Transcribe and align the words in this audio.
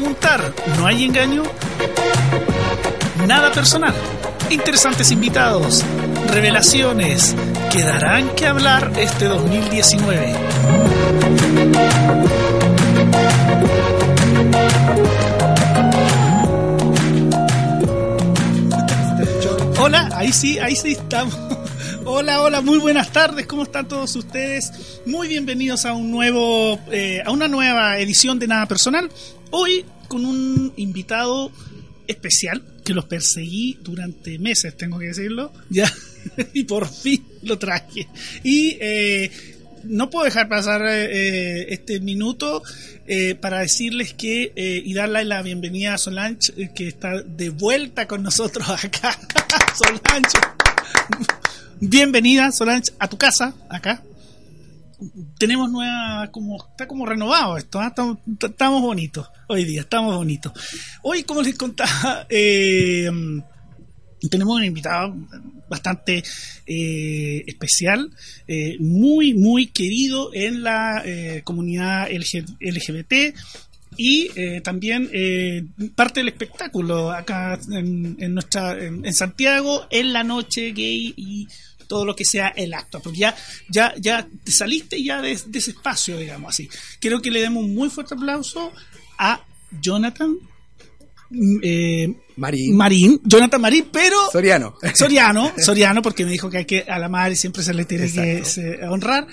preguntar, 0.00 0.52
¿no 0.76 0.88
hay 0.88 1.04
engaño? 1.04 1.44
Nada 3.28 3.52
personal. 3.52 3.94
Interesantes 4.50 5.12
invitados, 5.12 5.84
revelaciones 6.32 7.36
que 7.70 7.84
darán 7.84 8.28
que 8.34 8.48
hablar 8.48 8.90
este 8.96 9.26
2019. 9.26 10.34
Hola, 19.78 20.10
ahí 20.16 20.32
sí, 20.32 20.58
ahí 20.58 20.74
sí 20.74 20.90
estamos. 20.90 21.38
Hola, 22.04 22.42
hola, 22.42 22.60
muy 22.62 22.78
buenas 22.78 23.12
tardes, 23.12 23.46
¿cómo 23.46 23.62
están 23.62 23.86
todos 23.86 24.16
ustedes? 24.16 25.00
Muy 25.06 25.28
bienvenidos 25.28 25.86
a 25.86 25.94
un 25.94 26.10
nuevo, 26.10 26.80
eh, 26.90 27.22
a 27.24 27.30
una 27.30 27.46
nueva 27.46 27.96
edición 27.98 28.40
de 28.40 28.48
Nada 28.48 28.66
Personal. 28.66 29.08
Hoy 29.56 29.86
con 30.04 30.24
un 30.24 30.72
invitado 30.76 31.50
especial 32.06 32.62
que 32.84 32.94
los 32.94 33.06
perseguí 33.06 33.78
durante 33.82 34.38
meses, 34.38 34.76
tengo 34.76 34.98
que 34.98 35.06
decirlo, 35.06 35.52
ya, 35.70 35.90
y 36.52 36.64
por 36.64 36.88
fin 36.88 37.24
lo 37.42 37.58
traje. 37.58 38.08
Y 38.42 38.76
eh, 38.80 39.30
no 39.84 40.10
puedo 40.10 40.24
dejar 40.24 40.48
pasar 40.48 40.82
eh, 40.86 41.72
este 41.72 42.00
minuto 42.00 42.62
eh, 43.06 43.34
para 43.34 43.58
decirles 43.60 44.14
que 44.14 44.52
eh, 44.56 44.82
y 44.82 44.94
darle 44.94 45.26
la 45.26 45.42
bienvenida 45.42 45.92
a 45.92 45.98
Solange, 45.98 46.52
eh, 46.56 46.70
que 46.74 46.88
está 46.88 47.20
de 47.20 47.50
vuelta 47.50 48.06
con 48.06 48.22
nosotros 48.22 48.66
acá. 48.66 49.18
Solange, 49.76 50.38
bienvenida 51.80 52.50
Solange 52.50 52.92
a 52.98 53.08
tu 53.08 53.18
casa, 53.18 53.54
acá. 53.68 54.02
Tenemos 55.38 55.70
nueva, 55.70 56.30
como 56.30 56.56
está 56.70 56.86
como 56.86 57.06
renovado 57.06 57.56
esto, 57.56 57.80
¿ah? 57.80 57.88
estamos, 57.88 58.18
estamos 58.40 58.82
bonitos 58.82 59.28
hoy 59.48 59.64
día, 59.64 59.82
estamos 59.82 60.16
bonitos. 60.16 60.52
Hoy, 61.02 61.24
como 61.24 61.42
les 61.42 61.56
contaba, 61.56 62.26
eh, 62.30 63.10
tenemos 64.30 64.56
un 64.56 64.64
invitado 64.64 65.14
bastante 65.68 66.22
eh, 66.66 67.44
especial, 67.46 68.10
eh, 68.46 68.76
muy, 68.78 69.34
muy 69.34 69.66
querido 69.66 70.30
en 70.32 70.62
la 70.62 71.02
eh, 71.04 71.42
comunidad 71.44 72.08
LG 72.10 72.56
LGBT 72.60 73.34
y 73.96 74.30
eh, 74.34 74.60
también 74.60 75.08
eh, 75.12 75.64
parte 75.94 76.20
del 76.20 76.28
espectáculo 76.28 77.12
acá 77.12 77.58
en, 77.70 78.16
en 78.18 78.34
nuestra 78.34 78.72
en, 78.82 79.04
en 79.04 79.14
Santiago 79.14 79.86
en 79.90 80.12
la 80.12 80.24
noche 80.24 80.72
gay 80.72 81.14
y 81.16 81.46
todo 81.86 82.04
lo 82.04 82.14
que 82.16 82.24
sea 82.24 82.48
el 82.48 82.74
acto, 82.74 83.00
porque 83.00 83.18
ya, 83.20 83.36
ya, 83.68 83.94
ya 83.98 84.26
te 84.44 84.52
saliste 84.52 85.02
ya 85.02 85.20
de, 85.22 85.38
de 85.46 85.58
ese 85.58 85.70
espacio, 85.72 86.16
digamos 86.18 86.52
así. 86.54 86.68
Quiero 87.00 87.20
que 87.22 87.30
le 87.30 87.40
demos 87.40 87.64
un 87.64 87.74
muy 87.74 87.88
fuerte 87.90 88.14
aplauso 88.14 88.72
a 89.18 89.40
Jonathan 89.80 90.36
eh, 91.62 92.14
Marín. 92.36 92.76
Marín, 92.76 93.20
Jonathan 93.24 93.60
Marín, 93.60 93.88
pero 93.92 94.16
Soriano. 94.30 94.76
Soriano, 94.94 95.52
Soriano, 95.58 96.02
porque 96.02 96.24
me 96.24 96.30
dijo 96.30 96.50
que 96.50 96.58
hay 96.58 96.64
que 96.64 96.84
a 96.88 96.98
la 96.98 97.08
madre 97.08 97.34
siempre 97.36 97.62
se 97.62 97.74
le 97.74 97.84
tiene 97.84 98.10
que 98.10 98.44
se- 98.44 98.80
honrar. 98.86 99.26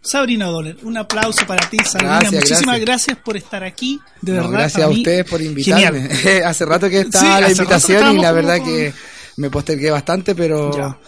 Sabrina 0.00 0.46
Doller, 0.46 0.76
un 0.84 0.96
aplauso 0.96 1.44
para 1.46 1.68
ti, 1.68 1.76
Sabrina. 1.84 2.20
Gracias, 2.20 2.32
Muchísimas 2.34 2.80
gracias. 2.80 2.86
gracias. 2.86 3.18
por 3.18 3.36
estar 3.36 3.64
aquí. 3.64 3.98
De 4.22 4.32
No, 4.32 4.36
verdad. 4.42 4.52
gracias 4.52 4.84
a 4.84 4.88
mí, 4.88 4.98
ustedes 4.98 5.24
por 5.28 5.42
invitarme. 5.42 6.08
hace 6.46 6.64
rato 6.64 6.88
que 6.88 7.00
estaba 7.00 7.36
Sí, 7.36 7.42
la 7.42 7.50
invitación 7.50 8.16
y 8.18 8.22
la 8.22 8.32
verdad 8.32 8.58
con- 8.58 8.66
que 8.66 8.92
me 9.36 9.50
postergué 9.50 9.90
bastante, 9.90 10.34
pero 10.36 10.70
Ya. 10.76 10.98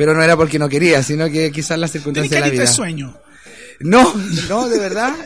Pero 0.00 0.14
no 0.14 0.22
era 0.22 0.34
porque 0.34 0.58
no 0.58 0.66
quería, 0.66 1.02
sino 1.02 1.28
que 1.28 1.52
quizás 1.52 1.78
las 1.78 1.92
circunstancias 1.92 2.30
de 2.30 2.40
la 2.40 2.48
vida. 2.50 2.62
de 2.62 2.66
sueño. 2.68 3.18
No, 3.80 4.14
no, 4.48 4.66
de 4.66 4.78
verdad. 4.78 5.14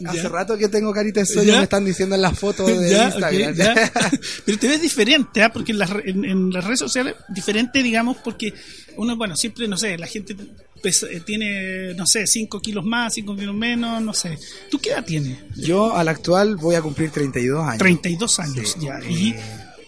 Ya. 0.00 0.10
Hace 0.10 0.28
rato 0.28 0.56
que 0.56 0.68
tengo 0.68 0.92
carita 0.92 1.18
de 1.18 1.26
sueño, 1.26 1.50
Ya. 1.54 1.56
me 1.58 1.64
están 1.64 1.84
diciendo 1.84 2.14
en 2.14 2.22
las 2.22 2.38
fotos 2.38 2.68
de 2.68 2.88
Ya, 2.92 3.06
Instagram. 3.06 3.50
ok, 3.50 3.56
ya. 3.56 3.92
Pero 4.44 4.56
te 4.58 4.68
ves 4.68 4.80
diferente, 4.80 5.42
¿ah? 5.42 5.52
porque 5.52 5.72
en 5.72 5.78
las, 5.80 5.90
en, 6.04 6.24
en 6.24 6.50
las 6.52 6.62
redes 6.64 6.78
sociales, 6.78 7.16
diferente, 7.28 7.82
digamos, 7.82 8.16
porque 8.18 8.54
uno, 8.96 9.16
bueno, 9.16 9.34
siempre, 9.36 9.66
no 9.66 9.76
sé, 9.76 9.98
la 9.98 10.06
gente 10.06 10.36
pesa- 10.80 11.08
eh, 11.10 11.18
tiene, 11.26 11.94
no 11.94 12.06
sé, 12.06 12.28
5 12.28 12.60
kilos 12.60 12.84
más, 12.84 13.14
5 13.14 13.34
kilos 13.34 13.56
menos, 13.56 14.00
no 14.00 14.14
sé. 14.14 14.38
¿Tú 14.70 14.78
qué 14.78 14.90
edad 14.90 15.04
tienes? 15.04 15.36
Yo 15.56 15.92
al 15.96 16.06
actual 16.06 16.54
voy 16.54 16.76
a 16.76 16.80
cumplir 16.80 17.10
32 17.10 17.60
años. 17.66 17.78
32 17.78 18.38
años 18.38 18.76
Sí. 18.78 18.86
ya. 18.86 19.00
Y, 19.10 19.34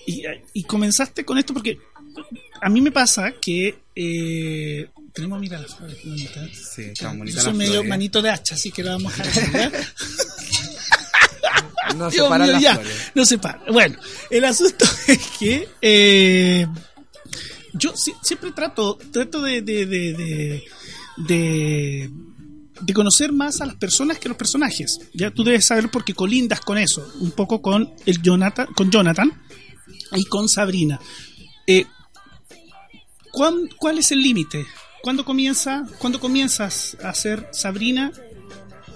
y, 0.08 0.22
y 0.54 0.64
comenzaste 0.64 1.24
con 1.24 1.38
esto 1.38 1.54
porque 1.54 1.78
a 2.60 2.68
mí 2.68 2.80
me 2.80 2.90
pasa 2.92 3.32
que 3.40 3.78
eh, 3.94 4.88
tenemos, 5.12 5.40
mira 5.40 5.60
las 5.60 5.74
flores. 5.74 5.98
qué 6.02 6.08
bonitas. 6.08 6.48
Sí, 6.74 6.82
están 6.82 7.12
yo 7.14 7.18
bonitas 7.18 7.42
soy 7.44 7.54
medio 7.54 7.72
flores. 7.72 7.88
manito 7.88 8.22
de 8.22 8.30
hacha, 8.30 8.54
así 8.54 8.70
que 8.70 8.82
la 8.82 8.92
vamos 8.92 9.12
a. 9.18 9.24
No 11.96 12.08
las 12.52 12.62
ya, 12.62 12.74
flores. 12.74 13.10
no 13.14 13.24
se 13.24 13.38
para. 13.38 13.60
Bueno, 13.70 13.98
el 14.30 14.44
asunto 14.44 14.84
es 15.08 15.18
que 15.38 15.68
eh, 15.82 16.66
yo 17.74 17.92
si- 17.96 18.14
siempre 18.22 18.52
trato, 18.52 18.96
trato 19.12 19.42
de, 19.42 19.62
de, 19.62 19.86
de, 19.86 20.12
de, 20.14 20.62
de- 21.16 22.10
de 22.80 22.94
conocer 22.94 23.32
más 23.32 23.60
a 23.60 23.66
las 23.66 23.74
personas 23.76 24.18
que 24.18 24.28
los 24.28 24.38
personajes. 24.38 25.00
Ya 25.12 25.30
tú 25.30 25.44
debes 25.44 25.66
saber 25.66 25.90
porque 25.90 26.14
colindas 26.14 26.60
con 26.60 26.78
eso, 26.78 27.06
un 27.20 27.32
poco 27.32 27.60
con 27.60 27.92
el 28.06 28.22
Jonathan, 28.22 28.68
con 28.74 28.90
Jonathan 28.90 29.30
y 30.12 30.24
con 30.24 30.48
Sabrina. 30.48 30.98
Eh, 31.66 31.84
¿cuán- 31.84 31.99
¿Cuál 33.32 33.98
es 33.98 34.12
el 34.12 34.22
límite? 34.22 34.64
¿Cuándo 35.02 35.24
comienza? 35.24 35.86
¿Cuándo 35.98 36.20
comienzas 36.20 36.96
a 37.02 37.14
ser 37.14 37.48
Sabrina? 37.52 38.12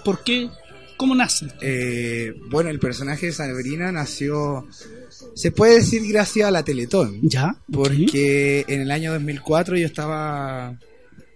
¿Por 0.03 0.23
qué? 0.23 0.49
¿Cómo 0.97 1.15
nace? 1.15 1.47
Eh, 1.61 2.33
bueno, 2.49 2.69
el 2.69 2.79
personaje 2.79 3.27
de 3.27 3.31
Sabrina 3.33 3.91
nació, 3.91 4.67
se 5.33 5.51
puede 5.51 5.75
decir 5.75 6.03
gracias 6.07 6.47
a 6.47 6.51
la 6.51 6.63
Teletón. 6.63 7.19
¿Ya? 7.23 7.57
Porque 7.71 8.65
en 8.67 8.81
el 8.81 8.91
año 8.91 9.11
2004 9.11 9.77
yo 9.77 9.85
estaba 9.85 10.79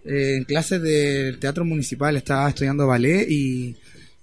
eh, 0.06 0.36
en 0.38 0.44
clases 0.46 0.82
del 0.82 1.40
teatro 1.40 1.66
municipal, 1.66 2.16
estaba 2.16 2.50
estudiando 2.50 2.88
ballet 2.88 3.30
y 3.30 3.76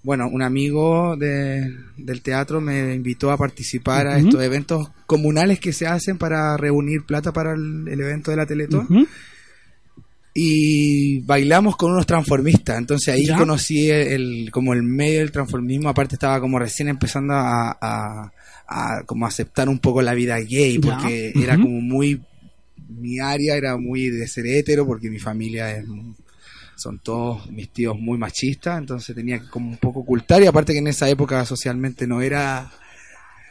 bueno, 0.03 0.29
un 0.31 0.41
amigo 0.41 1.15
de- 1.17 1.73
del 1.97 2.21
teatro 2.21 2.61
me 2.61 2.93
invitó 2.95 3.31
a 3.31 3.37
participar 3.37 4.07
a 4.07 4.17
estos 4.19 4.41
eventos 4.41 4.89
comunales 5.05 5.59
que 5.59 5.73
se 5.73 5.85
hacen 5.87 6.17
para 6.17 6.55
reunir 6.57 7.03
plata 7.05 7.33
para 7.33 7.53
el, 7.53 7.87
el 7.89 7.99
evento 7.99 8.31
de 8.31 8.37
la 8.37 8.45
Teletón 8.45 8.87
y 10.33 11.19
bailamos 11.21 11.75
con 11.75 11.91
unos 11.91 12.05
transformistas. 12.05 12.77
Entonces 12.77 13.13
ahí 13.13 13.25
Ya. 13.25 13.37
conocí 13.37 13.89
el, 13.89 14.07
el- 14.07 14.51
como 14.51 14.73
el 14.73 14.83
medio 14.83 15.19
del 15.19 15.31
transformismo. 15.31 15.89
Aparte 15.89 16.15
estaba 16.15 16.39
como 16.39 16.59
recién 16.59 16.87
empezando 16.89 17.33
a, 17.33 17.71
a- 17.81 18.31
a 18.69 19.03
como 19.05 19.25
aceptar 19.25 19.67
un 19.69 19.79
poco 19.79 20.01
la 20.01 20.13
vida 20.13 20.37
gay, 20.39 20.77
porque 20.79 21.31
era 21.35 21.55
como 21.55 21.81
muy 21.81 22.21
mi 22.89 23.19
área 23.19 23.55
era 23.55 23.77
muy 23.77 24.09
de 24.09 24.27
ser 24.27 24.45
hétero, 24.45 24.85
porque 24.85 25.09
mi 25.09 25.19
familia 25.19 25.75
es 25.75 25.85
son 26.77 26.99
todos 26.99 27.49
mis 27.51 27.69
tíos 27.69 27.99
muy 27.99 28.17
machistas, 28.17 28.77
entonces 28.77 29.15
tenía 29.15 29.39
que 29.39 29.49
como 29.49 29.69
un 29.69 29.77
poco 29.77 30.01
ocultar 30.01 30.41
y 30.41 30.47
aparte 30.47 30.73
que 30.73 30.79
en 30.79 30.87
esa 30.87 31.09
época 31.09 31.43
socialmente 31.45 32.07
no 32.07 32.21
era 32.21 32.71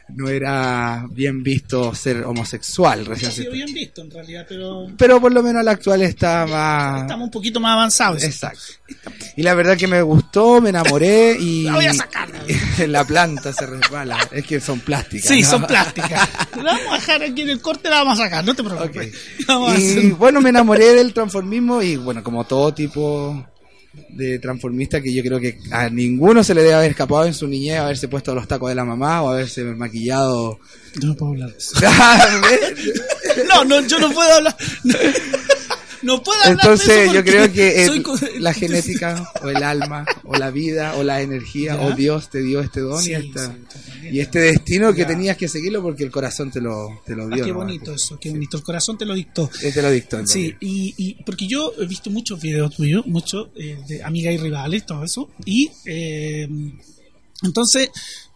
no 0.09 0.29
era 0.29 1.05
bien 1.09 1.43
visto 1.43 1.93
ser 1.93 2.23
homosexual 2.23 3.01
Ha 3.01 3.03
recién 3.09 3.31
sido 3.31 3.51
bien 3.51 3.73
visto 3.73 4.01
en 4.01 4.11
realidad, 4.11 4.45
pero 4.47 4.87
pero 4.97 5.19
por 5.19 5.33
lo 5.33 5.43
menos 5.43 5.63
la 5.63 5.71
actual 5.71 6.01
está 6.01 6.45
más 6.45 7.01
estamos 7.01 7.25
un 7.25 7.31
poquito 7.31 7.59
más 7.59 7.73
avanzados. 7.73 8.23
Exacto. 8.23 8.63
Y 9.35 9.43
la 9.43 9.53
verdad 9.53 9.77
que 9.77 9.87
me 9.87 10.01
gustó, 10.01 10.61
me 10.61 10.69
enamoré 10.69 11.37
y. 11.39 11.63
La 11.67 11.73
voy 11.75 11.85
a 11.85 11.93
sacar. 11.93 12.29
la 12.87 13.03
planta 13.03 13.51
se 13.53 13.65
resbala. 13.65 14.17
Es 14.31 14.45
que 14.45 14.59
son 14.59 14.79
plásticas. 14.79 15.27
Sí, 15.27 15.41
¿no? 15.41 15.49
son 15.49 15.65
plásticas. 15.67 16.29
La 16.55 16.63
vamos 16.63 16.91
a 16.91 16.95
dejar 16.95 17.23
aquí 17.23 17.41
en 17.41 17.49
el 17.49 17.61
corte, 17.61 17.89
la 17.89 17.97
vamos 18.03 18.19
a 18.19 18.23
sacar, 18.23 18.45
no 18.45 18.55
te 18.55 18.63
preocupes. 18.63 19.13
Y 19.39 19.43
hacer- 19.51 20.11
bueno, 20.13 20.41
me 20.41 20.49
enamoré 20.49 20.93
del 20.93 21.13
transformismo 21.13 21.81
y 21.81 21.97
bueno, 21.97 22.23
como 22.23 22.45
todo 22.45 22.73
tipo 22.73 23.45
de 24.09 24.39
transformista 24.39 25.01
que 25.01 25.13
yo 25.13 25.23
creo 25.23 25.39
que 25.39 25.57
a 25.71 25.89
ninguno 25.89 26.43
se 26.43 26.53
le 26.53 26.61
debe 26.61 26.75
haber 26.75 26.91
escapado 26.91 27.25
en 27.25 27.33
su 27.33 27.47
niñez 27.47 27.79
haberse 27.79 28.07
puesto 28.07 28.33
los 28.33 28.47
tacos 28.47 28.69
de 28.69 28.75
la 28.75 28.85
mamá 28.85 29.21
o 29.23 29.29
haberse 29.29 29.63
maquillado. 29.63 30.59
Yo 30.95 31.09
no 31.09 31.15
puedo 31.15 31.31
hablar 31.33 31.51
de 31.51 31.57
eso. 31.57 31.75
No, 33.47 33.63
no, 33.63 33.85
yo 33.85 33.99
no 33.99 34.11
puedo 34.11 34.33
hablar. 34.33 34.57
No 36.03 36.21
puedo 36.23 36.39
hablar 36.43 36.57
de 36.57 36.61
Entonces 36.63 36.97
eso 37.05 37.13
yo 37.13 37.23
creo 37.23 37.51
que 37.51 37.85
el- 37.85 38.03
la 38.43 38.53
genética 38.53 39.31
o 39.41 39.49
el 39.49 39.63
alma 39.63 40.05
o 40.23 40.35
la 40.35 40.51
vida 40.51 40.95
o 40.95 41.03
la 41.03 41.21
energía 41.21 41.75
Ya. 41.75 41.81
o 41.81 41.91
Dios 41.93 42.29
te 42.29 42.41
dio 42.41 42.59
este 42.61 42.81
don 42.81 43.01
Sí, 43.01 43.11
y, 43.11 43.13
esta- 43.15 43.51
sí, 43.53 44.07
y 44.11 44.19
este 44.19 44.39
destino 44.39 44.93
que 44.93 45.01
Ya. 45.01 45.07
tenías 45.07 45.37
que 45.37 45.47
seguirlo 45.47 45.81
porque 45.81 46.03
el 46.03 46.11
corazón 46.11 46.51
te 46.51 46.61
lo, 46.61 47.01
te 47.05 47.15
lo 47.15 47.23
Ah, 47.25 47.35
dio. 47.35 47.45
qué 47.45 47.51
¿no? 47.51 47.57
bonito 47.57 47.93
eso, 47.93 48.19
qué 48.19 48.29
bonito. 48.29 48.57
El 48.57 48.63
corazón 48.63 48.97
te 48.97 49.05
lo 49.05 49.13
dictó. 49.13 49.49
Eh, 49.61 49.71
Te 49.71 49.81
lo 49.81 49.91
dictó. 49.91 50.25
Sí, 50.27 50.53
y, 50.59 50.93
y 50.97 51.23
porque 51.23 51.47
yo 51.47 51.73
he 51.79 51.85
visto 51.85 52.09
muchos 52.09 52.41
videos 52.41 52.75
tuyos, 52.75 53.05
muchos 53.07 53.49
eh, 53.55 53.77
de 53.87 54.03
amigas 54.03 54.33
y 54.33 54.37
rivales, 54.37 54.85
todo 54.85 55.03
eso, 55.03 55.29
y 55.45 55.69
eh, 55.85 56.47
entonces 57.43 57.89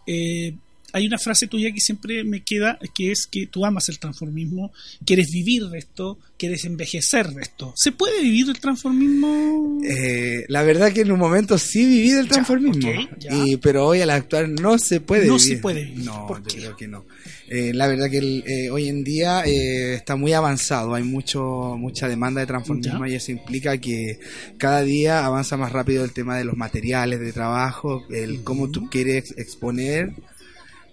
eh, 0.06 0.56
hay 0.92 1.06
una 1.06 1.18
frase 1.18 1.46
tuya 1.46 1.72
que 1.72 1.80
siempre 1.80 2.22
me 2.24 2.42
queda, 2.42 2.78
que 2.94 3.10
es 3.12 3.26
que 3.26 3.46
tú 3.46 3.64
amas 3.64 3.88
el 3.88 3.98
transformismo, 3.98 4.72
quieres 5.04 5.30
vivir 5.30 5.64
de 5.68 5.78
esto, 5.78 6.18
quieres 6.38 6.64
envejecer 6.64 7.28
de 7.30 7.42
esto. 7.42 7.72
¿Se 7.76 7.92
puede 7.92 8.20
vivir 8.22 8.46
del 8.46 8.60
transformismo? 8.60 9.80
Eh, 9.84 10.44
la 10.48 10.62
verdad 10.62 10.92
que 10.92 11.00
en 11.02 11.12
un 11.12 11.18
momento 11.18 11.58
sí 11.58 11.84
viví 11.86 12.10
del 12.10 12.28
transformismo, 12.28 12.88
ok, 12.88 13.18
ya. 13.18 13.30
y, 13.44 13.56
pero 13.56 13.86
hoy 13.86 14.00
al 14.00 14.10
actual 14.10 14.54
no 14.54 14.78
se 14.78 15.00
puede 15.00 15.26
No 15.26 15.34
vivir. 15.36 15.48
se 15.56 15.60
puede 15.60 15.84
vivir. 15.84 16.04
No, 16.04 16.26
¿Por 16.26 16.38
yo 16.42 16.44
qué? 16.48 16.56
creo 16.58 16.76
que 16.76 16.88
no. 16.88 17.04
Eh, 17.48 17.72
la 17.74 17.86
verdad 17.86 18.08
que 18.08 18.18
el, 18.18 18.44
eh, 18.46 18.70
hoy 18.70 18.88
en 18.88 19.04
día 19.04 19.42
eh, 19.44 19.94
está 19.94 20.16
muy 20.16 20.32
avanzado, 20.32 20.94
hay 20.94 21.02
mucho 21.02 21.76
mucha 21.78 22.08
demanda 22.08 22.40
de 22.40 22.46
transformismo 22.46 23.04
Ya. 23.06 23.12
y 23.12 23.16
eso 23.16 23.30
implica 23.30 23.76
que 23.78 24.18
cada 24.56 24.82
día 24.82 25.24
avanza 25.26 25.56
más 25.58 25.70
rápido 25.72 26.04
el 26.04 26.12
tema 26.12 26.36
de 26.38 26.44
los 26.44 26.56
materiales 26.56 27.20
de 27.20 27.32
trabajo, 27.32 28.04
el 28.10 28.42
cómo 28.42 28.70
tú 28.70 28.88
quieres 28.88 29.34
exponer 29.36 30.12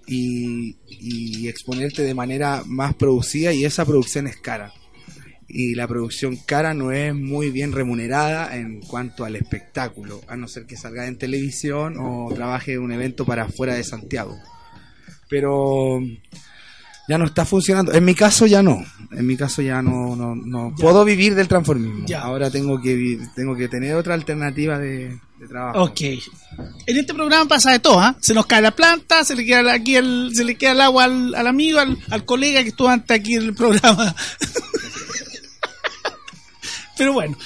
y, 0.09 0.75
y 0.87 1.47
exponerte 1.47 2.01
de 2.01 2.13
manera 2.15 2.63
más 2.65 2.95
producida 2.95 3.53
y 3.53 3.63
esa 3.65 3.85
producción 3.85 4.27
es 4.27 4.37
cara. 4.37 4.73
Y 5.47 5.73
la 5.75 5.87
producción 5.87 6.35
cara 6.45 6.73
no 6.73 6.91
es 6.91 7.13
muy 7.15 7.49
bien 7.49 7.71
remunerada 7.71 8.55
en 8.55 8.81
cuanto 8.81 9.25
al 9.25 9.35
espectáculo, 9.35 10.21
a 10.27 10.35
no 10.35 10.47
ser 10.47 10.65
que 10.65 10.77
salga 10.77 11.07
en 11.07 11.17
televisión 11.17 11.95
o 11.99 12.31
trabaje 12.35 12.73
en 12.73 12.81
un 12.81 12.91
evento 12.91 13.25
para 13.25 13.43
afuera 13.45 13.73
de 13.73 13.83
Santiago. 13.83 14.37
Pero 15.27 15.99
ya 17.07 17.17
no 17.17 17.25
está 17.25 17.45
funcionando. 17.45 17.93
En 17.93 18.05
mi 18.05 18.13
caso 18.13 18.45
ya 18.45 18.61
no. 18.61 18.83
En 19.11 19.25
mi 19.25 19.35
caso 19.37 19.61
ya 19.61 19.81
no, 19.81 20.15
no, 20.15 20.35
no 20.35 20.69
Ya. 20.77 20.83
puedo 20.83 21.03
vivir 21.05 21.33
del 21.35 21.47
transformismo. 21.47 22.05
Ya. 22.05 22.21
Ahora 22.21 22.51
tengo 22.51 22.79
que 22.81 23.19
tengo 23.35 23.55
que 23.55 23.67
tener 23.67 23.95
otra 23.95 24.13
alternativa 24.13 24.77
de, 24.77 25.17
de 25.39 25.47
trabajo. 25.47 25.83
Ok. 25.83 26.01
En 26.85 26.97
este 26.97 27.13
programa 27.13 27.47
pasa 27.47 27.71
de 27.71 27.79
todo, 27.79 27.99
¿ah? 27.99 28.15
Se 28.19 28.33
nos 28.33 28.45
cae 28.45 28.61
la 28.61 28.71
planta, 28.71 29.23
se 29.23 29.35
le 29.35 29.45
queda 29.45 29.73
aquí 29.73 29.95
el, 29.95 30.31
se 30.33 30.43
le 30.43 30.55
queda 30.55 30.71
el 30.73 30.81
agua 30.81 31.05
al, 31.05 31.33
al 31.33 31.47
amigo, 31.47 31.79
al, 31.79 31.97
al 32.09 32.25
colega 32.25 32.61
que 32.63 32.69
estuvo 32.69 32.89
antes 32.89 33.17
aquí 33.17 33.35
en 33.35 33.43
el 33.43 33.53
programa. 33.53 34.13
Pero 36.97 37.13
bueno, 37.13 37.37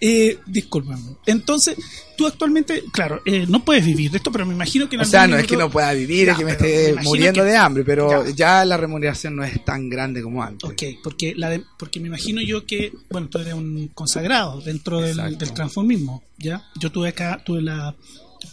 eh, 0.00 0.38
discúlpame. 0.46 1.16
Entonces, 1.26 1.76
tú 2.16 2.26
actualmente, 2.26 2.84
claro, 2.92 3.20
eh, 3.26 3.44
no 3.46 3.64
puedes 3.64 3.84
vivir 3.84 4.10
de 4.10 4.16
esto, 4.16 4.32
pero 4.32 4.46
me 4.46 4.54
imagino 4.54 4.88
que 4.88 4.96
en 4.96 5.02
O 5.02 5.04
sea, 5.04 5.22
algún 5.24 5.36
no 5.36 5.40
es 5.42 5.46
que 5.46 5.56
no 5.56 5.70
pueda 5.70 5.92
vivir, 5.92 6.26
Ya, 6.26 6.32
es 6.32 6.38
que 6.38 6.44
me 6.44 6.52
esté 6.52 6.94
muriendo 7.02 7.42
que- 7.42 7.50
de 7.50 7.56
hambre, 7.56 7.84
pero 7.84 8.24
Ya. 8.26 8.34
ya. 8.34 8.64
la 8.64 8.76
remuneración 8.78 9.36
no 9.36 9.44
es 9.44 9.62
tan 9.64 9.88
grande 9.90 10.22
como 10.22 10.42
antes. 10.42 10.68
Ok, 10.70 10.82
porque, 11.02 11.34
la 11.36 11.50
de- 11.50 11.62
porque 11.78 12.00
me 12.00 12.08
imagino 12.08 12.40
yo 12.40 12.64
que, 12.64 12.92
bueno, 13.10 13.28
tú 13.28 13.38
eres 13.38 13.52
un 13.54 13.88
consagrado 13.88 14.60
dentro 14.62 15.00
del, 15.00 15.36
transformismo, 15.54 16.22
¿ya? 16.38 16.64
Yo 16.78 16.90
tuve 16.90 17.08
acá, 17.10 17.42
tuve 17.44 17.60
la, 17.62 17.94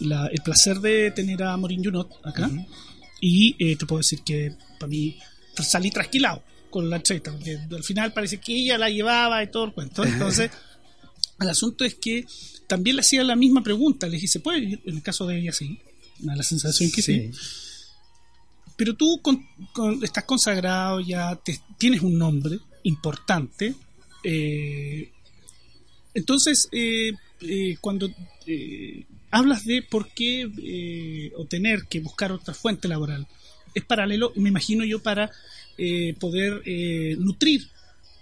la- 0.00 0.26
el 0.26 0.42
placer 0.42 0.80
de 0.80 1.10
tener 1.12 1.42
a 1.42 1.56
Morin 1.56 1.82
Junot 1.82 2.10
acá 2.24 2.50
y 3.20 3.56
eh, 3.58 3.76
te 3.76 3.86
puedo 3.86 3.98
decir 4.00 4.20
que 4.22 4.52
para 4.78 4.90
mí 4.90 5.18
salí 5.54 5.90
trasquilado 5.90 6.42
con 6.70 6.88
la 6.90 6.96
entrevista, 6.96 7.32
porque 7.32 7.58
al 7.74 7.82
final 7.82 8.12
parece 8.12 8.38
que 8.38 8.52
ella 8.54 8.76
la 8.76 8.90
llevaba 8.90 9.42
y 9.42 9.46
todo 9.50 9.64
el 9.64 9.72
cuento. 9.72 10.04
Entonces, 10.04 10.50
el 11.40 11.48
asunto 11.48 11.84
es 11.84 11.94
que 11.94 12.26
también 12.66 12.96
le 12.96 13.00
hacía 13.00 13.22
la 13.24 13.36
misma 13.36 13.62
pregunta, 13.62 14.06
le 14.06 14.14
dije, 14.14 14.28
¿se 14.28 14.40
puede 14.40 14.60
vivir? 14.60 14.80
En 14.84 14.96
el 14.96 15.02
caso 15.02 15.26
de 15.26 15.38
ella 15.38 15.52
sí, 15.52 15.78
me 16.20 16.32
da 16.32 16.36
la 16.36 16.42
sensación 16.42 16.90
que 16.90 17.02
sí. 17.02 17.30
Pero 18.76 18.94
tú 18.94 19.20
con- 19.22 19.46
con- 19.72 20.02
estás 20.04 20.24
consagrado, 20.24 21.00
ya 21.00 21.34
te- 21.36 21.60
tienes 21.78 22.02
un 22.02 22.18
nombre 22.18 22.58
importante. 22.84 23.74
eh, 24.24 25.10
entonces, 26.14 26.68
eh, 26.72 27.12
eh, 27.40 27.76
cuando 27.80 28.10
eh, 28.46 29.04
hablas 29.30 29.64
de 29.64 29.82
por 29.82 30.08
qué 30.10 31.30
o 31.36 31.44
tener 31.44 31.84
que 31.88 32.00
buscar 32.00 32.32
otra 32.32 32.54
fuente 32.54 32.88
laboral, 32.88 33.26
es 33.74 33.84
paralelo, 33.84 34.32
me 34.36 34.48
imagino 34.48 34.84
yo, 34.84 35.00
para 35.02 35.30
eh, 35.76 36.14
poder 36.18 36.62
eh, 36.64 37.14
nutrir 37.18 37.68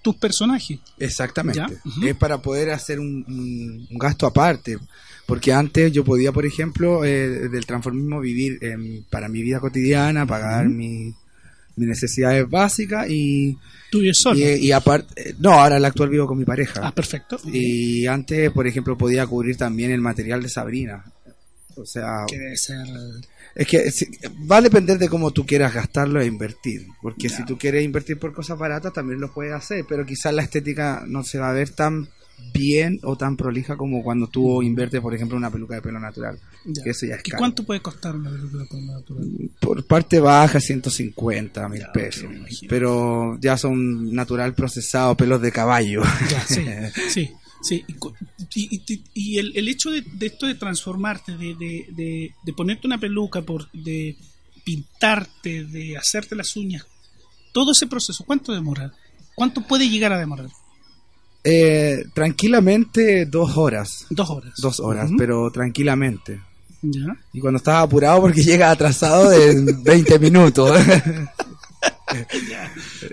tus 0.07 0.17
personajes. 0.17 0.79
Exactamente. 0.99 1.61
Es 2.03 2.15
para 2.15 2.41
poder 2.41 2.71
hacer 2.71 3.01
un, 3.01 3.25
un- 3.29 3.89
un 3.91 3.99
gasto 3.99 4.25
aparte. 4.27 4.79
Porque 5.27 5.53
antes 5.53 5.91
yo 5.91 6.05
podía, 6.05 6.31
por 6.31 6.47
ejemplo, 6.47 7.05
eh, 7.05 7.49
del 7.49 7.67
transformismo 7.67 8.21
vivir 8.21 8.61
para 9.11 9.29
mi 9.29 9.43
vida 9.43 9.59
cotidiana, 9.59 10.25
pagar 10.25 10.69
mi- 10.69 11.13
mis 11.79 11.89
necesidades 11.89 12.49
básicas 12.49 13.11
y, 13.11 13.59
solo. 14.15 14.39
y, 14.39 14.71
aparte, 14.73 15.35
no, 15.41 15.51
ahora 15.51 15.77
en 15.77 15.83
la 15.83 15.89
actual 15.89 16.09
vivo 16.11 16.27
con 16.29 16.39
mi 16.39 16.45
pareja. 16.45 16.81
ah, 16.85 16.95
perfecto. 16.95 17.39
Y 17.53 18.07
antes, 18.07 18.51
por 18.53 18.67
ejemplo, 18.69 18.97
podía 18.97 19.27
cubrir 19.27 19.57
también 19.57 19.91
el 19.91 20.01
material 20.01 20.41
de 20.43 20.49
Sabrina. 20.49 21.05
O 21.77 21.85
sea, 21.87 22.25
Que 22.27 22.39
debe 22.39 22.57
ser. 22.57 22.87
es 23.55 23.67
que 23.67 23.91
va 24.51 24.59
a 24.59 24.63
depender 24.63 24.99
de 24.99 25.09
cómo 25.09 25.31
tú 25.31 25.45
quieras 25.47 25.75
gastarlo 25.75 26.21
e 26.21 26.27
invertir. 26.27 26.87
Porque 27.03 27.29
si 27.29 27.45
tú 27.45 27.57
quieres 27.59 27.85
invertir 27.85 28.19
por 28.19 28.33
cosas 28.33 28.59
baratas, 28.59 28.93
también 28.93 29.21
lo 29.21 29.33
puedes 29.33 29.53
hacer. 29.53 29.85
Pero 29.89 30.05
quizás 30.07 30.33
la 30.35 30.43
estética 30.43 31.05
no 31.07 31.23
se 31.23 31.39
va 31.39 31.51
a 31.51 31.55
ver 31.55 31.71
tan 31.71 32.09
bien 32.53 33.01
o 33.03 33.17
tan 33.17 33.35
prolija 33.35 33.77
como 33.79 34.03
cuando 34.03 34.27
tú 34.27 34.63
inviertes, 34.63 35.01
por 35.01 35.15
ejemplo, 35.15 35.37
una 35.39 35.51
peluca 35.51 35.77
de 35.77 35.83
pelo 35.83 35.99
natural. 35.99 36.39
Ya. 36.67 36.83
Que 36.85 36.91
eso 36.91 37.07
ya 37.07 37.15
es 37.15 37.21
¿Y 37.25 37.31
caro. 37.31 37.39
cuánto 37.41 37.65
puede 37.65 37.81
costar 37.81 38.15
una 38.15 38.31
película 38.31 38.65
por 38.69 38.83
natural? 38.83 39.31
Por 39.59 39.85
parte 39.87 40.21
baja, 40.21 40.61
150 40.61 41.69
mil 41.69 41.83
pesos. 41.95 42.31
Pero 42.69 43.39
ya 43.41 43.57
son 43.57 44.15
natural 44.15 44.55
procesado, 44.55 45.17
pelos 45.17 45.41
de 45.41 45.51
caballo. 45.53 46.03
Ya, 46.31 46.41
sí, 46.47 46.65
sí, 47.09 47.31
sí. 47.67 47.85
Y, 48.55 48.77
y- 48.95 49.03
y- 49.15 49.39
el, 49.39 49.53
el 49.57 49.69
hecho 49.69 49.91
de, 49.91 50.03
de 50.03 50.27
esto 50.27 50.47
de 50.47 50.55
transformarte, 50.55 51.37
de, 51.37 51.55
de, 51.55 51.87
de, 51.91 52.35
de 52.45 52.53
ponerte 52.53 52.87
una 52.87 52.99
peluca, 52.99 53.43
por, 53.43 53.71
de 53.73 54.17
pintarte, 54.65 55.65
de 55.65 55.97
hacerte 55.97 56.35
las 56.37 56.57
uñas, 56.57 56.85
todo 57.53 57.73
ese 57.73 57.87
proceso, 57.87 58.25
¿cuánto 58.27 58.53
demora? 58.53 58.93
¿Cuánto 59.35 59.61
puede 59.67 59.89
llegar 59.89 60.13
a 60.13 60.19
demorar? 60.19 60.49
Eh, 61.45 62.05
tranquilamente 62.15 63.27
dos 63.27 63.57
horas. 63.57 64.07
Dos 64.11 64.29
horas. 64.31 64.53
Dos 64.59 64.81
horas, 64.81 65.11
pero 65.17 65.51
tranquilamente. 65.53 66.41
Ya. 66.83 67.17
Y 67.33 67.41
cuando 67.41 67.59
estaba 67.59 67.83
apurado 67.83 68.21
porque 68.23 68.43
llega 68.45 68.71
atrasado 68.71 69.31
de 69.31 69.75
20 69.85 70.19
minutos. 70.19 70.79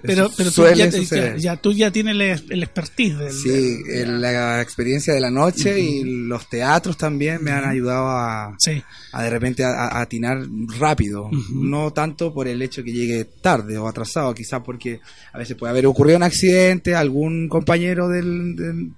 Pero, 0.03 0.29
pero 0.37 0.51
tú, 0.51 0.63
ya, 0.75 0.87
ya- 0.89 1.35
ya 1.37 1.57
tú 1.57 1.71
ya 1.73 1.91
tienes 1.91 2.13
el, 2.13 2.51
el 2.51 2.63
expertise. 2.63 3.17
Del, 3.17 3.31
Sí, 3.33 3.83
del- 3.83 4.21
la 4.21 4.61
experiencia 4.61 5.13
de 5.13 5.21
la 5.21 5.31
noche 5.31 5.79
y 5.79 6.03
los 6.27 6.47
teatros 6.49 6.97
también 6.97 7.43
me 7.43 7.51
han 7.51 7.65
ayudado 7.65 8.07
a, 8.07 8.55
sí. 8.59 8.81
a 9.11 9.23
de 9.23 9.29
repente 9.29 9.63
a, 9.63 9.69
a 9.87 10.01
atinar 10.01 10.45
rápido. 10.77 11.29
No 11.53 11.91
tanto 11.91 12.33
por 12.33 12.47
el 12.47 12.61
hecho 12.61 12.83
que 12.83 12.91
llegue 12.91 13.25
tarde 13.25 13.77
o 13.77 13.87
atrasado, 13.87 14.33
quizás 14.33 14.61
porque 14.63 14.99
a 15.31 15.37
veces 15.37 15.55
puede 15.57 15.71
haber 15.71 15.85
ocurrido 15.87 16.17
un 16.17 16.23
accidente, 16.23 16.95
algún 16.95 17.47
compañero 17.49 18.07
del, 18.09 18.55
del, 18.55 18.91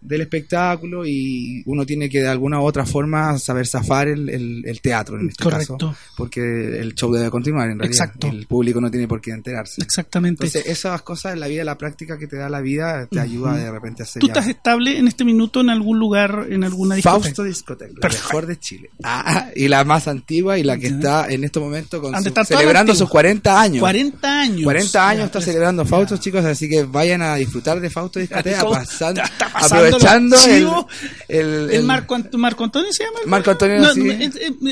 del 0.00 0.22
espectáculo 0.22 1.04
y 1.06 1.62
uno 1.66 1.84
tiene 1.84 2.08
que 2.08 2.20
de 2.22 2.28
alguna 2.28 2.58
u 2.60 2.64
otra 2.64 2.86
forma 2.86 3.38
saber 3.38 3.66
zafar 3.66 4.08
el, 4.08 4.28
el- 4.30 4.62
el 4.64 4.80
teatro 4.80 5.18
en 5.20 5.28
este 5.28 5.44
Correcto. 5.44 5.76
caso, 5.76 5.94
porque 6.16 6.40
el 6.80 6.94
show 6.94 7.12
debe 7.12 7.30
continuar 7.30 7.70
en 7.70 7.78
realidad. 7.78 8.04
Exacto. 8.06 8.28
El 8.28 8.46
público 8.46 8.80
no 8.80 8.90
tiene 8.90 9.06
por 9.06 9.20
qué 9.20 9.30
enterarse. 9.32 9.82
Exactamente. 9.82 10.46
Entonces, 10.46 10.66
esas 10.70 11.02
cosas 11.02 11.34
en 11.34 11.40
la 11.40 11.48
vida, 11.48 11.64
la 11.64 11.76
práctica 11.76 12.18
que 12.18 12.26
te 12.26 12.36
da 12.36 12.48
la 12.48 12.60
vida, 12.60 13.06
te 13.10 13.20
ayuda 13.20 13.56
de 13.56 13.70
repente 13.70 14.02
a 14.02 14.04
hacer 14.04 14.20
¿Tú 14.20 14.26
ya- 14.28 14.32
estás 14.34 14.48
estable 14.48 14.98
en 14.98 15.06
este 15.08 15.24
minuto 15.24 15.60
en 15.60 15.70
algún 15.70 15.98
lugar, 15.98 16.46
en 16.48 16.64
alguna 16.64 16.94
discoteca? 16.94 17.22
Fausto 17.22 17.42
Discoteca, 17.44 17.92
la 18.00 18.08
mejor 18.08 18.46
de 18.46 18.58
Chile. 18.58 18.90
Ah, 19.02 19.48
y 19.54 19.68
la 19.68 19.84
más 19.84 20.08
antigua 20.08 20.58
y 20.58 20.62
la 20.62 20.76
que 20.78 20.88
Ya. 20.90 20.96
está 20.96 21.26
en 21.28 21.44
este 21.44 21.60
momento 21.60 22.00
con 22.00 22.14
su- 22.22 22.32
celebrando 22.44 22.94
sus 22.94 23.08
40 23.08 23.60
años. 23.60 23.80
40 23.80 24.40
años. 24.40 24.64
40 24.64 25.08
años 25.08 25.20
Ya, 25.20 25.26
está 25.26 25.40
celebrando. 25.40 25.84
Fausto, 25.84 26.16
chicos, 26.16 26.44
así 26.44 26.68
que 26.68 26.84
vayan 26.84 27.22
a 27.22 27.34
disfrutar 27.36 27.80
de 27.80 27.90
Fausto 27.90 28.18
Discoteca, 28.18 28.60
¿Cómo 28.60 28.72
pasando, 28.72 29.20
está- 29.22 29.32
está 29.44 29.52
pasando 29.52 29.89
aprovechando 29.96 30.36
el, 30.36 30.42
chivos? 30.42 30.84
el, 31.28 31.70
¿El 31.70 31.82
Marco, 31.84 32.16
Marco 32.34 32.64
Antonio 32.64 32.92
se 32.92 33.04
llama? 33.04 33.18
Marco 33.26 33.50
Antonio, 33.50 33.78
No, 33.80 33.92
sí. 33.92 34.00
me, 34.00 34.24
eh, 34.24 34.30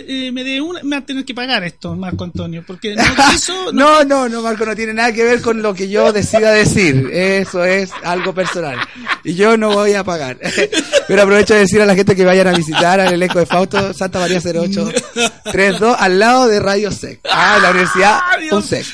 eh, 0.09 0.33
me 0.33 0.45
de 0.45 0.61
una- 0.61 0.83
me 0.83 0.97
va 0.97 1.03
a 1.03 1.07
tener 1.07 1.25
que 1.25 1.35
pagar 1.35 1.65
esto, 1.65 1.95
Marco 1.95 2.25
Antonio, 2.25 2.65
porque 2.67 2.95
no 2.95 3.03
quiso. 3.31 3.73
No, 3.73 4.03
no, 4.05 4.29
no, 4.29 4.43
Marco, 4.43 4.65
no 4.67 4.75
tiene 4.75 4.95
nada 4.95 5.13
que 5.13 5.23
ver 5.25 5.41
con 5.43 5.63
lo 5.63 5.75
que 5.75 5.89
yo 5.89 6.13
decida 6.13 6.51
decir. 6.53 7.09
Eso 7.13 7.65
es 7.65 7.91
algo 8.03 8.35
personal. 8.35 8.77
Y 9.25 9.35
yo 9.35 9.57
no 9.57 9.73
voy 9.73 9.95
a 9.95 10.05
pagar. 10.05 10.39
Pero 11.09 11.23
aprovecho 11.23 11.55
de 11.55 11.61
decir 11.61 11.81
a 11.81 11.87
la 11.87 11.95
gente 11.95 12.15
que 12.17 12.25
vayan 12.25 12.47
a 12.49 12.53
visitar 12.53 13.01
al 13.01 13.13
elenco 13.13 13.39
de 13.39 13.47
Fausto 13.47 13.93
Santa 13.95 14.19
María 14.21 14.41
0832 14.41 15.97
al 15.99 16.19
lado 16.19 16.47
de 16.49 16.61
Radio 16.61 16.91
SEC. 16.91 17.21
Ah, 17.31 17.59
la 17.63 17.71
Universidad. 17.71 18.21
UNSEC. 18.51 18.87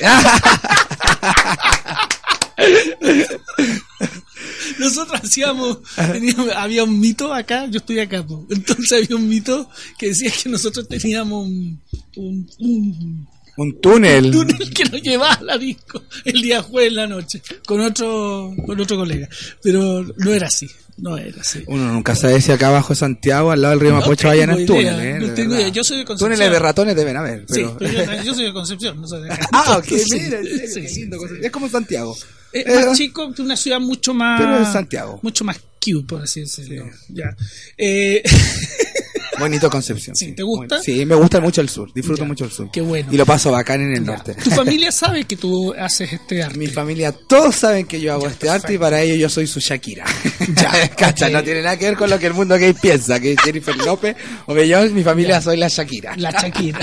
Nosotros 4.79 5.21
hacíamos, 5.23 5.79
teníamos- 5.95 6.49
había 6.55 6.83
un 6.83 6.99
mito 6.99 7.33
acá, 7.33 7.65
yo 7.67 7.77
estoy 7.77 7.99
acá, 7.99 8.25
po. 8.25 8.45
entonces 8.49 9.03
había 9.03 9.15
un 9.15 9.27
mito 9.27 9.69
que 9.97 10.07
decía 10.09 10.31
que 10.43 10.49
nosotros 10.49 10.87
teníamos 10.87 11.45
un, 11.47 11.81
un, 12.17 12.49
un- 12.59 13.27
Un 13.57 13.79
túnel. 13.81 14.25
Un 14.25 14.31
túnel 14.47 14.73
que 14.73 14.83
nos 14.85 15.01
llevaba 15.01 15.33
a 15.33 15.43
la 15.43 15.57
disco 15.57 16.03
el 16.25 16.41
día 16.41 16.61
jueves 16.61 16.89
en 16.89 16.95
la 16.95 17.07
noche 17.07 17.41
con 17.65 17.79
otro, 17.79 18.53
con 18.65 18.79
otro 18.79 18.97
colega. 18.97 19.29
Pero 19.63 20.03
no 20.17 20.33
era 20.33 20.47
así. 20.47 20.67
No 20.97 21.17
era 21.17 21.41
así. 21.41 21.61
Uno 21.67 21.91
nunca 21.91 22.15
sabe 22.15 22.39
si 22.39 22.53
acá 22.53 22.67
abajo 22.67 22.93
de 22.93 22.95
Santiago, 22.99 23.51
al 23.51 23.61
lado 23.61 23.71
del 23.73 23.81
río 23.81 23.91
No 23.91 23.99
Mapocho, 23.99 24.27
vayan 24.29 24.53
idea, 24.55 24.65
túnel. 24.65 24.99
¿eh? 25.01 25.19
no 25.19 25.27
De 25.27 25.33
tengo 25.33 25.49
verdad. 25.51 25.59
idea. 25.67 25.73
Yo 25.73 25.83
soy 25.83 25.97
de 25.97 26.05
Concepción. 26.05 26.31
Túneles 26.37 26.53
de 26.53 26.59
ratones 26.59 26.95
deben 26.95 27.17
haber. 27.17 27.39
Sí, 27.49 27.61
Pero... 27.63 27.77
pero 27.79 27.91
yo, 28.15 28.23
yo 28.23 28.33
soy 28.33 28.45
de 28.45 28.53
Concepción, 28.53 29.01
no 29.01 29.07
soy 29.07 29.23
de 29.23 29.29
ah, 29.51 29.77
ok, 29.77 29.85
Sí, 29.85 30.03
mira, 30.21 30.41
sí, 30.41 30.49
qué 30.81 30.87
sí. 30.89 30.99
lindo, 31.01 31.17
Concepción. 31.17 31.45
Es 31.45 31.51
como 31.51 31.69
Santiago. 31.69 32.17
Es 32.55 32.65
Eh, 32.65 32.85
más 32.85 32.97
chico, 32.97 33.33
una 33.39 33.55
ciudad 33.57 33.79
mucho 33.79 34.13
más. 34.13 34.39
Pero 34.39 34.59
es 34.61 34.67
Santiago. 34.71 35.19
Mucho 35.21 35.43
más 35.43 35.57
cute, 35.83 36.05
por 36.07 36.21
así 36.23 36.39
decirlo. 36.41 36.85
Ya. 37.09 37.35
Eh, 37.77 38.23
Bonito 39.39 39.69
Concepción. 39.69 40.15
Sí, 40.15 40.31
¿te 40.31 40.43
gusta? 40.43 40.81
Sí, 40.81 41.05
me 41.05 41.13
gusta 41.15 41.41
mucho 41.41 41.59
el 41.59 41.67
sur. 41.67 41.91
Disfruto 41.93 42.21
Ya, 42.21 42.27
mucho 42.27 42.45
el 42.45 42.51
sur. 42.51 42.69
qué 42.71 42.79
bueno. 42.79 43.09
Y 43.11 43.17
lo 43.17 43.25
paso 43.25 43.51
bacán 43.51 43.81
en 43.81 43.93
el 43.93 44.05
norte. 44.05 44.33
tu 44.35 44.49
familia 44.49 44.91
sabe 44.93 45.25
que 45.25 45.35
tú 45.35 45.73
haces 45.77 46.13
este 46.13 46.41
arte. 46.41 46.57
Mi 46.57 46.67
familia, 46.67 47.11
todos 47.11 47.53
saben 47.55 47.85
que 47.85 47.99
yo 47.99 48.13
hago 48.13 48.23
Ya, 48.23 48.29
este 48.29 48.49
arte 48.49 48.57
y 48.73 48.77
perfecto. 48.77 48.81
para 48.81 49.01
ellos 49.01 49.17
yo 49.19 49.29
soy 49.29 49.47
su 49.47 49.59
Shakira. 49.59 50.05
Ya, 50.55 50.87
Cacha, 50.95 51.27
ok. 51.27 51.33
no 51.33 51.43
tiene 51.43 51.61
nada 51.63 51.77
que 51.77 51.85
ver 51.85 51.97
con 51.97 52.09
lo 52.09 52.17
que 52.17 52.27
el 52.27 52.33
mundo 52.33 52.55
gay 52.57 52.71
piensa, 52.73 53.19
que 53.19 53.35
Jennifer 53.43 53.75
López 53.75 54.15
o 54.45 54.55
yo, 54.61 54.89
mi 54.91 55.03
familia 55.03 55.41
soy 55.41 55.57
la 55.57 55.67
Shakira. 55.67 56.15
La 56.15 56.31
Shakira. 56.31 56.79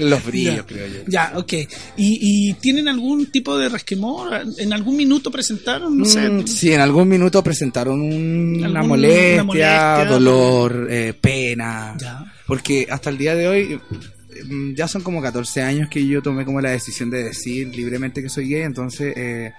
Los 0.00 0.24
brillos, 0.24 0.56
Ya. 0.56 0.62
creo 0.66 0.86
yo. 0.86 1.00
Ya, 1.06 1.32
ok. 1.36 1.52
¿Y, 1.52 1.68
y 1.96 2.54
tienen 2.54 2.88
algún 2.88 3.26
tipo 3.26 3.58
de 3.58 3.68
resquemor? 3.68 4.30
¿En 4.58 4.72
algún 4.72 4.96
minuto 4.96 5.30
presentaron? 5.30 5.98
No 5.98 6.04
sé. 6.04 6.28
Mm, 6.28 6.46
sí, 6.46 6.72
en 6.72 6.80
algún 6.80 7.08
minuto 7.08 7.42
presentaron 7.42 8.00
un- 8.00 8.64
una, 8.64 8.82
molestia, 8.82 9.34
una 9.34 9.44
molestia. 9.44 10.04
dolor, 10.06 10.86
eh, 10.90 11.14
pena. 11.20 11.94
Ya. 11.98 12.24
Porque 12.46 12.86
hasta 12.90 13.10
el 13.10 13.18
día 13.18 13.34
de 13.34 13.48
hoy, 13.48 13.80
mm, 14.48 14.74
ya 14.74 14.88
son 14.88 15.02
como 15.02 15.20
14 15.20 15.62
años 15.62 15.88
que 15.90 16.06
yo 16.06 16.22
tomé 16.22 16.44
como 16.44 16.60
la 16.60 16.70
decisión 16.70 17.10
de 17.10 17.24
decir 17.24 17.68
libremente 17.76 18.22
que 18.22 18.28
soy 18.28 18.48
gay, 18.48 18.62
entonces 18.62 19.12
eh, 19.16 19.52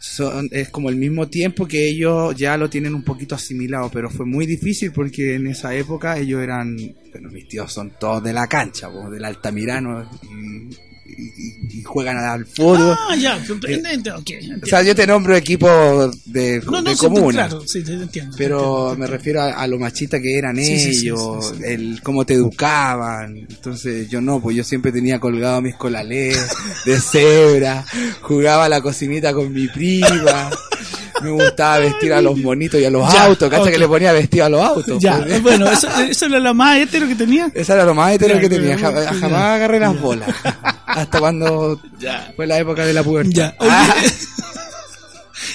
son- 0.00 0.48
es 0.52 0.68
como 0.70 0.88
el 0.90 0.96
mismo 0.96 1.28
tiempo 1.28 1.66
que 1.66 1.88
ellos 1.88 2.34
ya 2.36 2.56
lo 2.56 2.70
tienen 2.70 2.94
un 2.94 3.02
poquito 3.02 3.34
asimilado, 3.34 3.90
pero 3.90 4.08
fue 4.10 4.26
muy 4.26 4.46
difícil 4.46 4.92
porque 4.92 5.34
en 5.34 5.46
esa 5.48 5.74
época 5.74 6.18
ellos 6.18 6.42
eran, 6.42 6.76
bueno, 7.12 7.30
mis 7.30 7.48
tíos 7.48 7.72
son 7.72 7.92
todos 7.98 8.22
de 8.22 8.32
la 8.32 8.46
cancha, 8.46 8.88
po, 8.90 9.10
del 9.10 9.24
Altamirano 9.24 10.08
y, 10.22 10.70
y- 11.16 11.78
y 11.78 11.82
juegan 11.82 12.16
al 12.18 12.44
fútbol. 12.46 12.96
Ah, 13.08 13.14
ya. 13.16 13.36
Ok, 13.36 13.64
entiendo. 13.68 14.16
O 14.62 14.66
sea, 14.66 14.82
yo 14.82 14.94
te 14.94 15.06
nombro 15.06 15.34
equipos 15.36 16.24
de, 16.26 16.60
no, 16.64 16.72
no, 16.72 16.82
de 16.82 16.90
sí, 16.90 16.96
tú- 17.00 17.14
comuna. 17.14 17.46
claro, 17.48 17.66
sí, 17.66 17.82
te 17.82 17.92
entiendo. 17.92 18.36
Pero 18.36 18.90
te 18.92 18.98
me 19.00 19.06
refiero 19.06 19.40
a, 19.42 19.52
a 19.52 19.66
lo 19.66 19.78
machista 19.78 20.20
que 20.20 20.36
eran 20.36 20.56
Sí, 20.56 20.72
ellos, 20.72 21.48
sí, 21.50 21.54
sí. 21.58 21.62
el 21.64 22.00
cómo 22.02 22.24
te 22.26 22.34
educaban. 22.34 23.36
Entonces 23.38 24.08
yo 24.08 24.20
no, 24.20 24.40
pues 24.40 24.56
yo 24.56 24.64
siempre 24.64 24.92
tenía 24.92 25.18
colgado 25.20 25.60
mis 25.62 25.76
colalés 25.76 26.38
de 26.84 27.00
cebra, 27.00 27.84
jugaba 28.22 28.64
a 28.64 28.68
la 28.68 28.80
cocinita 28.80 29.32
con 29.32 29.52
mi 29.52 29.68
prima, 29.68 30.50
me 31.22 31.30
gustaba 31.30 31.78
vestir 31.80 32.12
a 32.12 32.20
los 32.22 32.36
monitos 32.38 32.80
y 32.80 32.84
a 32.84 32.90
los 32.90 33.12
Ya, 33.12 33.24
autos, 33.24 33.48
¿cacha 33.50 33.62
ok. 33.64 33.70
que 33.70 33.78
le 33.78 33.86
ponía 33.88 34.12
vestido 34.12 34.44
a 34.46 34.48
los 34.48 34.60
autos? 34.62 35.02
Ya, 35.02 35.18
pues? 35.22 35.42
bueno, 35.42 35.70
eso, 35.70 35.88
eso 36.08 36.26
era 36.26 36.40
lo 36.40 36.54
más 36.54 36.78
hétero 36.78 37.06
que 37.06 37.14
tenía. 37.14 37.50
Esa 37.54 37.74
era 37.74 37.84
lo 37.84 37.94
más 37.94 38.12
hetero 38.14 38.34
Ya, 38.36 38.40
que 38.40 38.48
tenía, 38.48 38.76
pero- 38.76 38.92
Ja- 38.92 39.04
ya. 39.04 39.14
jamás 39.14 39.42
agarré 39.42 39.80
las 39.80 40.00
bolas, 40.00 40.28
hasta 40.94 41.18
cuando 41.20 41.80
Ya. 42.00 42.32
fue 42.36 42.46
la 42.46 42.58
época 42.58 42.84
de 42.86 42.92
la 42.92 43.02
pubertad. 43.02 43.32
Ya, 43.32 43.56
oye. 43.58 43.70
Ah, 43.72 43.94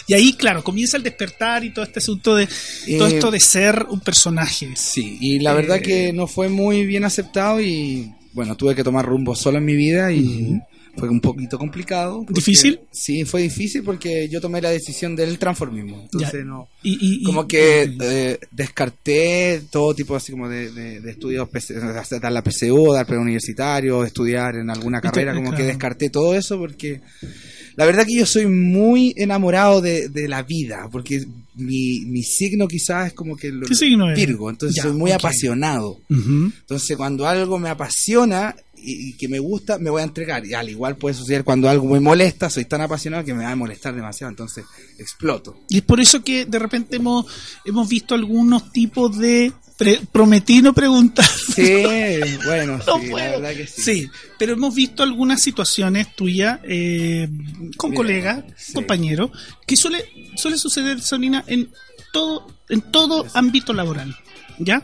Y 0.07 0.13
ahí, 0.13 0.33
claro, 0.33 0.63
comienza 0.63 0.97
el 0.97 1.03
despertar 1.03 1.63
y 1.63 1.73
todo 1.73 1.83
este 1.85 1.97
asunto 1.99 2.35
de 2.35 2.45
todo 2.45 3.07
Eh, 3.07 3.13
esto 3.15 3.31
de 3.31 3.39
ser 3.39 3.85
un 3.89 3.99
personaje. 3.99 4.69
Sí, 4.75 5.17
y 5.19 5.39
la 5.39 5.53
verdad 5.53 5.77
Eh, 5.77 5.81
que 5.81 6.13
no 6.13 6.27
fue 6.27 6.47
muy 6.49 6.85
bien 6.85 7.05
aceptado 7.05 7.59
y 7.59 8.11
bueno, 8.33 8.55
tuve 8.55 8.75
que 8.75 8.83
tomar 8.83 9.05
rumbo 9.05 9.33
solo 9.35 9.57
en 9.57 9.65
mi 9.65 9.75
vida 9.75 10.11
y 10.11 10.59
fue 10.97 11.09
un 11.09 11.19
poquito 11.21 11.57
complicado. 11.57 12.19
porque- 12.19 12.33
¿Difícil? 12.33 12.79
Sí, 12.91 13.25
fue 13.25 13.41
difícil 13.43 13.83
porque 13.83 14.27
yo 14.29 14.39
tomé 14.41 14.61
la 14.61 14.69
decisión 14.69 15.15
del 15.15 15.37
transformismo. 15.37 16.01
Entonces 16.03 16.31
Ya. 16.39 16.43
no... 16.45 16.67
Y, 16.83 16.93
y- 16.93 17.21
y- 17.21 17.23
Como 17.23 17.47
que 17.47 17.95
eh, 18.01 18.39
descarté 18.51 19.61
todo 19.71 19.93
tipo 19.93 20.15
así 20.15 20.31
como 20.31 20.47
de, 20.49 20.71
de- 20.71 20.99
de 21.01 21.11
estudios, 21.11 21.49
PC, 21.49 21.75
dar 22.19 22.31
la 22.31 22.43
PCU, 22.43 22.93
dar 22.93 23.05
preuniversitario, 23.05 24.03
estudiar 24.03 24.55
en 24.55 24.69
alguna 24.69 25.01
carrera, 25.01 25.33
como 25.33 25.51
que 25.53 25.63
descarté 25.63 26.09
todo 26.09 26.35
eso 26.35 26.57
porque 26.57 27.01
la 27.75 27.85
verdad 27.85 28.05
que 28.05 28.15
yo 28.15 28.25
soy 28.25 28.45
muy 28.47 29.13
enamorado 29.17 29.81
de, 29.81 30.07
de 30.09 30.27
la 30.29 30.43
vida, 30.43 30.87
porque 30.91 31.25
mi, 31.55 32.01
mi 32.05 32.23
signo 32.23 32.67
quizás 32.67 33.07
es 33.07 33.13
como 33.13 33.35
que 33.35 33.51
lo, 33.51 33.65
¿Qué 33.67 33.75
signo? 33.75 34.13
Virgo, 34.13 34.49
entonces 34.49 34.75
Ya, 34.77 34.83
soy 34.83 34.93
muy 34.93 35.11
apasionado. 35.11 35.99
Entonces 36.09 36.95
cuando 36.97 37.27
algo 37.27 37.59
me 37.59 37.69
apasiona 37.69 38.55
y, 38.77 39.09
y 39.09 39.13
que 39.13 39.27
me 39.27 39.39
gusta, 39.39 39.77
me 39.79 39.89
voy 39.89 40.01
a 40.01 40.05
entregar. 40.05 40.45
Y 40.45 40.53
al 40.53 40.69
igual 40.69 40.95
puede 40.97 41.15
suceder 41.15 41.43
cuando 41.43 41.69
algo 41.69 41.87
me 41.87 41.99
molesta, 41.99 42.49
soy 42.49 42.65
tan 42.65 42.81
apasionado 42.81 43.23
que 43.25 43.33
me 43.33 43.43
va 43.43 43.51
a 43.51 43.55
molestar 43.55 43.95
demasiado, 43.95 44.29
entonces 44.29 44.65
exploto. 44.99 45.57
Y 45.69 45.77
es 45.77 45.83
por 45.83 45.99
eso 45.99 46.23
que 46.23 46.45
de 46.45 46.59
repente 46.59 46.95
hemos, 46.97 47.25
hemos 47.65 47.87
visto 47.89 48.15
algunos 48.15 48.71
tipos 48.71 49.17
de 49.17 49.51
pre- 49.77 50.01
prometí 50.11 50.61
no 50.61 50.73
preguntar. 50.73 51.25
Sí, 51.55 51.83
bueno, 52.45 52.79
No 52.85 52.99
sí, 52.99 53.07
la 53.07 53.29
verdad 53.29 53.53
que 53.55 53.65
sí. 53.67 53.81
Sí, 53.81 54.09
pero 54.37 54.53
hemos 54.53 54.75
visto 54.75 55.03
algunas 55.03 55.41
situaciones 55.41 56.13
tuyas 56.15 56.59
eh, 56.63 57.29
con 57.77 57.91
Mira, 57.91 57.97
colegas, 57.97 58.43
sí. 58.57 58.73
compañeros, 58.73 59.31
que 59.65 59.77
suele, 59.77 60.03
suele 60.35 60.57
suceder, 60.57 61.01
Sonina, 61.01 61.45
en 61.47 61.69
todo, 62.11 62.45
en 62.67 62.81
todo 62.81 63.25
ámbito 63.33 63.71
laboral. 63.73 64.15
¿Ya? 64.59 64.81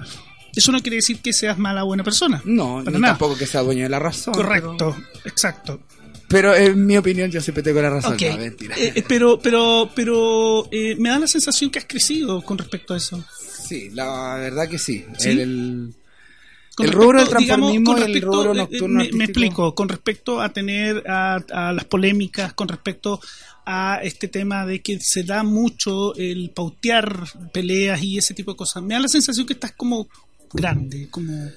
Eso 0.56 0.72
no 0.72 0.80
quiere 0.82 0.98
decir 0.98 1.20
que 1.20 1.32
seas 1.34 1.58
mala 1.58 1.84
o 1.84 1.88
buena 1.88 2.04
persona. 2.04 2.42
No, 2.46 2.82
Para 2.84 2.98
ni 2.98 3.02
nada. 3.02 3.14
tampoco 3.14 3.38
que 3.38 3.46
sea 3.46 3.62
dueño 3.62 3.84
de 3.84 3.90
la 3.90 4.00
razón. 4.00 4.34
Correcto, 4.34 4.96
exacto. 5.26 5.82
Pero, 6.28 6.56
en 6.56 6.86
mi 6.86 6.96
opinión 6.98 7.30
yo 7.30 7.42
siempre 7.42 7.62
tengo 7.62 7.82
la 7.82 7.90
razón. 7.90 8.14
Ok. 8.14 8.22
No, 8.32 8.38
mentira. 8.38 8.76
Eh, 8.78 8.94
eh, 8.96 9.04
pero 9.08 9.38
pero, 9.40 9.90
pero 9.94 10.68
eh, 10.72 10.96
me 10.98 11.10
da 11.10 11.20
la 11.20 11.28
sensación 11.28 11.70
que 11.70 11.80
has 11.80 11.86
crecido 11.86 12.42
con 12.42 12.58
respecto 12.58 12.94
a 12.94 12.98
eso. 12.98 13.24
Sí, 13.68 13.90
la 13.92 14.36
verdad 14.36 14.68
que 14.70 14.80
sí. 14.80 15.06
¿Sí? 15.18 15.30
El, 15.30 15.40
el- 15.40 15.94
El 16.80 16.92
rubro 16.94 17.20
del 17.20 17.28
respecto, 17.28 17.46
transformismo 17.56 17.92
y 17.92 17.96
el 17.96 18.02
respecto, 18.06 18.28
rubro 18.32 18.54
nocturno 18.54 19.00
Me, 19.04 19.12
me 19.12 19.24
explico, 19.26 19.76
con 19.76 19.90
respecto 19.90 20.40
a 20.42 20.50
tener 20.54 21.04
a, 21.08 21.36
a 21.52 21.74
las 21.74 21.84
polémicas, 21.86 22.54
con 22.54 22.70
respecto 22.70 23.20
a 23.66 24.00
este 24.02 24.30
tema 24.30 24.66
de 24.66 24.82
que 24.82 24.98
se 25.02 25.24
da 25.24 25.44
mucho 25.44 26.16
el 26.16 26.50
pautear 26.56 27.24
peleas 27.54 28.02
y 28.02 28.18
ese 28.18 28.34
tipo 28.34 28.52
de 28.52 28.58
cosas. 28.58 28.82
Me 28.84 28.94
da 28.94 29.02
la 29.02 29.08
sensación 29.10 29.46
que 29.46 29.54
estás 29.54 29.74
como 29.74 30.08
grande, 30.54 31.08
como... 31.10 31.50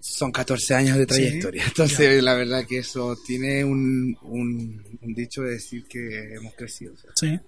son 0.00 0.32
14 0.32 0.74
años 0.74 0.98
de 0.98 1.06
trayectoria. 1.06 1.62
Sí, 1.62 1.68
Entonces, 1.68 2.22
la 2.22 2.34
verdad 2.34 2.66
que 2.66 2.78
eso 2.78 3.16
tiene 3.26 3.64
un, 3.64 4.16
un, 4.22 4.98
un 5.00 5.14
dicho 5.14 5.42
de 5.42 5.52
decir 5.52 5.84
que 5.88 6.34
hemos 6.34 6.54
crecido. 6.54 6.94
o 6.94 6.96
sea. 6.96 7.10
Sí. 7.14 7.40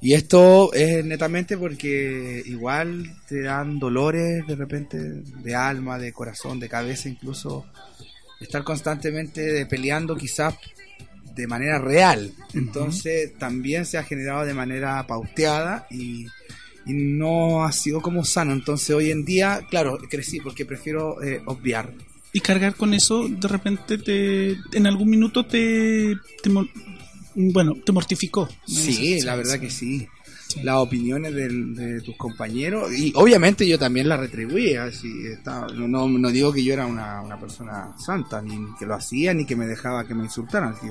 Y 0.00 0.14
esto 0.14 0.72
es 0.72 1.04
netamente 1.04 1.56
porque 1.56 2.42
igual 2.46 3.16
te 3.28 3.42
dan 3.42 3.78
dolores 3.78 4.46
de 4.46 4.56
repente 4.56 4.98
de 4.98 5.54
alma, 5.54 5.98
de 5.98 6.12
corazón, 6.12 6.60
de 6.60 6.68
cabeza, 6.68 7.08
incluso 7.08 7.66
estar 8.40 8.64
constantemente 8.64 9.66
peleando 9.66 10.16
quizás 10.16 10.54
de 11.34 11.46
manera 11.46 11.78
real. 11.78 12.32
Entonces 12.54 13.36
también 13.38 13.86
se 13.86 13.98
ha 13.98 14.02
generado 14.02 14.44
de 14.44 14.54
manera 14.54 15.06
pauteada 15.06 15.86
y, 15.90 16.26
y 16.86 16.92
no 16.92 17.64
ha 17.64 17.72
sido 17.72 18.00
como 18.00 18.24
sano. 18.24 18.52
Entonces 18.52 18.90
hoy 18.94 19.10
en 19.10 19.24
día, 19.24 19.60
claro, 19.68 19.98
crecí 20.08 20.40
porque 20.40 20.64
prefiero 20.64 21.22
eh, 21.22 21.42
obviar. 21.46 21.92
Y 22.32 22.40
cargar 22.40 22.74
con 22.74 22.92
eso, 22.94 23.26
de 23.28 23.48
repente, 23.48 23.98
te, 23.98 24.52
en 24.72 24.86
algún 24.86 25.08
minuto 25.08 25.46
te, 25.46 26.14
bueno, 27.34 27.74
te 27.84 27.92
mortificó. 27.92 28.48
Sí, 28.66 29.20
la 29.22 29.36
verdad 29.36 29.58
que 29.58 29.70
sí. 29.70 30.06
Sí. 30.48 30.60
Las 30.62 30.76
opiniones 30.76 31.34
de 31.34 32.00
tus 32.02 32.16
compañeros 32.16 32.96
y 32.96 33.10
obviamente 33.16 33.66
yo 33.66 33.80
también 33.80 34.08
las 34.08 34.20
retribuía. 34.20 34.84
Así, 34.84 35.08
estaba- 35.26 35.66
no, 35.72 35.88
no, 35.88 36.08
no 36.08 36.30
digo 36.30 36.52
que 36.52 36.62
yo 36.62 36.72
era 36.72 36.86
una, 36.86 37.20
una 37.20 37.38
persona 37.40 37.92
santa, 37.98 38.40
ni, 38.42 38.56
ni 38.56 38.68
que 38.78 38.86
lo 38.86 38.94
hacía, 38.94 39.34
ni 39.34 39.44
que 39.44 39.56
me 39.56 39.66
dejaba 39.66 40.06
que 40.06 40.14
me 40.14 40.22
insultaran. 40.22 40.72
así. 40.74 40.86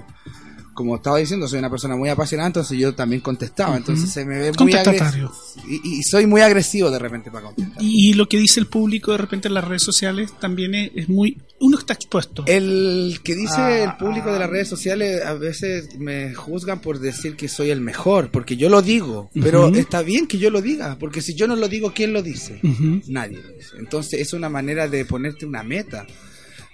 Como 0.76 0.98
estaba 0.98 1.18
diciendo, 1.18 1.48
soy 1.48 1.58
una 1.58 1.72
persona 1.72 1.96
muy 1.96 2.10
apasionada, 2.10 2.48
entonces 2.48 2.78
yo 2.78 2.94
también 2.94 3.22
contestaba. 3.22 3.76
Entonces 3.76 4.12
se 4.12 4.26
me 4.26 4.38
ve 4.38 4.52
muy 4.60 4.74
agresivo. 4.74 5.32
Y, 5.68 6.00
y 6.00 6.04
soy 6.04 6.28
muy 6.28 6.42
agresivo 6.42 6.92
de 6.92 7.00
repente 7.00 7.32
para 7.32 7.46
contestar. 7.48 7.82
Y, 7.82 8.14
lo 8.14 8.30
que 8.30 8.38
dice 8.38 8.60
el 8.60 8.68
público 8.68 9.12
de 9.12 9.18
repente 9.18 9.48
en 9.48 9.56
las 9.56 9.64
redes 9.64 9.82
sociales 9.82 10.34
también 10.40 10.76
es, 10.76 10.92
es 10.94 11.10
muy... 11.10 11.42
Uno 11.60 11.80
está 11.80 11.94
expuesto. 11.94 12.44
El 12.46 13.20
que 13.24 13.34
dice 13.34 13.56
Ah, 13.58 13.84
el 13.84 13.98
público 13.98 14.32
de 14.32 14.40
las 14.40 14.50
redes 14.50 14.68
sociales 14.68 15.24
a 15.26 15.34
veces 15.34 15.98
me 15.98 16.34
juzgan 16.34 16.82
por 16.82 17.00
decir 17.00 17.36
que 17.36 17.48
soy 17.48 17.72
el 17.72 17.82
mejor, 17.82 18.30
porque 18.30 18.58
yo 18.58 18.70
lo 18.70 18.82
digo, 18.82 19.30
pero 19.34 19.68
está 19.74 20.02
bien 20.02 20.28
que 20.28 20.38
yo 20.38 20.50
lo 20.50 20.62
diga, 20.62 20.98
porque 21.00 21.22
si 21.22 21.36
yo 21.36 21.48
no 21.48 21.56
lo 21.56 21.68
digo, 21.68 21.94
¿quién 21.94 22.14
lo 22.14 22.22
dice? 22.22 22.60
Nadie 23.08 23.40
lo 23.42 23.50
dice. 23.50 23.78
Entonces 23.78 24.20
es 24.20 24.34
una 24.34 24.50
manera 24.50 24.88
de 24.88 25.06
ponerte 25.06 25.46
una 25.46 25.64
meta. 25.64 26.06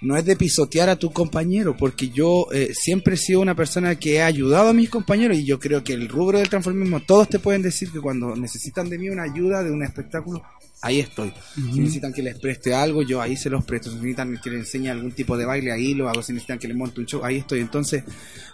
No 0.02 0.16
es 0.16 0.24
de 0.24 0.36
pisotear 0.36 0.88
a 0.88 0.96
tu 0.96 1.12
compañero, 1.12 1.76
porque 1.76 2.08
yo 2.10 2.48
eh, 2.52 2.72
siempre 2.74 3.14
he 3.14 3.16
sido 3.16 3.40
una 3.40 3.54
persona 3.54 3.94
que 3.94 4.16
he 4.16 4.22
ayudado 4.22 4.70
a 4.70 4.72
mis 4.72 4.90
compañeros 4.90 5.38
y 5.38 5.44
yo 5.44 5.60
creo 5.60 5.84
que 5.84 5.92
el 5.92 6.08
rubro 6.08 6.38
del 6.38 6.48
transformismo, 6.48 7.00
todos 7.00 7.28
te 7.28 7.38
pueden 7.38 7.62
decir 7.62 7.90
que 7.90 8.00
cuando 8.00 8.34
necesitan 8.34 8.90
de 8.90 8.98
mí 8.98 9.08
una 9.08 9.22
ayuda, 9.22 9.62
de 9.62 9.70
un 9.70 9.84
espectáculo, 9.84 10.42
ahí 10.82 10.98
estoy. 10.98 11.32
Si 11.54 11.80
necesitan 11.80 12.12
que 12.12 12.22
les 12.22 12.38
preste 12.38 12.74
algo, 12.74 13.02
yo 13.02 13.22
ahí 13.22 13.36
se 13.36 13.48
los 13.48 13.64
presto. 13.64 13.88
Si 13.88 13.96
necesitan 13.96 14.38
que 14.42 14.50
les 14.50 14.60
enseñe 14.60 14.90
algún 14.90 15.12
tipo 15.12 15.36
de 15.36 15.46
baile, 15.46 15.72
ahí 15.72 15.94
lo 15.94 16.08
hago. 16.08 16.22
Si 16.22 16.32
necesitan 16.32 16.58
que 16.58 16.68
les 16.68 16.76
monte 16.76 17.00
un 17.00 17.06
show, 17.06 17.24
ahí 17.24 17.36
estoy. 17.36 17.60
Entonces, 17.60 18.04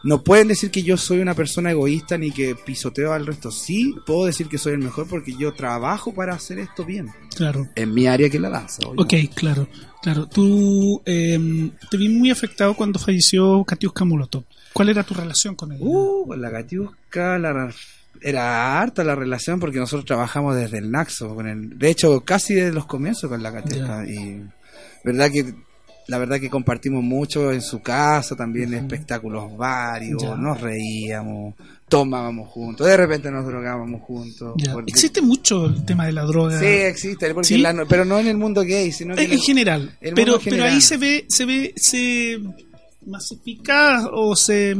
no 0.05 0.23
pueden 0.23 0.49
decir 0.49 0.71
que 0.71 0.83
yo 0.83 0.97
soy 0.97 1.21
una 1.21 1.35
persona 1.35 1.71
egoísta 1.71 2.19
ni 2.19 2.31
que 2.31 2.55
pisoteo 2.55 3.13
al 3.13 3.27
resto. 3.27 3.51
Sí, 3.51 3.95
puedo 4.07 4.27
decir 4.27 4.47
que 4.47 4.59
soy 4.59 4.75
el 4.75 4.81
mejor 4.81 5.09
porque 5.09 5.35
yo 5.37 5.55
trabajo 5.55 6.15
para 6.15 6.35
hacer 6.35 6.59
esto 6.59 6.85
bien. 6.85 7.09
Claro. 7.35 7.67
En 7.75 7.95
mi 7.95 8.07
área 8.07 8.29
que 8.29 8.39
la 8.39 8.51
danza. 8.51 8.83
Ok, 8.87 9.15
claro. 9.35 9.67
Claro. 10.03 10.27
Tú 10.27 11.03
eh, 11.07 11.71
te 11.91 11.97
vi 11.97 12.09
muy 12.09 12.31
afectado 12.31 12.75
cuando 12.75 12.99
falleció 12.99 13.65
Katiuska 13.65 14.05
Molotov. 14.05 14.45
¿Cuál 14.73 14.91
era 14.91 15.03
tu 15.03 15.15
relación 15.15 15.57
con 15.57 15.73
ella? 15.73 15.83
Uh, 15.83 16.35
la 16.35 16.51
Katiuska, 16.51 17.39
la 17.39 17.53
era 18.23 18.81
harta 18.81 19.05
la 19.05 19.15
relación 19.15 19.61
porque 19.61 19.79
nosotros 19.79 20.05
trabajamos 20.05 20.57
desde 20.57 20.79
el 20.79 20.91
Naxo, 20.91 21.35
con 21.35 21.47
el, 21.47 21.79
de 21.79 21.91
hecho 21.91 22.21
casi 22.25 22.55
desde 22.55 22.73
los 22.73 22.87
comienzos 22.87 23.29
con 23.31 23.43
la 23.43 23.53
Katiuska 23.53 24.05
y 24.09 24.43
verdad 25.05 25.31
que 25.31 25.55
la 26.09 26.17
verdad 26.17 26.41
que 26.41 26.49
compartimos 26.49 27.03
mucho 27.05 27.53
en 27.53 27.61
su 27.61 27.83
casa, 27.83 28.35
también 28.35 28.73
espectáculos 28.73 29.55
varios, 29.59 30.23
nos 30.39 30.59
reíamos, 30.59 31.55
tomábamos 31.87 32.49
juntos, 32.49 32.87
de 32.87 32.97
repente 32.97 33.31
nos 33.31 33.45
drogábamos 33.45 34.01
juntos. 34.01 34.55
Porque- 34.73 34.91
Existe 34.91 35.21
mucho 35.21 35.67
el 35.67 35.85
tema 35.85 36.07
de 36.07 36.13
la 36.13 36.23
droga. 36.23 36.59
Sí, 36.59 36.65
existe, 36.65 37.35
porque 37.35 37.49
¿Sí? 37.49 37.59
la- 37.59 37.85
pero 37.87 38.07
no 38.07 38.19
en 38.19 38.27
el 38.29 38.39
mundo 38.39 38.63
gay, 38.63 38.91
sino 38.91 39.15
que 39.15 39.25
en, 39.25 39.33
en 39.33 39.39
general. 39.41 39.81
el 40.01 40.13
mundo 40.13 40.15
Pero, 40.15 40.33
en 40.37 40.39
pero 40.39 40.39
general. 40.41 40.73
ahí 40.73 40.81
se 40.81 40.97
ve, 40.97 41.27
se 41.29 41.45
ve, 41.45 41.75
se 41.77 42.39
masifica 43.07 44.09
o 44.13 44.35
se 44.37 44.77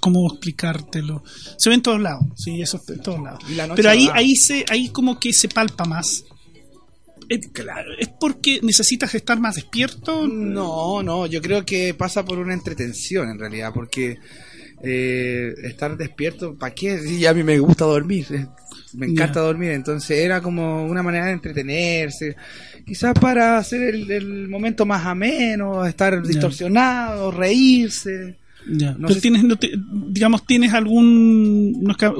cómo 0.00 0.26
explicártelo. 0.30 1.22
Se 1.56 1.68
ve 1.68 1.76
en 1.76 1.82
todos 1.82 2.00
lados, 2.00 2.24
sí, 2.36 2.60
eso 2.60 2.76
es 2.76 2.88
en 2.88 3.02
todos 3.02 3.20
lados. 3.20 3.42
Pero 3.76 3.90
ahí, 3.90 4.06
va. 4.06 4.16
ahí 4.16 4.36
se, 4.36 4.64
ahí 4.68 4.88
como 4.88 5.18
que 5.18 5.32
se 5.32 5.48
palpa 5.48 5.84
más. 5.84 6.24
Es, 7.28 7.48
es 7.98 8.08
porque 8.20 8.60
necesitas 8.62 9.14
estar 9.14 9.40
más 9.40 9.54
despierto. 9.56 10.26
No, 10.26 11.02
no, 11.02 11.26
yo 11.26 11.40
creo 11.40 11.64
que 11.64 11.94
pasa 11.94 12.24
por 12.24 12.38
una 12.38 12.52
entretención 12.52 13.30
en 13.30 13.38
realidad, 13.38 13.72
porque 13.72 14.18
eh, 14.82 15.54
estar 15.62 15.96
despierto, 15.96 16.54
¿para 16.56 16.74
qué? 16.74 16.98
Si 16.98 17.24
a 17.24 17.32
mí 17.32 17.42
me 17.42 17.58
gusta 17.58 17.86
dormir, 17.86 18.26
eh, 18.30 18.46
me 18.92 19.06
encanta 19.06 19.40
dormir, 19.40 19.70
entonces 19.70 20.18
era 20.18 20.42
como 20.42 20.84
una 20.84 21.02
manera 21.02 21.26
de 21.26 21.32
entretenerse, 21.32 22.36
quizás 22.84 23.14
para 23.18 23.56
hacer 23.56 23.94
el, 23.94 24.10
el 24.10 24.48
momento 24.48 24.84
más 24.84 25.06
ameno, 25.06 25.86
estar 25.86 26.22
distorsionado, 26.22 27.30
reírse. 27.30 28.43
Ya. 28.68 28.92
No 28.92 29.08
Pero 29.08 29.14
sé- 29.14 29.20
tienes, 29.20 29.44
no 29.44 29.56
te- 29.56 29.72
digamos, 30.08 30.46
tienes 30.46 30.72
algún, 30.72 31.82
no, 31.82 31.90
es 31.92 31.96
que- 31.96 32.12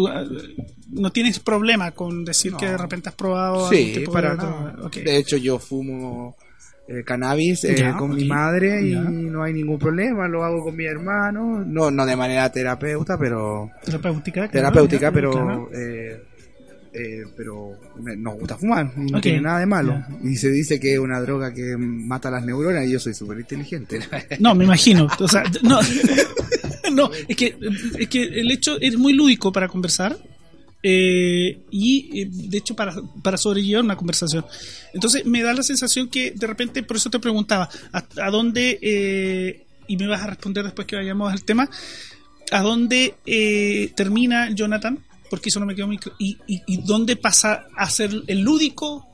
no 0.91 1.11
tienes 1.11 1.39
problema 1.41 1.91
con 1.93 2.25
decir 2.25 2.53
No. 2.53 2.59
que 2.59 2.67
de 2.69 2.77
repente 2.79 3.09
has 3.09 3.15
probado 3.15 3.67
algún 3.67 3.77
Sí, 3.79 3.93
tipo 3.95 4.13
para 4.13 4.31
de 4.33 4.37
nada. 4.37 4.77
hecho, 5.07 5.37
yo 5.37 5.59
fumo 5.59 6.37
eh, 6.87 7.03
cannabis 7.03 7.65
eh, 7.65 7.77
Ya, 7.79 7.97
con 7.97 8.15
mi 8.15 8.27
madre 8.27 8.87
y 8.87 8.91
Ya. 8.93 9.01
no 9.01 9.43
hay 9.43 9.55
ningún 9.55 9.79
problema, 9.79 10.29
lo 10.29 10.45
hago 10.45 10.63
con 10.65 10.77
mi 10.77 10.85
hermano, 10.85 11.65
no, 11.65 11.91
no 11.91 12.05
de 12.05 12.15
manera 12.15 12.53
terapeuta, 12.53 13.17
pero... 13.19 13.71
Terapéutica. 13.87 14.49
terapéutica, 14.49 15.11
pero 15.11 15.71
eh, 15.73 16.25
eh, 16.95 17.25
pero 17.37 17.73
me- 18.01 18.17
nos 18.17 18.39
gusta 18.39 18.57
fumar 18.57 18.93
y 18.97 19.11
no 19.11 19.21
tiene 19.21 19.41
nada 19.41 19.59
de 19.61 19.67
malo. 19.67 20.03
Y 20.23 20.37
se 20.37 20.51
dice 20.51 20.79
que 20.79 20.93
es 20.95 20.99
una 20.99 21.21
droga 21.21 21.53
que 21.53 21.77
mata 21.77 22.31
las 22.31 22.45
neuronas 22.45 22.87
y 22.87 22.93
yo 22.93 23.01
soy 23.01 23.15
súper 23.15 23.41
inteligente. 23.41 24.01
No, 24.39 24.55
me 24.55 24.65
imagino. 24.65 25.09
O 25.19 25.29
sea, 25.29 25.43
no, 25.63 25.81
no 26.93 27.11
es, 27.29 27.37
que, 27.37 27.57
es 27.99 28.09
que 28.09 28.23
el 28.23 28.51
hecho 28.51 28.81
es 28.81 28.97
muy 28.97 29.13
lúdico 29.13 29.51
para 29.53 29.69
conversar 29.69 30.17
eh, 30.83 31.61
y, 31.71 32.21
eh, 32.21 32.29
de 32.31 32.59
hecho, 32.59 32.77
para, 32.77 32.95
para 33.23 33.37
sobrellevar 33.39 33.85
una 33.85 33.97
conversación. 33.97 34.45
Entonces, 34.93 35.25
me 35.25 35.43
da 35.43 35.53
la 35.55 35.63
sensación 35.63 36.09
que, 36.09 36.31
de 36.33 36.47
repente, 36.47 36.83
por 36.83 36.97
eso 36.99 37.09
te 37.11 37.19
preguntaba, 37.19 37.69
¿a, 37.93 38.05
a 38.23 38.31
dónde, 38.31 38.79
eh, 38.83 39.65
y 39.87 39.97
me 39.97 40.07
vas 40.07 40.23
a 40.23 40.27
responder 40.27 40.63
después 40.63 40.87
que 40.87 40.97
vayamos 40.97 41.33
al 41.33 41.43
tema, 41.43 41.69
¿a 42.53 42.61
dónde 42.61 43.15
eh, 43.25 43.93
termina 43.97 44.51
Jonathan? 44.51 44.99
Porque 45.35 45.49
eso 45.51 45.61
no 45.61 45.67
me 45.67 45.75
quedó 45.75 45.87
muy 45.87 45.99
y, 46.19 46.39
y, 46.47 46.63
y 46.67 46.77
dónde 46.83 47.17
pasa 47.17 47.67
a 47.77 47.89
ser 47.91 48.11
el 48.27 48.41
lúdico 48.41 49.07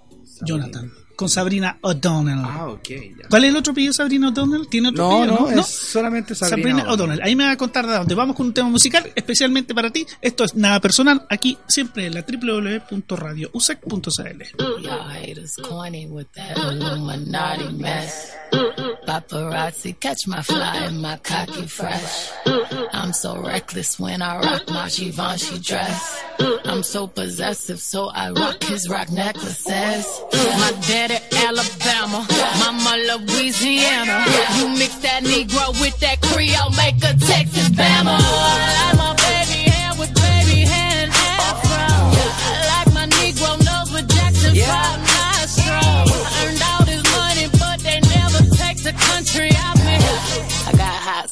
Jonathan 0.43 0.91
con 1.17 1.29
Sabrina 1.29 1.77
O'Donnell. 1.83 2.39
ah, 2.43 2.69
ok, 2.69 2.89
ya. 2.89 3.29
¿Cuál 3.29 3.45
es 3.45 3.51
el 3.51 3.57
otro 3.57 3.73
apellido 3.73 3.91
de 3.91 3.95
Sabrina 3.97 4.29
O'Donnell? 4.31 4.69
¿Tiene 4.69 4.89
otro 4.89 5.07
No, 5.07 5.19
apellido? 5.23 5.51
no, 5.55 5.61
es 5.61 5.67
solamente 5.67 6.35
Sabrina, 6.35 6.71
Sabrina 6.71 6.91
O'Donnell. 6.91 7.21
Ahí 7.23 7.37
me 7.37 7.45
va 7.45 7.51
a 7.51 7.57
contar 7.59 7.87
de 7.87 7.93
dónde. 7.93 8.15
Vamos 8.15 8.35
con 8.37 8.47
un 8.47 8.55
tema 8.55 8.71
musical 8.71 9.13
especialmente 9.15 9.75
para 9.75 9.91
ti. 9.91 10.07
Esto 10.23 10.45
es 10.45 10.55
nada 10.55 10.81
personal. 10.81 11.27
Aquí 11.29 11.59
siempre 11.69 12.07
en 12.07 12.15
la 12.15 12.23
www.radiousec.cl. 12.23 14.43
Paparazzi, 19.07 19.99
catch 19.99 20.27
my 20.27 20.43
fly 20.43 20.77
and 20.77 21.01
my 21.01 21.17
cocky 21.19 21.67
fresh. 21.67 22.31
I'm 22.93 23.13
so 23.13 23.41
reckless 23.41 23.99
when 23.99 24.23
I 24.23 24.41
rock 24.41 24.69
my 24.69 24.89
Givenchy 24.89 25.59
dress. 25.59 26.23
I'm 26.65 26.83
so 26.83 27.07
possessive, 27.07 27.81
so 27.81 28.09
I 28.09 28.31
rock 28.31 28.63
his 28.63 28.89
rock 28.89 29.11
necklaces. 29.11 30.07
My 30.33 30.73
daddy, 30.87 31.19
Alabama. 31.37 32.27
Mama, 32.59 32.97
Louisiana. 33.09 34.25
You 34.57 34.69
mix 34.79 34.95
that 34.97 35.23
Negro 35.25 35.71
with 35.81 35.99
that 36.01 36.21
Creole, 36.23 36.71
make 36.77 36.97
a 36.99 37.15
Texas 37.19 37.69
Bama. 37.71 38.17
I 38.17 38.93
like 38.93 38.99
my 38.99 39.15
baby 39.17 39.71
hair 39.71 39.93
with 39.99 40.15
baby 40.15 40.65
afro. 40.65 41.87
I 42.49 42.85
like 42.85 42.95
my 42.95 43.07
Negro 43.19 43.59
nose 43.65 43.93
with 43.93 44.09
Jackson 44.09 44.55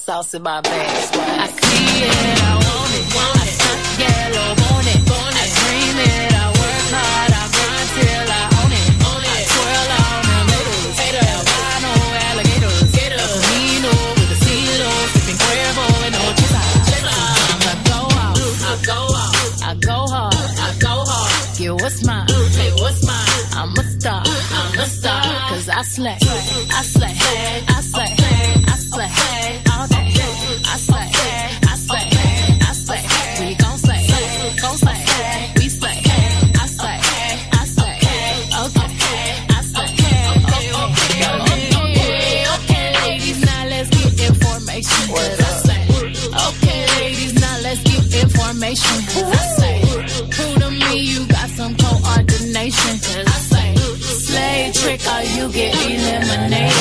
sauce 0.08 0.32
in 0.32 0.42
my 0.42 0.58
bag. 0.62 0.72
I 0.72 1.48
see 1.60 2.00
it, 2.08 2.40
I 2.40 2.54
want 2.64 2.92
it. 2.96 3.06
I 3.12 3.52
stunt 3.58 3.84
yellow, 4.00 4.48
want 4.64 4.88
it. 4.88 5.00
I 5.04 5.46
dream 5.58 5.98
it, 6.08 6.32
I 6.32 6.48
work 6.58 6.86
hard, 6.96 7.32
I 7.36 7.44
grind 7.52 7.88
till 7.92 8.28
I 8.32 8.44
own 8.56 8.72
it. 8.80 8.88
own 9.04 9.22
it. 9.28 9.36
I 9.36 9.52
twirl 9.52 9.90
on 10.00 10.20
them 10.32 10.48
haters. 10.96 11.48
Albino 11.60 11.92
alligators. 12.24 12.88
El 13.04 13.20
Camino 13.36 13.92
with 14.16 14.30
the 14.32 14.38
CeeLo, 14.44 14.90
sipping 15.12 15.38
Cuervo 15.44 15.84
and 16.08 16.16
chispa. 16.40 16.62
I 17.68 17.76
go 17.84 18.00
out, 18.24 18.38
I 18.64 18.80
go 18.88 18.98
out, 19.12 19.36
I 19.60 19.72
go 19.88 19.98
hard, 20.08 20.40
I 20.56 20.70
go 20.86 20.94
hard. 21.04 21.60
Yeah, 21.60 21.76
what's 21.82 22.00
mine? 22.08 22.24
Hey, 22.56 22.72
what's 22.80 23.04
mine? 23.04 23.28
I'm 23.60 23.76
a 23.76 23.84
star, 23.84 24.22
I'm 24.24 24.72
a 24.72 24.86
star. 24.88 25.20
Cause 25.52 25.68
I 25.68 25.82
slay, 25.82 26.16
I 26.72 26.82
slay, 26.96 27.14
I 27.76 27.77
Cause 48.68 48.84
I 49.22 49.36
slay. 49.56 49.80
Prove 50.28 50.56
to 50.60 50.70
me 50.70 50.98
you 50.98 51.26
got 51.26 51.48
some 51.48 51.74
coordination. 51.74 53.24
I 53.26 53.38
slay. 53.48 53.74
Slay 53.76 54.72
trick 54.74 55.00
or 55.06 55.22
you 55.22 55.50
get 55.50 55.74
eliminated. 55.74 56.77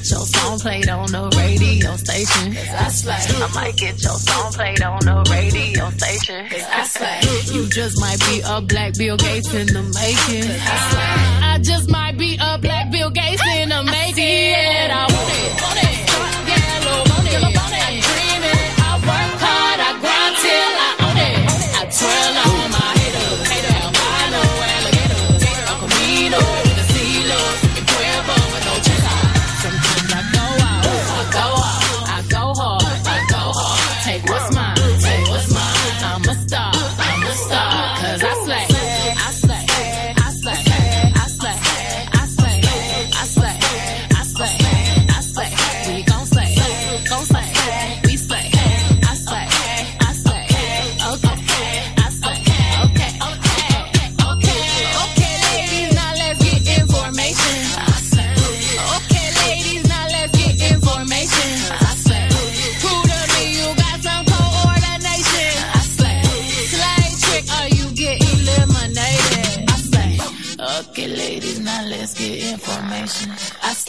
Get 0.00 0.10
your 0.10 0.26
song 0.26 0.58
played 0.58 0.88
on 0.88 1.06
the 1.12 1.28
radio 1.36 1.96
station. 1.96 2.56
I 2.56 3.50
might 3.54 3.76
get 3.76 4.02
your 4.02 4.18
song 4.18 4.52
played 4.52 4.82
on 4.82 5.00
the 5.00 5.28
radio 5.30 5.90
station. 5.90 6.46
I 6.72 6.86
slay. 6.86 7.54
You 7.54 7.68
just 7.68 8.00
might 8.00 8.18
be 8.20 8.40
a 8.46 8.60
black 8.62 8.94
Bill 8.94 9.16
Gates 9.16 9.52
in 9.52 9.66
the 9.66 9.82
making. 9.82 10.50
I. 10.50 11.54
I 11.54 11.58
just 11.58 11.90
might 11.90 12.16
be 12.16 12.38
a 12.40 12.58
black 12.58 12.90
Bill 12.90 13.10
Gates 13.10 13.42
in 13.56 13.68
the 13.68 13.82
making. 13.82 15.09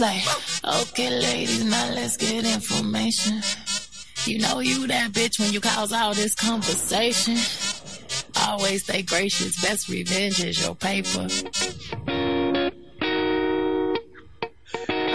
Slay. 0.01 0.23
Okay, 0.81 1.11
ladies, 1.11 1.63
now 1.63 1.93
let's 1.93 2.17
get 2.17 2.43
information. 2.43 3.39
You 4.25 4.39
know 4.39 4.59
you 4.59 4.87
that 4.87 5.11
bitch 5.11 5.39
when 5.39 5.53
you 5.53 5.61
cause 5.61 5.93
all 5.93 6.15
this 6.15 6.33
conversation. 6.33 7.37
Always 8.47 8.81
stay 8.83 9.03
gracious. 9.03 9.61
Best 9.61 9.89
revenge 9.89 10.43
is 10.43 10.59
your 10.59 10.73
paper. 10.75 11.27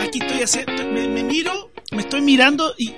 Aquí 0.02 0.20
estoy 0.20 0.42
haciendo, 0.42 0.86
me, 0.92 1.08
me 1.08 1.24
miro, 1.24 1.72
me 1.90 2.02
estoy 2.02 2.20
mirando 2.20 2.72
y 2.78 2.94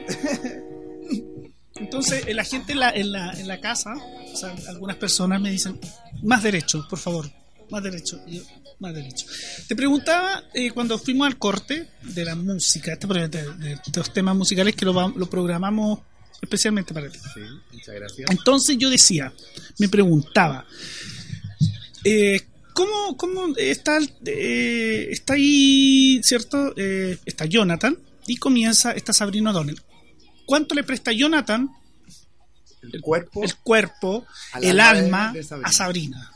entonces 1.76 2.34
la 2.34 2.44
gente 2.44 2.72
en 2.72 2.80
la, 2.80 2.90
en 2.90 3.12
la, 3.12 3.32
en 3.32 3.48
la 3.48 3.62
casa, 3.62 3.94
o 4.30 4.36
sea, 4.36 4.54
algunas 4.68 4.96
personas 4.96 5.40
me 5.40 5.50
dicen, 5.50 5.80
más 6.22 6.42
derecho, 6.42 6.86
por 6.90 6.98
favor, 6.98 7.30
más 7.70 7.82
derecho, 7.82 8.20
yo, 8.26 8.42
más 8.78 8.94
derecho. 8.94 9.26
Te 9.66 9.76
preguntaba 9.76 10.44
eh, 10.54 10.70
cuando 10.70 10.98
fuimos 10.98 11.26
al 11.26 11.38
corte 11.38 11.88
de 12.02 12.24
la 12.24 12.34
música, 12.34 12.92
este, 12.92 13.06
de, 13.06 13.28
de- 13.28 13.78
los 13.94 14.12
temas 14.12 14.36
musicales 14.36 14.74
que 14.74 14.84
lo, 14.84 15.08
lo 15.10 15.28
programamos 15.30 16.00
especialmente 16.40 16.94
para 16.94 17.08
ti. 17.10 17.18
Sí, 17.34 17.40
muchas 17.72 17.94
gracias. 17.94 18.30
Entonces 18.30 18.76
yo 18.78 18.88
decía, 18.90 19.32
me 19.78 19.88
preguntaba, 19.88 20.64
eh, 22.04 22.40
¿cómo, 22.72 23.16
cómo 23.16 23.54
está, 23.56 23.98
eh, 24.24 25.08
está 25.10 25.34
ahí, 25.34 26.20
¿cierto? 26.22 26.72
Eh, 26.76 27.18
está 27.24 27.44
Jonathan 27.46 27.98
y 28.26 28.36
comienza 28.36 28.92
esta 28.92 29.12
Sabrina 29.12 29.50
O'Donnell. 29.50 29.80
¿Cuánto 30.46 30.74
le 30.74 30.84
presta 30.84 31.12
Jonathan 31.12 31.68
El 32.92 33.00
cuerpo 33.02 33.42
el 33.42 33.54
cuerpo, 33.56 34.24
el 34.62 34.80
alma 34.80 35.34
a 35.64 35.72
Sabrina? 35.72 36.32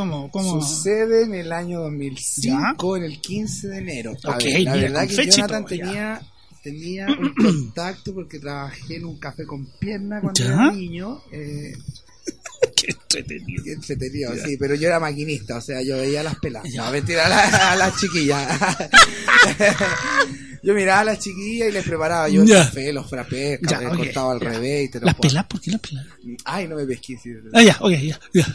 ¿Cómo? 0.00 0.30
cómo? 0.30 0.60
sucede 0.60 1.24
en 1.24 1.34
el 1.34 1.52
año 1.52 1.80
2005, 1.80 2.96
en 2.98 3.04
el 3.04 3.20
15 3.20 3.68
de 3.68 3.78
enero. 3.78 4.16
A 4.24 4.36
Ok, 4.36 4.44
ver, 4.44 4.60
la 4.62 4.76
verdad 4.76 5.08
que 5.08 5.26
Jonathan 5.26 5.64
todo, 5.64 5.74
ya. 5.76 5.84
tenía, 5.84 6.22
tenía 6.62 7.14
un 7.18 7.34
contacto 7.34 8.14
porque 8.14 8.38
trabajé 8.38 8.96
en 8.96 9.06
un 9.06 9.18
café 9.18 9.44
con 9.46 9.64
pierna 9.78 10.20
cuando 10.20 10.44
¿Ya? 10.44 10.52
era 10.52 10.70
niño. 10.70 11.22
Eh, 11.32 11.72
Qué 12.76 12.92
entretenido. 12.92 13.62
qué 13.64 13.72
entretenido, 13.72 14.34
sí, 14.44 14.56
pero 14.58 14.74
yo 14.74 14.86
era 14.88 15.00
maquinista, 15.00 15.56
o 15.56 15.60
sea, 15.62 15.80
yo 15.82 15.96
veía 15.96 16.22
las 16.22 16.38
peladas. 16.40 16.70
No, 16.74 16.90
mentira, 16.90 17.24
a, 17.24 17.28
la- 17.30 17.72
a 17.72 17.76
las 17.76 17.98
chiquillas. 17.98 18.60
yo 20.62 20.74
miraba 20.74 21.00
a 21.00 21.04
las 21.04 21.18
chiquillas 21.20 21.70
y 21.70 21.72
les 21.72 21.86
preparaba 21.86 22.28
yo 22.28 22.42
el 22.42 22.48
Ya. 22.48 22.64
café, 22.66 22.92
los 22.92 23.08
frappés, 23.08 23.60
Ya, 23.62 23.70
café 23.70 23.86
ok, 23.86 23.96
cortado 23.96 24.30
al 24.32 24.40
ya. 24.40 24.48
revés 24.50 24.84
y 24.84 24.88
te 24.90 25.00
los 25.00 25.06
¿Las 25.06 25.14
pelas? 25.16 25.46
¿Por 25.46 25.58
qué 25.60 25.70
las 25.70 25.80
pelas? 25.80 26.06
Ay, 26.44 26.68
no 26.68 26.76
me 26.76 26.84
pesqué, 26.84 27.16
sí. 27.16 27.30
Ah, 27.54 27.62
ya, 27.62 27.78
ok, 27.80 27.92
ya, 27.92 28.20
ya. 28.34 28.54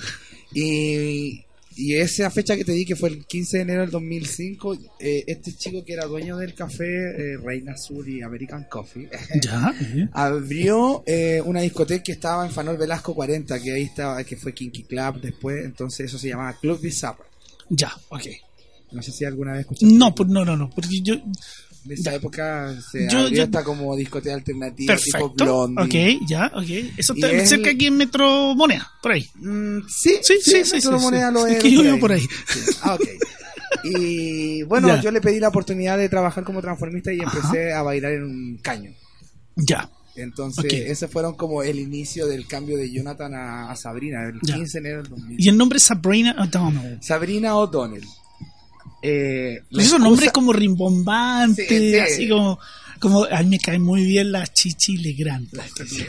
Y, 0.53 1.45
y 1.75 1.95
esa 1.95 2.29
fecha 2.29 2.55
que 2.55 2.65
te 2.65 2.73
di, 2.73 2.85
que 2.85 2.95
fue 2.95 3.09
el 3.09 3.25
15 3.25 3.57
de 3.57 3.63
enero 3.63 3.81
del 3.81 3.91
2005, 3.91 4.77
eh, 4.99 5.23
este 5.27 5.53
chico 5.53 5.83
que 5.85 5.93
era 5.93 6.05
dueño 6.05 6.37
del 6.37 6.53
café 6.53 6.85
eh, 6.85 7.37
Reina 7.37 7.77
Sur 7.77 8.07
y 8.07 8.21
American 8.21 8.65
Coffee, 8.69 9.09
Ya, 9.41 9.73
abrió 10.11 11.03
eh, 11.05 11.41
una 11.45 11.61
discoteca 11.61 12.03
que 12.03 12.11
estaba 12.11 12.45
en 12.45 12.51
Fanol 12.51 12.77
Velasco 12.77 13.15
40, 13.15 13.61
que 13.61 13.71
ahí 13.71 13.83
estaba, 13.83 14.23
que 14.23 14.35
fue 14.35 14.53
Kinky 14.53 14.83
Club 14.83 15.21
después, 15.21 15.63
entonces 15.63 16.07
eso 16.07 16.17
se 16.17 16.29
llamaba 16.29 16.57
Club 16.59 16.81
Bizarre. 16.81 17.23
Ya, 17.69 17.93
ok. 18.09 18.27
No 18.91 19.01
sé 19.01 19.11
si 19.13 19.23
alguna 19.23 19.53
vez 19.53 19.61
escuchaste. 19.61 19.95
No, 19.95 20.13
pues 20.13 20.27
no, 20.27 20.43
no, 20.43 20.57
no, 20.57 20.69
porque 20.69 21.01
yo... 21.01 21.15
De 21.83 21.95
esa 21.95 22.11
ya. 22.11 22.17
época 22.17 22.75
se 22.91 23.09
Yo- 23.09 23.19
abrió 23.21 23.37
yo- 23.37 23.43
esta 23.43 23.63
como 23.63 23.95
discoteca 23.95 24.35
alternativa 24.35 24.95
tipo 24.95 25.19
Perfecto. 25.35 25.45
Blondie. 25.45 26.17
Ok, 26.19 26.27
ya, 26.27 26.51
ok. 26.53 26.69
Eso 26.97 27.13
está 27.13 27.31
es 27.31 27.49
cerca 27.49 27.69
el- 27.69 27.75
aquí 27.75 27.85
en 27.87 27.97
Metro 27.97 28.53
Moneda, 28.55 28.87
por 29.01 29.11
ahí. 29.13 29.27
Mm, 29.35 29.79
sí, 29.87 30.17
Sí, 30.21 30.35
sí, 30.43 30.63
sí, 30.63 30.75
Metro 30.75 30.99
sí, 30.99 31.03
Moneda 31.05 31.27
sí. 31.29 31.33
lo 31.33 31.47
Es 31.47 31.59
que 31.63 31.71
yo 31.71 31.81
vivo 31.81 31.99
por 31.99 32.11
ahí. 32.11 32.27
Ah, 32.83 32.93
ok. 32.95 33.07
Y 33.83 34.63
bueno, 34.63 34.89
Ya. 34.89 35.01
yo 35.01 35.11
le 35.11 35.21
pedí 35.21 35.39
la 35.39 35.47
oportunidad 35.47 35.97
de 35.97 36.09
trabajar 36.09 36.43
como 36.43 36.61
transformista 36.61 37.11
y 37.13 37.19
Ajá. 37.21 37.35
empecé 37.37 37.73
a 37.73 37.81
bailar 37.81 38.11
en 38.13 38.23
un 38.23 38.57
caño. 38.61 38.91
Ya. 39.55 39.89
Entonces, 40.15 40.65
Ok. 40.65 40.73
ese 40.73 41.07
fueron 41.07 41.35
como 41.35 41.63
el 41.63 41.79
inicio 41.79 42.27
del 42.27 42.45
cambio 42.45 42.77
de 42.77 42.91
Jonathan 42.91 43.33
a, 43.33 43.71
a 43.71 43.75
Sabrina, 43.75 44.23
el 44.27 44.39
Ya. 44.43 44.55
15 44.55 44.79
de 44.81 44.87
enero 44.89 45.01
del 45.03 45.09
2000. 45.11 45.37
Y 45.39 45.49
el 45.49 45.57
nombre 45.57 45.77
es 45.77 45.83
Sabrina 45.85 46.35
O'Donnell. 46.37 46.99
Sabrina 47.01 47.55
O'Donnell. 47.55 48.03
Eh, 49.01 49.61
Pues 49.71 49.85
esos 49.87 49.97
excusa- 49.99 50.09
nombres 50.09 50.31
como 50.31 50.53
rimbombantes, 50.53 51.67
Sí, 51.67 51.91
sí. 51.91 51.99
así 51.99 52.29
como, 52.29 52.59
como 52.99 53.25
a 53.25 53.41
mí 53.43 53.49
me 53.49 53.59
cae 53.59 53.79
muy 53.79 54.05
bien 54.05 54.31
la 54.31 54.45
Chichi 54.47 54.97
Legrand. 54.97 55.47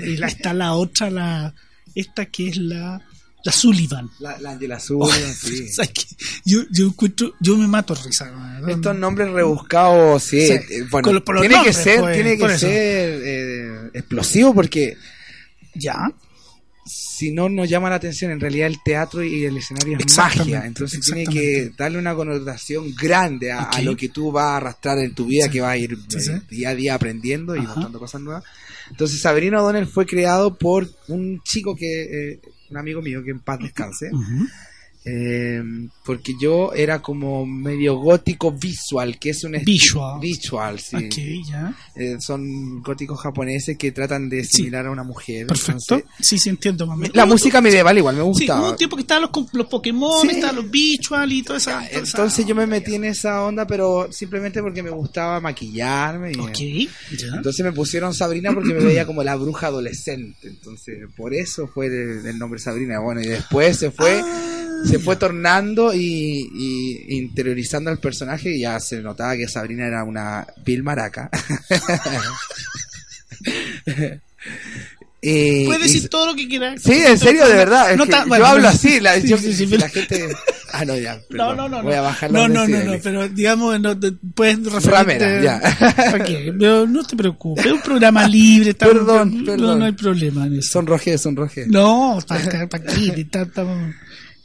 Y 0.04 0.16
la, 0.16 0.26
está 0.26 0.52
la 0.52 0.74
otra, 0.74 1.10
la 1.10 1.54
esta 1.94 2.26
que 2.26 2.48
es 2.48 2.56
la, 2.58 3.00
la 3.44 3.52
Sullivan. 3.52 4.10
La, 4.20 4.38
la 4.40 4.50
Angela 4.52 4.78
Sullivan, 4.78 5.34
sí. 5.34 5.66
O 5.70 5.72
sea, 5.72 5.86
que 5.86 6.02
yo, 6.44 6.60
yo 6.70 6.86
encuentro, 6.86 7.34
yo 7.40 7.56
me 7.56 7.66
mato 7.66 7.94
risa. 7.94 8.30
¿no? 8.30 8.68
Estos 8.68 8.96
nombres 8.96 9.30
rebuscados, 9.30 10.22
sí. 10.22 10.46
Sí. 10.46 10.52
eh, 10.52 10.84
bueno, 10.90 11.06
Con 11.06 11.14
los- 11.14 11.22
por 11.24 11.34
los 11.36 11.46
tiene 11.48 11.62
que 11.64 11.72
ser, 11.72 12.00
pues, 12.00 12.14
tiene 12.14 12.36
por 12.36 12.50
que 12.50 12.58
ser 12.58 13.20
eh, 13.24 13.90
explosivo 13.94 14.54
porque 14.54 14.96
Ya. 15.74 15.96
Si 16.84 17.30
no 17.32 17.48
nos 17.48 17.68
llama 17.68 17.88
la 17.90 17.96
atención, 17.96 18.32
en 18.32 18.40
realidad 18.40 18.66
el 18.66 18.82
teatro 18.82 19.22
y 19.22 19.44
el 19.44 19.56
escenario 19.56 19.98
es 19.98 20.16
magia, 20.16 20.66
entonces 20.66 21.00
tiene 21.00 21.24
que 21.26 21.70
darle 21.76 21.98
una 21.98 22.14
connotación 22.14 22.92
grande 22.94 23.52
a, 23.52 23.70
lo 23.82 23.96
que 23.96 24.08
tú 24.08 24.32
vas 24.32 24.44
a 24.44 24.56
arrastrar 24.56 24.98
en 24.98 25.14
tu 25.14 25.26
vida, 25.26 25.44
Sí. 25.46 25.50
que 25.52 25.60
vas 25.60 25.72
a 25.72 25.76
ir 25.76 25.96
Sí, 26.08 26.30
eh, 26.30 26.40
día 26.50 26.70
a 26.70 26.74
día 26.74 26.94
aprendiendo 26.94 27.54
y 27.54 27.60
Ajá. 27.60 27.68
mostrando 27.68 27.98
cosas 27.98 28.20
nuevas. 28.20 28.44
Entonces 28.90 29.20
Sabrina 29.20 29.62
O'Donnell 29.62 29.86
fue 29.86 30.06
creado 30.06 30.58
por 30.58 30.88
un 31.08 31.40
chico 31.44 31.76
que, 31.76 32.32
eh, 32.32 32.40
un 32.70 32.76
amigo 32.76 33.00
mío 33.00 33.22
que 33.22 33.30
en 33.30 33.40
paz 33.40 33.60
descanse. 33.60 34.10
Eh, 35.04 35.62
porque 36.04 36.32
yo 36.40 36.72
era 36.74 37.00
como 37.02 37.44
medio 37.44 37.96
gótico 37.96 38.52
visual, 38.52 39.18
que 39.18 39.30
es 39.30 39.42
un 39.44 39.52
Visual. 39.64 40.20
visual, 40.20 40.78
sí. 40.78 40.96
Ok, 40.96 41.48
ya. 41.50 41.74
Eh, 41.96 42.16
son 42.20 42.82
góticos 42.82 43.20
japoneses 43.20 43.76
que 43.76 43.92
tratan 43.92 44.28
de 44.28 44.44
Sí. 44.44 44.58
similar 44.58 44.86
a 44.86 44.90
una 44.90 45.02
mujer. 45.02 45.46
Perfecto. 45.46 45.96
entonces- 45.96 46.08
sí, 46.20 46.38
sí, 46.38 46.48
entiendo 46.48 46.88
la 47.14 47.26
música 47.26 47.60
medieval 47.60 47.98
igual 47.98 48.14
me 48.16 48.22
Sí, 48.22 48.26
gustaba. 48.28 48.60
hubo 48.60 48.70
un 48.70 48.76
tiempo 48.76 48.96
que 48.96 49.02
estaban 49.02 49.22
los, 49.22 49.52
los 49.54 49.66
Pokémon, 49.66 50.20
Sí. 50.22 50.28
estaban 50.30 50.56
los 50.56 50.70
Visual 50.70 51.32
y 51.32 51.42
toda 51.42 51.58
esa 51.58 51.88
Entonces 51.90 52.46
yo 52.46 52.54
me 52.54 52.66
metí 52.66 52.94
en 52.94 53.04
esa 53.04 53.42
onda, 53.42 53.66
pero 53.66 54.08
simplemente 54.12 54.62
porque 54.62 54.82
me 54.82 54.90
gustaba 54.90 55.40
maquillarme. 55.40 56.32
y-. 56.32 56.88
Entonces 57.34 57.64
me 57.64 57.72
pusieron 57.72 58.14
Sabrina 58.14 58.52
porque 58.52 58.72
me 58.74 58.84
veía 58.84 59.06
como 59.06 59.22
la 59.22 59.36
bruja 59.36 59.66
adolescente. 59.68 60.48
Entonces 60.48 60.98
por 61.16 61.34
eso 61.34 61.66
fue 61.66 61.86
el, 61.86 62.26
el 62.26 62.38
nombre 62.38 62.58
Sabrina. 62.60 63.00
Bueno, 63.00 63.20
y 63.20 63.26
después 63.26 63.78
se 63.78 63.90
fue, 63.90 64.20
Ah, 64.24 64.61
se 64.84 64.98
fue 64.98 65.16
tornando 65.16 65.92
y, 65.94 66.48
y 66.54 67.16
interiorizando 67.18 67.90
al 67.90 67.98
personaje 67.98 68.54
y 68.56 68.60
ya 68.60 68.78
se 68.80 69.00
notaba 69.00 69.36
que 69.36 69.48
Sabrina 69.48 69.86
era 69.86 70.04
una 70.04 70.46
vil 70.64 70.82
maraca. 70.82 71.30
Y- 75.24 75.66
Puedes 75.66 75.88
y- 75.88 75.94
decir 75.94 76.08
todo 76.10 76.26
lo 76.26 76.34
que 76.34 76.48
quieras. 76.48 76.82
Sí, 76.82 76.94
en 76.94 77.16
serio, 77.16 77.46
de 77.46 77.54
verdad. 77.54 77.94
No 77.96 78.04
yo 78.06 78.44
hablo 78.44 78.62
no. 78.64 78.68
así, 78.70 78.98
la, 78.98 79.20
Sí, 79.20 79.28
yo- 79.28 79.38
sí, 79.38 79.52
sí, 79.52 79.54
si 79.54 79.66
pero- 79.68 79.82
la 79.82 79.88
gente... 79.88 80.28
Ah, 80.72 80.84
no, 80.84 80.96
ya. 80.98 81.14
No, 81.30 81.46
perdón. 81.50 81.56
no, 81.58 81.68
no. 81.68 81.82
Voy 81.84 81.92
a 81.92 81.96
no. 81.98 82.02
bajar 82.02 82.32
No, 82.32 82.40
los 82.40 82.48
no, 82.48 82.54
no, 82.54 82.66
no, 82.66 82.74
decibeles. 82.74 83.00
pero 83.04 83.28
digamos, 83.28 83.80
no, 83.80 83.96
puedes 84.34 84.64
referirte... 84.72 85.40
Ya. 85.44 85.60
Ok, 86.20 86.28
pero 86.58 86.86
no 86.88 87.04
te 87.04 87.14
preocupes, 87.16 87.64
es 87.66 87.70
un 87.72 87.82
programa 87.82 88.26
libre. 88.26 88.70
está- 88.70 88.86
Perdón, 88.86 89.38
no, 89.38 89.44
perdón. 89.44 89.78
No 89.78 89.84
hay 89.84 89.92
problema 89.92 90.46
en 90.46 90.58
eso. 90.58 90.70
Sonrojé, 90.72 91.16
sonrojé. 91.16 91.66
No, 91.68 92.18
para 92.26 92.64
aquí, 92.72 93.12
está- 93.16 93.42
estamos- 93.42 93.94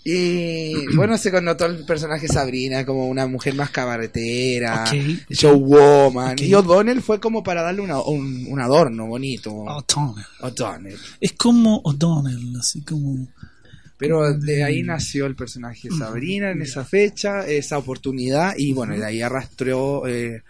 Y 0.10 0.74
bueno, 0.96 1.17
se 1.17 1.32
connotó 1.32 1.65
el 1.65 1.84
personaje 1.86 2.30
Sabrina 2.30 2.86
como 2.86 3.08
una 3.10 3.28
mujer 3.28 3.56
más 3.56 3.72
cabaretera, 3.72 4.86
Ok. 4.88 4.93
showwoman. 5.30 6.38
Y 6.39 6.54
O'Donnell 6.54 7.02
fue 7.02 7.20
como 7.20 7.43
para 7.43 7.62
darle 7.62 7.82
una- 7.82 8.00
un, 8.02 8.46
un 8.50 8.60
adorno 8.62 9.06
bonito. 9.08 9.52
O'Donnell. 9.54 10.26
O'Donnell. 10.39 10.98
Es 11.20 11.34
como 11.34 11.82
O'Donnell, 11.84 12.56
así 12.58 12.82
como... 12.82 13.28
Pero 13.98 14.32
de 14.38 14.63
ahí 14.63 14.84
nació 14.84 15.26
el 15.26 15.36
personaje 15.36 15.89
Sabrina 15.89 16.52
en 16.52 16.62
esa 16.62 16.86
fecha, 16.86 17.48
esa 17.48 17.80
oportunidad. 17.80 18.54
Y 18.56 18.72
bueno, 18.72 18.96
de 18.96 19.04
ahí 19.04 19.22
arrastró 19.24 20.08
eh, 20.08 20.43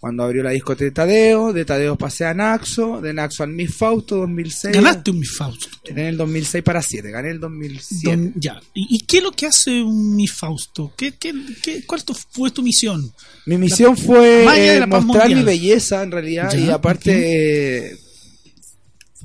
cuando 0.00 0.22
abrió 0.24 0.42
la 0.42 0.50
discoteca 0.50 0.84
de 0.86 0.90
Tadeo. 0.92 1.52
De 1.52 1.64
Tadeo 1.64 1.96
pasé 1.96 2.24
a 2.24 2.32
Naxo, 2.34 3.00
de 3.00 3.12
Naxo 3.12 3.42
al 3.42 3.50
Miss 3.50 3.74
Fausto 3.76 4.16
2006. 4.16 4.74
Ganaste 4.74 5.10
un 5.10 5.18
Miss 5.20 5.36
Fausto. 5.36 5.68
Gané 5.86 6.08
el 6.08 6.16
2006 6.16 6.64
para 6.64 6.80
7, 6.82 7.10
gané 7.10 7.30
el 7.30 7.40
2007. 7.40 8.16
Don- 8.16 8.32
ya. 8.36 8.60
¿Y, 8.74 8.96
y 8.96 9.00
qué 9.00 9.18
es 9.18 9.22
lo 9.22 9.32
que 9.32 9.46
hace 9.46 9.82
un 9.82 10.16
Miss 10.16 10.32
Fausto? 10.32 10.92
¿Qué, 10.96 11.12
qué, 11.12 11.32
qué- 11.62 11.84
¿Cuál 11.86 12.02
tu- 12.04 12.14
fue 12.14 12.50
tu 12.50 12.62
misión? 12.62 13.12
Mi 13.46 13.58
misión 13.58 13.96
fue 13.96 14.44
eh, 14.78 14.86
mostrar 14.86 15.28
mi 15.28 15.42
belleza 15.42 16.02
en 16.02 16.10
realidad 16.12 16.50
Ya, 16.52 16.58
y 16.58 16.70
aparte 16.70 17.88
eh, 17.90 17.96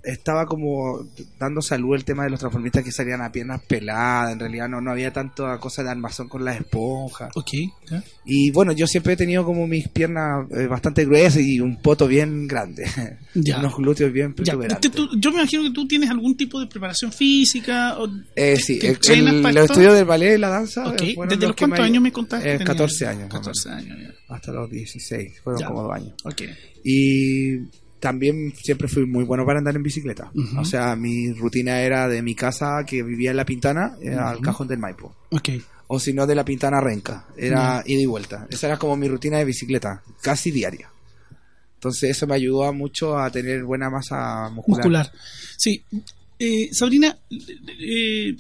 estaba 0.06 0.46
como 0.46 1.06
dando 1.40 1.62
salud 1.62 1.96
el 1.96 2.06
tema 2.06 2.24
de 2.24 2.30
los 2.30 2.40
transformistas 2.40 2.84
que 2.84 2.92
salían 2.92 3.22
a 3.22 3.32
piernas 3.32 3.62
peladas, 3.68 4.34
en 4.34 4.40
realidad 4.40 4.70
no, 4.70 4.80
no 4.82 4.92
había 4.92 5.12
tanta 5.12 5.58
cosa 5.60 5.84
de 5.84 5.90
armazón 5.90 6.30
con 6.30 6.46
las 6.46 6.58
esponjas. 6.58 7.30
Ok. 7.36 7.50
ya. 7.90 8.04
Y 8.26 8.52
bueno, 8.52 8.72
yo 8.72 8.88
siempre 8.88 9.14
he 9.14 9.18
tenido 9.18 9.44
como 9.46 9.68
mis 9.68 9.88
piernas 9.90 10.48
eh, 10.52 10.68
bastante 10.68 11.06
gruesas 11.06 11.42
y 11.42 11.60
un 11.60 11.82
poto 11.82 12.08
bien 12.08 12.48
grande, 12.48 12.86
Ya. 13.36 13.60
unos 13.60 13.76
glúteos 13.76 14.12
bien 14.12 14.30
Ya, 14.30 14.36
protuberantes. 14.54 14.86
este, 14.92 14.98
tú- 14.98 15.10
yo 15.20 15.32
me 15.32 15.38
imagino 15.38 15.64
que 15.64 15.72
tú 15.72 15.88
tienes 15.88 16.10
algún 16.10 16.36
tipo 16.38 16.60
de 16.60 16.68
preparación 16.68 17.12
física. 17.12 17.98
O, 18.00 18.08
Eh, 18.36 18.56
¿te- 18.56 18.58
sí, 18.58 18.80
el, 18.84 19.28
el- 19.28 19.42
los 19.42 19.66
estudios 19.66 19.94
del 19.94 20.06
ballet 20.06 20.36
y 20.36 20.38
la 20.40 20.50
danza. 20.50 20.88
Ok, 20.88 21.02
eh, 21.02 21.16
¿Desde 21.30 21.48
los 21.48 21.56
que 21.56 21.66
cuántos 21.66 21.80
años 21.86 22.02
me 22.04 22.12
contaste? 22.12 22.48
Eh, 22.50 22.52
que 22.54 22.58
tenías? 22.66 22.76
14 22.76 23.08
años. 23.08 23.22
más 23.24 23.34
o 23.34 23.38
14 23.52 23.70
menos. 23.70 23.98
años. 23.98 24.14
Hasta 24.28 24.52
los 24.52 24.70
16, 24.70 25.40
fueron 25.44 25.64
como 25.64 25.84
dos 25.84 25.94
años. 25.96 26.14
Ok. 26.24 26.42
Y 26.84 27.58
también 28.06 28.54
siempre 28.62 28.88
fui 28.88 29.06
muy 29.08 29.24
bueno 29.24 29.44
para 29.48 29.58
andar 29.58 29.76
en 29.76 29.82
bicicleta. 29.82 30.32
O 30.60 30.64
sea, 30.64 30.96
mi 30.96 31.32
rutina 31.34 31.82
era 31.82 32.08
de 32.08 32.22
mi 32.22 32.36
casa 32.36 32.84
que 32.86 33.02
vivía 33.02 33.32
en 33.32 33.38
La 33.38 33.46
Pintana 33.46 33.96
eh, 34.00 34.14
al 34.14 34.40
cajón 34.42 34.68
del 34.68 34.78
Maipo. 34.78 35.16
Ok. 35.32 35.50
O 35.88 36.00
si 36.00 36.14
no, 36.14 36.28
de 36.28 36.36
La 36.36 36.46
Pintana 36.46 36.78
a 36.78 36.82
Renca. 36.82 37.26
Era 37.36 37.82
ida 37.86 38.02
y 38.02 38.06
vuelta. 38.06 38.46
Esa 38.52 38.68
era 38.68 38.78
como 38.78 38.96
mi 38.96 39.08
rutina 39.08 39.40
de 39.40 39.46
bicicleta, 39.46 40.04
casi 40.22 40.52
diaria. 40.52 40.88
Entonces 41.76 42.12
eso 42.12 42.28
me 42.28 42.36
ayudó 42.36 42.72
mucho 42.74 43.18
a 43.18 43.32
tener 43.32 43.64
buena 43.64 43.90
masa 43.90 44.50
muscular. 44.50 44.78
Muscular. 44.80 45.12
Sí. 45.58 45.84
Eh, 46.38 46.70
Sabrina, 46.74 47.18
eh, 47.32 48.36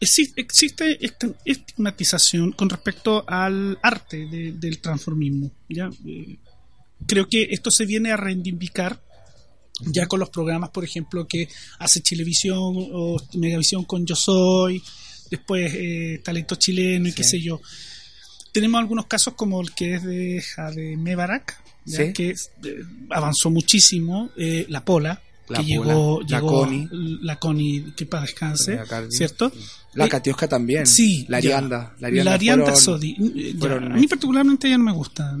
exi- 0.00 0.32
existe 0.36 1.04
esta 1.04 1.26
estigmatización 1.44 2.52
con 2.52 2.68
respecto 2.70 3.24
al 3.28 3.78
arte 3.82 4.26
de- 4.26 4.52
del 4.52 4.78
transformismo. 4.80 5.50
¿ya? 5.68 5.90
Eh, 6.06 6.36
creo 7.06 7.28
que 7.28 7.48
esto 7.50 7.70
se 7.70 7.86
viene 7.86 8.10
a 8.12 8.16
reivindicar 8.16 9.00
ya 9.86 10.06
con 10.06 10.20
los 10.20 10.28
programas, 10.30 10.70
por 10.70 10.84
ejemplo, 10.84 11.26
que 11.26 11.48
hace 11.78 12.00
Chilevisión 12.02 12.58
o 12.92 13.16
Megavisión 13.34 13.84
con 13.84 14.04
Yo 14.06 14.14
Soy, 14.14 14.82
después 15.30 15.72
eh, 15.74 16.20
Talento 16.22 16.56
Chileno 16.56 17.08
y 17.08 17.12
qué 17.12 17.24
sé 17.24 17.40
yo. 17.40 17.60
Tenemos 18.52 18.78
algunos 18.80 19.06
casos 19.06 19.34
como 19.34 19.60
el 19.60 19.72
que 19.72 19.94
es 19.94 20.02
de 20.04 20.42
Jade 20.42 20.96
Mebarak, 20.96 21.62
Sí. 21.86 22.12
que 22.12 22.30
eh, 22.30 22.36
avanzó 23.08 23.48
muchísimo, 23.50 24.30
eh, 24.36 24.66
La 24.68 24.84
Pola, 24.84 25.22
La 25.48 25.64
que 25.64 25.76
Pola, 25.76 25.92
llegó, 25.94 26.20
la 26.20 26.26
llegó 26.26 26.48
Connie. 26.60 26.88
la 27.22 27.36
Connie, 27.38 27.92
que 27.96 28.04
para 28.06 28.22
descanse, 28.24 28.78
Cardi. 28.86 29.16
La 29.94 30.06
Eh, 30.06 30.08
Catiosca 30.08 30.46
también. 30.48 30.86
Sí, 30.86 31.24
La. 31.28 31.38
Arianda. 31.38 31.94
La 31.98 32.10
La 32.10 32.34
Arianda. 32.34 32.66
Fueron- 32.66 32.80
Sodi. 32.80 33.54
Fueron- 33.58 33.92
a 33.92 33.96
mí 33.96 34.06
particularmente 34.06 34.68
ya 34.70 34.78
no 34.78 34.84
me 34.84 34.92
gusta. 34.92 35.36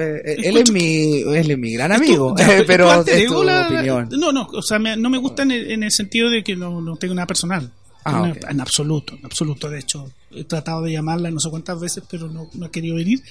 eh, 0.00 0.22
eh, 0.24 0.36
él, 0.44 0.56
es 0.56 0.70
mi, 0.72 1.20
él 1.20 1.50
es 1.50 1.58
mi 1.58 1.72
gran 1.74 1.92
Es 1.92 1.98
tu- 1.98 2.04
amigo, 2.04 2.34
ya, 2.36 2.44
eh, 2.58 2.64
pero 2.66 3.02
es 3.04 3.26
tu 3.26 3.42
la- 3.44 3.66
opinión. 3.68 4.08
No, 4.12 4.32
no, 4.32 4.46
o 4.52 4.62
sea, 4.62 4.78
me- 4.78 4.96
no 4.96 5.10
me 5.10 5.18
gusta 5.18 5.42
en 5.42 5.50
el, 5.52 5.70
en 5.70 5.82
el 5.82 5.90
sentido 5.92 6.30
de 6.30 6.42
que 6.42 6.56
no, 6.56 6.80
no 6.80 6.96
tengo 6.96 7.14
nada 7.14 7.26
personal. 7.26 7.70
Ah, 8.04 8.32
en 8.50 8.60
absoluto, 8.60 9.14
en 9.14 9.24
absoluto. 9.24 9.70
De 9.70 9.78
hecho, 9.78 10.10
he 10.32 10.42
tratado 10.44 10.82
de 10.82 10.90
llamarla 10.92 11.30
no 11.30 11.38
sé 11.38 11.48
cuántas 11.50 11.78
veces, 11.78 12.02
pero 12.10 12.28
no, 12.28 12.50
no 12.54 12.66
ha 12.66 12.70
querido 12.72 12.96
venir. 12.96 13.22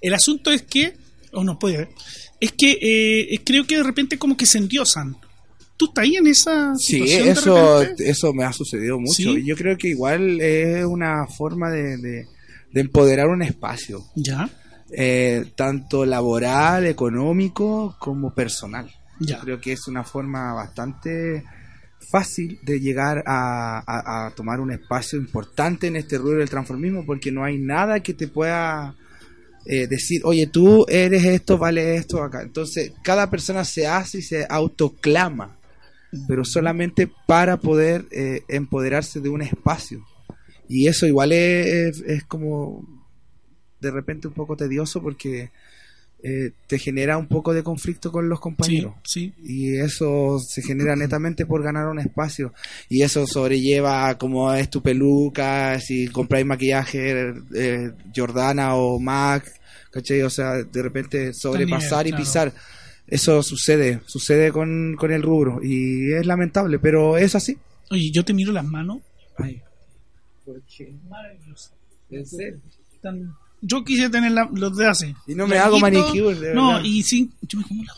El 0.00 0.14
asunto 0.14 0.52
es 0.52 0.62
que, 0.62 0.94
o 1.32 1.42
no 1.42 1.58
puede, 1.58 1.88
es 2.38 2.52
que 2.52 2.78
eh, 2.80 3.40
creo 3.44 3.66
que 3.66 3.78
de 3.78 3.82
repente 3.82 4.18
como 4.18 4.36
que 4.36 4.46
se 4.46 4.58
endiosan. 4.58 5.16
¿Tú 5.82 5.88
estás 5.88 6.02
ahí 6.04 6.16
en 6.16 6.26
esa 6.26 6.74
Sí, 6.76 6.92
situación 6.94 7.24
de 7.26 7.32
eso, 7.32 7.82
eso 7.98 8.32
me 8.32 8.44
ha 8.44 8.52
sucedido 8.52 8.98
mucho. 8.98 9.14
¿Sí? 9.14 9.28
Y 9.38 9.44
yo 9.46 9.56
creo 9.56 9.76
que 9.76 9.88
igual 9.88 10.40
es 10.40 10.84
una 10.84 11.26
forma 11.26 11.70
de, 11.70 11.96
de- 11.98 12.26
de 12.72 12.80
empoderar 12.80 13.28
un 13.28 13.42
espacio, 13.42 14.02
Ya, 14.14 14.48
eh, 14.90 15.44
tanto 15.56 16.04
laboral, 16.06 16.86
económico, 16.86 17.96
como 17.98 18.32
personal. 18.34 18.90
ya. 19.20 19.40
Creo 19.40 19.60
que 19.60 19.72
es 19.72 19.86
una 19.88 20.04
forma 20.04 20.54
bastante 20.54 21.44
fácil 22.10 22.58
de 22.62 22.80
llegar 22.80 23.22
a, 23.26 23.78
a- 23.86 24.26
a 24.26 24.30
tomar 24.34 24.60
un 24.60 24.72
espacio 24.72 25.18
importante 25.18 25.86
en 25.86 25.96
este 25.96 26.18
rubro 26.18 26.38
del 26.38 26.50
transformismo, 26.50 27.04
porque 27.06 27.30
no 27.30 27.44
hay 27.44 27.58
nada 27.58 28.00
que 28.00 28.14
te 28.14 28.28
pueda 28.28 28.94
eh, 29.66 29.86
decir, 29.86 30.22
oye, 30.24 30.46
tú 30.48 30.84
eres 30.88 31.24
esto, 31.24 31.56
vale 31.58 31.94
esto 31.96 32.22
acá. 32.22 32.42
Entonces, 32.42 32.92
cada 33.04 33.30
persona 33.30 33.64
se 33.64 33.86
hace 33.86 34.18
y 34.18 34.22
se 34.22 34.44
autoclama, 34.48 35.56
pero 36.28 36.44
solamente 36.44 37.08
para 37.26 37.56
poder 37.58 38.06
eh, 38.10 38.42
empoderarse 38.48 39.20
de 39.20 39.28
un 39.28 39.42
espacio. 39.42 40.04
Y 40.68 40.86
eso 40.88 41.06
igual 41.06 41.32
es, 41.32 42.00
es 42.06 42.24
como 42.24 42.84
de 43.80 43.90
repente 43.90 44.28
un 44.28 44.34
poco 44.34 44.56
tedioso 44.56 45.02
porque 45.02 45.50
eh, 46.22 46.52
te 46.68 46.78
genera 46.78 47.18
un 47.18 47.26
poco 47.26 47.52
de 47.52 47.64
conflicto 47.64 48.12
con 48.12 48.28
los 48.28 48.38
Sí, 48.38 48.42
compañeros. 48.42 48.94
sí. 49.04 49.32
Y 49.42 49.76
eso 49.76 50.38
se 50.38 50.62
genera 50.62 50.94
netamente 50.94 51.46
por 51.46 51.62
ganar 51.64 51.88
un 51.88 51.98
espacio. 51.98 52.54
Y 52.88 53.02
eso 53.02 53.26
sobrelleva 53.26 54.16
como 54.18 54.52
es 54.54 54.70
tu 54.70 54.80
peluca, 54.82 55.80
si 55.80 56.06
compráis 56.08 56.46
maquillaje 56.46 57.34
eh, 57.54 57.90
Jordana 58.14 58.76
o 58.76 59.00
Mac, 59.00 59.44
¿cachai? 59.90 60.22
O 60.22 60.30
sea, 60.30 60.62
de 60.62 60.82
repente 60.82 61.32
sobrepasar 61.34 62.06
y 62.06 62.12
pisar. 62.12 62.52
Eso 63.12 63.42
sucede, 63.42 64.00
sucede 64.06 64.50
con, 64.52 64.96
con 64.96 65.12
el 65.12 65.22
rubro. 65.22 65.60
Y 65.62 66.12
es 66.12 66.24
lamentable, 66.24 66.78
pero 66.78 67.18
es 67.18 67.34
así. 67.34 67.58
Oye, 67.90 68.10
yo 68.10 68.24
te 68.24 68.32
miro 68.32 68.52
las 68.52 68.64
manos. 68.64 69.00
Ay. 69.36 69.60
¿Por 70.46 70.62
qué? 70.62 70.94
Maravilloso. 71.10 71.70
¿En 72.10 72.24
serio? 72.26 72.60
Tan- 73.02 73.34
Yo 73.60 73.84
quise 73.84 74.08
tener 74.08 74.32
la- 74.32 74.48
los 74.52 74.76
de 74.76 74.86
así. 74.86 75.14
Y 75.26 75.34
no 75.34 75.46
me 75.46 75.58
hago 75.58 75.78
manicure, 75.78 76.34
de 76.40 76.54
No, 76.54 76.68
verdad. 76.68 76.84
y 76.84 77.02
sí, 77.02 77.30
yo 77.42 77.58
me 77.58 77.64
como 77.66 77.84
las 77.84 77.96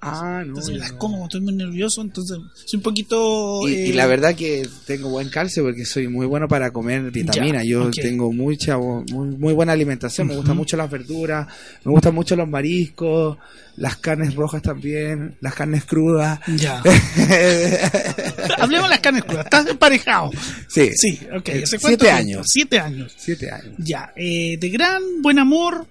Ah, 0.00 0.42
no. 0.44 0.50
Entonces 0.50 0.76
las 0.76 0.92
como, 0.92 1.24
estoy 1.24 1.40
muy 1.40 1.54
nervioso, 1.54 2.02
entonces 2.02 2.38
soy 2.54 2.76
un 2.76 2.82
poquito... 2.82 3.68
Y, 3.68 3.74
eh, 3.74 3.86
y 3.88 3.92
la 3.94 4.06
verdad 4.06 4.36
que 4.36 4.68
tengo 4.86 5.08
buen 5.08 5.28
calcio 5.28 5.64
porque 5.64 5.84
soy 5.84 6.06
muy 6.06 6.24
bueno 6.26 6.46
para 6.46 6.70
comer 6.70 7.10
vitamina. 7.10 7.64
Ya, 7.64 7.70
Yo 7.70 7.90
tengo 7.90 8.32
mucha 8.32 8.78
muy, 8.78 9.36
muy 9.36 9.54
buena 9.54 9.72
alimentación. 9.72 10.28
Me 10.28 10.36
gustan 10.36 10.56
mucho 10.56 10.76
las 10.76 10.88
verduras, 10.88 11.48
me 11.84 11.90
gustan 11.90 12.14
mucho 12.14 12.36
los 12.36 12.48
mariscos, 12.48 13.38
las 13.76 13.96
carnes 13.96 14.36
rojas 14.36 14.62
también, 14.62 15.36
las 15.40 15.54
carnes 15.54 15.84
crudas. 15.84 16.38
Ya. 16.56 16.78
Hablemos 18.58 18.88
de 18.88 18.90
las 18.90 19.00
carnes 19.00 19.24
crudas, 19.24 19.46
estás 19.46 19.66
emparejado. 19.66 20.30
sí, 20.68 20.90
Sí, 20.94 21.18
ok. 21.36 21.48
Eh, 21.48 21.62
¿Hace 21.64 21.78
cuánto 21.80 22.04
siete 22.04 22.10
años. 22.10 22.46
Siete 22.48 22.78
años. 22.78 23.14
siete 23.16 23.50
años. 23.50 23.74
Ya, 23.78 24.12
eh, 24.14 24.56
de 24.60 24.68
gran 24.68 25.02
buen 25.22 25.40
amor. 25.40 25.88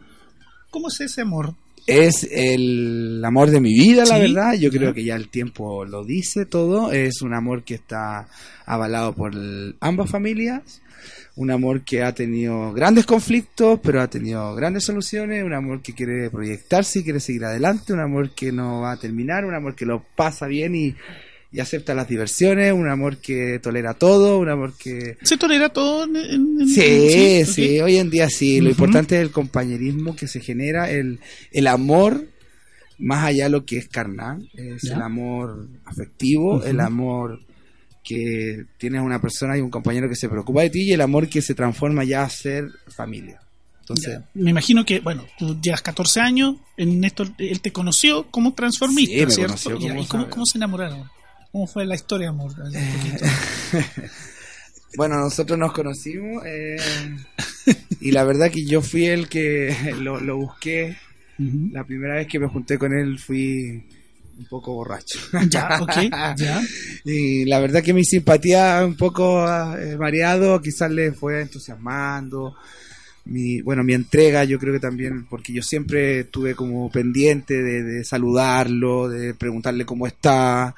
¿Cómo 0.70 0.88
es 0.88 1.02
ese 1.02 1.22
amor? 1.22 1.54
Es 1.88 2.28
el 2.30 3.22
amor 3.26 3.50
de 3.50 3.62
mi 3.62 3.74
vida, 3.74 4.04
la 4.06 4.16
Sí, 4.16 4.22
verdad. 4.22 4.54
Yo 4.56 4.70
creo 4.70 4.94
que 4.94 5.06
ya 5.06 5.16
el 5.16 5.30
tiempo 5.30 5.86
lo 5.86 6.04
dice 6.04 6.46
todo. 6.46 6.92
Es 6.92 7.22
un 7.22 7.34
amor 7.34 7.64
que 7.64 7.76
está 7.76 8.28
avalado 8.66 9.14
por 9.16 9.34
el- 9.34 9.76
ambas 9.80 10.10
familias. 10.10 10.82
Un 11.38 11.52
amor 11.52 11.82
que 11.82 12.04
ha 12.04 12.14
tenido 12.14 12.74
grandes 12.74 13.06
conflictos, 13.06 13.80
pero 13.82 14.02
ha 14.02 14.10
tenido 14.10 14.54
grandes 14.56 14.84
soluciones. 14.84 15.44
Un 15.46 15.54
amor 15.54 15.82
que 15.82 15.94
quiere 15.94 16.30
proyectarse 16.30 17.00
y 17.00 17.04
quiere 17.04 17.20
seguir 17.22 17.46
adelante. 17.46 17.94
Un 17.94 18.00
amor 18.02 18.32
que 18.32 18.52
no 18.52 18.82
va 18.82 18.92
a 18.94 18.98
terminar. 18.98 19.46
Un 19.46 19.54
amor 19.56 19.74
que 19.76 19.86
lo 19.86 20.04
pasa 20.16 20.48
bien 20.48 20.76
y, 20.76 20.96
y 21.58 21.60
acepta 21.60 21.96
las 21.96 22.08
diversiones. 22.08 22.72
Un 22.72 22.88
amor 22.88 23.18
que 23.18 23.58
tolera 23.60 23.96
todo. 23.96 24.38
Un 24.40 24.50
amor 24.50 24.74
que... 24.78 25.18
¿Se 25.24 25.38
tolera 25.38 25.70
todo 25.70 26.04
en, 26.04 26.16
en- 26.16 26.62
en- 26.62 26.68
Sí, 26.68 27.42
ok. 27.44 27.48
sí, 27.50 27.80
hoy 27.82 27.98
en 27.98 28.10
día 28.12 28.30
sí. 28.30 28.62
Lo 28.62 28.70
importante 28.70 29.16
es 29.16 29.22
el 29.24 29.32
compañerismo 29.32 30.16
que 30.16 30.28
se 30.28 30.40
genera, 30.40 30.90
el, 30.92 31.20
el 31.52 31.68
amor, 31.68 32.26
más 33.00 33.26
allá 33.26 33.46
de 33.46 33.50
lo 33.50 33.66
que 33.66 33.78
es 33.78 33.88
carnal, 33.88 34.48
es 34.54 34.84
Ya. 34.84 34.96
el 34.96 35.02
amor 35.02 35.68
afectivo, 35.86 36.64
el 36.64 36.80
amor 36.80 37.40
que 38.04 38.66
tienes 38.78 39.02
una 39.02 39.20
persona 39.20 39.58
y 39.58 39.62
un 39.62 39.70
compañero 39.70 40.08
que 40.08 40.16
se 40.16 40.30
preocupa 40.30 40.62
de 40.62 40.70
ti 40.70 40.82
y 40.84 40.94
el 40.94 41.02
amor 41.02 41.28
que 41.28 41.42
se 41.42 41.54
transforma 41.56 42.04
ya 42.04 42.24
a 42.24 42.30
ser 42.30 42.70
familia. 42.88 43.40
Entonces, 43.82 44.14
Ya. 44.20 44.30
Me 44.34 44.52
imagino 44.52 44.86
que, 44.86 45.00
bueno, 45.00 45.26
tú 45.38 45.58
llevas 45.62 45.82
14 45.82 46.20
años, 46.22 46.56
en 46.78 47.04
esto 47.04 47.24
él 47.40 47.62
te 47.62 47.72
conoció 47.72 48.28
como 48.32 48.54
transformista, 48.54 49.14
Sí, 49.16 49.26
me 49.26 49.32
¿cierto? 49.32 49.58
conoció 49.64 49.78
como 49.90 50.02
¿Y 50.02 50.06
cómo, 50.06 50.30
cómo 50.30 50.46
se 50.46 50.58
enamoraron? 50.58 51.10
¿Cómo 51.52 51.68
fue 51.68 51.86
la 51.86 51.96
historia 51.96 52.30
amor? 52.30 52.54
Poquito. 52.56 53.26
bueno, 54.98 55.18
nosotros 55.18 55.58
nos 55.58 55.74
conocimos 55.74 56.44
eh, 56.46 56.78
y 58.02 58.12
la 58.12 58.24
verdad 58.24 58.52
que 58.52 58.66
yo 58.66 58.82
fui 58.82 59.06
el 59.06 59.28
que 59.28 59.76
lo, 60.00 60.20
lo 60.20 60.38
busqué. 60.38 60.98
La 61.72 61.84
primera 61.84 62.16
vez 62.16 62.28
que 62.28 62.40
me 62.40 62.48
junté 62.48 62.80
con 62.80 62.94
él 62.94 63.20
fui 63.20 63.84
un 64.40 64.46
poco 64.46 64.74
borracho. 64.74 65.20
Ya, 65.50 65.80
ok, 65.82 65.94
ya. 66.38 66.62
Y 67.04 67.46
la 67.46 67.60
verdad 67.60 67.84
que 67.84 67.94
mi 67.94 68.04
simpatía 68.04 68.84
un 68.86 68.96
poco 68.96 69.46
eh, 69.76 69.96
variado, 69.96 70.60
quizás 70.62 70.92
le 70.92 71.12
fue 71.12 71.42
entusiasmando. 71.42 72.56
Mi, 73.26 73.62
bueno, 73.62 73.84
mi 73.84 73.94
entrega 73.94 74.46
yo 74.46 74.58
creo 74.58 74.74
que 74.74 74.80
también, 74.80 75.26
porque 75.26 75.54
yo 75.54 75.62
siempre 75.62 76.22
estuve 76.22 76.56
como 76.56 76.90
pendiente 76.90 77.62
de, 77.62 77.84
de 77.84 78.04
saludarlo, 78.04 79.10
de 79.10 79.34
preguntarle 79.34 79.86
cómo 79.86 80.08
está, 80.08 80.74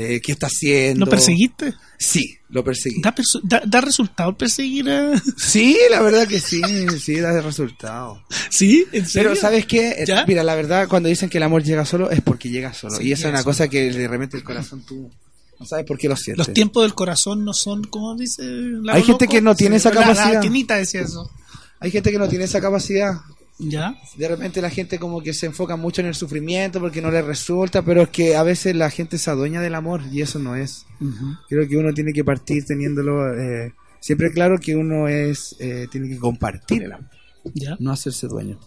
eh, 0.00 0.20
qué 0.20 0.32
está 0.32 0.46
haciendo. 0.46 1.04
¿Lo 1.06 1.10
perseguiste? 1.10 1.74
Sí, 1.98 2.36
lo 2.50 2.62
perseguí. 2.62 3.00
¿Da, 3.02 3.12
da- 3.42 3.62
da 3.66 3.80
resultado 3.80 4.36
perseguir 4.36 4.88
a.? 4.90 5.20
Sí, 5.36 5.76
la 5.90 6.00
verdad 6.00 6.28
que 6.28 6.38
sí, 6.38 6.60
sí, 7.00 7.16
da 7.18 7.40
resultado. 7.40 8.22
¿Sí? 8.50 8.86
¿En 8.92 9.06
serio? 9.06 9.30
Pero 9.30 9.40
¿sabes 9.40 9.66
qué? 9.66 9.88
Eh, 9.90 10.04
¿Ya? 10.06 10.24
Mira, 10.26 10.44
la 10.44 10.54
verdad, 10.54 10.86
cuando 10.88 11.08
dicen 11.08 11.28
que 11.28 11.38
el 11.38 11.42
amor 11.44 11.64
llega 11.64 11.84
solo, 11.84 12.10
es 12.10 12.20
porque 12.20 12.48
llega 12.48 12.72
solo. 12.72 12.96
Sí, 12.96 13.08
y 13.08 13.12
esa 13.12 13.22
es 13.28 13.30
una 13.32 13.38
solo. 13.38 13.50
cosa 13.50 13.68
que 13.68 13.90
de 13.90 14.06
repente 14.06 14.36
el 14.36 14.44
corazón 14.44 14.84
tú 14.86 15.10
no 15.58 15.66
sabes 15.66 15.84
por 15.84 15.98
qué 15.98 16.08
lo 16.08 16.14
sientes. 16.16 16.46
Los 16.46 16.54
tiempos 16.54 16.84
del 16.84 16.94
corazón 16.94 17.44
no 17.44 17.52
son 17.52 17.82
como 17.84 18.14
dice. 18.16 18.44
Lago 18.44 18.96
Hay 18.96 19.02
gente 19.02 19.24
Loco. 19.24 19.32
que 19.32 19.40
no 19.42 19.56
tiene 19.56 19.76
esa 19.76 19.90
la- 19.92 20.02
la 20.02 20.06
capacidad. 20.14 20.40
Kenita 20.40 20.76
decía 20.76 21.00
eso. 21.00 21.28
Hay 21.80 21.90
gente 21.90 22.12
que 22.12 22.18
no 22.18 22.28
tiene 22.28 22.44
esa 22.44 22.60
capacidad. 22.60 23.14
¿Ya? 23.58 24.00
De 24.16 24.28
repente 24.28 24.62
la 24.62 24.70
gente 24.70 24.98
como 24.98 25.20
que 25.20 25.34
se 25.34 25.46
enfoca 25.46 25.76
mucho 25.76 26.00
en 26.00 26.06
el 26.06 26.14
sufrimiento 26.14 26.80
porque 26.80 27.02
no 27.02 27.10
le 27.10 27.22
resulta, 27.22 27.82
pero 27.82 28.02
es 28.02 28.08
que 28.10 28.36
a 28.36 28.44
veces 28.44 28.76
la 28.76 28.90
gente 28.90 29.18
se 29.18 29.30
adueña 29.30 29.60
del 29.60 29.74
amor 29.74 30.02
y 30.12 30.22
eso 30.22 30.38
no 30.38 30.54
es. 30.54 30.86
Creo 31.48 31.68
que 31.68 31.76
uno 31.76 31.92
tiene 31.92 32.12
que 32.12 32.24
partir 32.24 32.64
teniéndolo 32.64 33.34
eh, 33.34 33.74
siempre 34.00 34.30
claro 34.32 34.58
que 34.58 34.76
uno 34.76 35.08
es 35.08 35.56
eh, 35.58 35.88
tiene 35.90 36.08
que 36.08 36.18
compartir 36.18 36.84
el 36.84 36.92
amor, 36.92 37.10
¿Ya? 37.54 37.76
no 37.80 37.90
hacerse 37.90 38.28
dueño. 38.28 38.58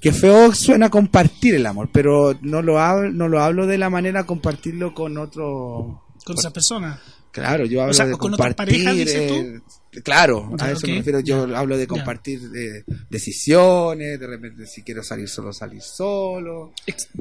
Que 0.00 0.12
feo 0.12 0.52
suena 0.52 0.90
compartir 0.90 1.54
el 1.54 1.64
amor, 1.64 1.88
pero 1.90 2.36
no 2.42 2.60
lo 2.60 2.78
hablo, 2.80 3.10
no 3.10 3.28
lo 3.28 3.40
hablo 3.40 3.66
de 3.66 3.78
la 3.78 3.88
manera 3.88 4.26
compartirlo 4.26 4.92
con 4.92 5.16
otro 5.16 6.02
Con 6.24 6.38
esa 6.38 6.52
persona. 6.52 7.00
Claro, 7.34 7.66
yo 7.66 7.82
hablo 7.82 7.92
sea, 7.94 8.06
de 8.06 8.12
¿con 8.12 8.32
otras 8.32 8.54
compartir. 8.54 8.84
parejas, 8.84 8.96
dices 8.96 9.26
tú? 9.28 9.34
eh, 9.34 10.02
claro, 10.04 10.54
a 10.58 10.70
eso 10.70 10.78
ok, 10.86 10.88
me 10.88 10.96
refiero. 10.98 11.18
Yo 11.20 11.56
hablo 11.56 11.76
de 11.76 11.86
compartir 11.88 12.40
eh, 12.56 12.84
decisiones, 13.10 14.20
de 14.20 14.26
repente 14.26 14.66
si 14.66 14.82
quiero 14.82 15.02
salir 15.02 15.28
solo, 15.28 15.52
salir 15.52 15.82
solo. 15.82 16.72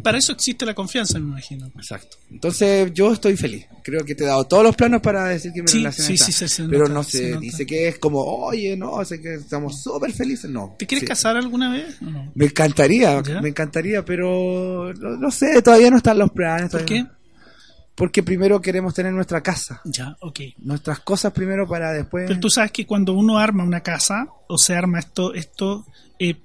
Para 0.04 0.20
eso 0.20 0.32
existe 0.34 0.66
la 0.68 0.74
confianza, 0.76 1.18
me 1.20 1.26
imagino. 1.30 1.68
Exacto. 1.76 2.18
Entonces 2.30 2.92
yo 2.94 3.12
estoy 3.14 3.36
feliz. 3.38 3.66
Creo 3.84 4.06
que 4.06 4.14
te 4.16 4.24
he 4.24 4.28
dado 4.28 4.44
todos 4.46 4.64
los 4.64 4.76
planos 4.76 5.02
para 5.02 5.26
decir 5.26 5.52
que 5.52 5.62
mi 5.64 5.68
Sí, 5.68 5.78
relación 5.80 6.08
sí, 6.08 6.14
está. 6.14 6.26
sí, 6.28 6.48
se- 6.48 6.64
Pero 6.66 6.84
nota, 6.84 6.94
no 6.94 7.04
se 7.04 7.38
dice 7.38 7.66
que 7.66 7.88
es 7.88 7.98
como, 8.00 8.22
oye, 8.24 8.78
no, 8.78 9.04
sé 9.06 9.20
que 9.20 9.34
estamos 9.34 9.82
súper 9.82 10.12
felices. 10.14 10.50
No. 10.50 10.76
¿Te 10.78 10.86
quieres 10.86 11.08
casar 11.10 11.38
alguna 11.38 11.72
vez? 11.72 12.00
¿O 12.02 12.06
no? 12.06 12.32
Me 12.36 12.46
encantaría, 12.46 13.22
¿Ya? 13.24 13.42
me 13.42 13.50
encantaría, 13.50 14.06
pero 14.06 14.94
no, 14.94 15.18
no 15.18 15.32
sé, 15.32 15.62
todavía 15.64 15.90
no 15.90 15.98
están 15.98 16.20
los 16.20 16.32
planes. 16.32 16.70
¿Por 16.70 16.82
todavía 16.86 17.04
qué? 17.04 17.10
no. 17.12 17.23
Porque 17.96 18.24
primero 18.24 18.60
queremos 18.60 18.94
tener 18.96 19.14
nuestra 19.14 19.42
casa, 19.42 19.82
Ya, 19.86 20.16
ok. 20.22 20.40
nuestras 20.60 21.00
cosas 21.02 21.32
primero 21.32 21.68
para 21.68 21.92
después. 21.92 22.26
Pero 22.28 22.40
tú 22.40 22.50
sabes 22.50 22.72
que 22.72 22.86
cuando 22.88 23.14
uno 23.14 23.38
arma 23.38 23.64
una 23.64 23.82
casa 23.82 24.28
o 24.48 24.58
se 24.58 24.76
arma 24.76 24.98
esto, 25.00 25.34
esto 25.36 25.86
eh, 26.18 26.36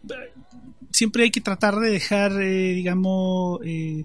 siempre 0.92 1.22
hay 1.24 1.30
que 1.30 1.40
tratar 1.40 1.76
de 1.76 1.90
dejar, 1.90 2.32
eh, 2.42 2.74
digamos, 2.74 3.60
eh, 3.64 4.04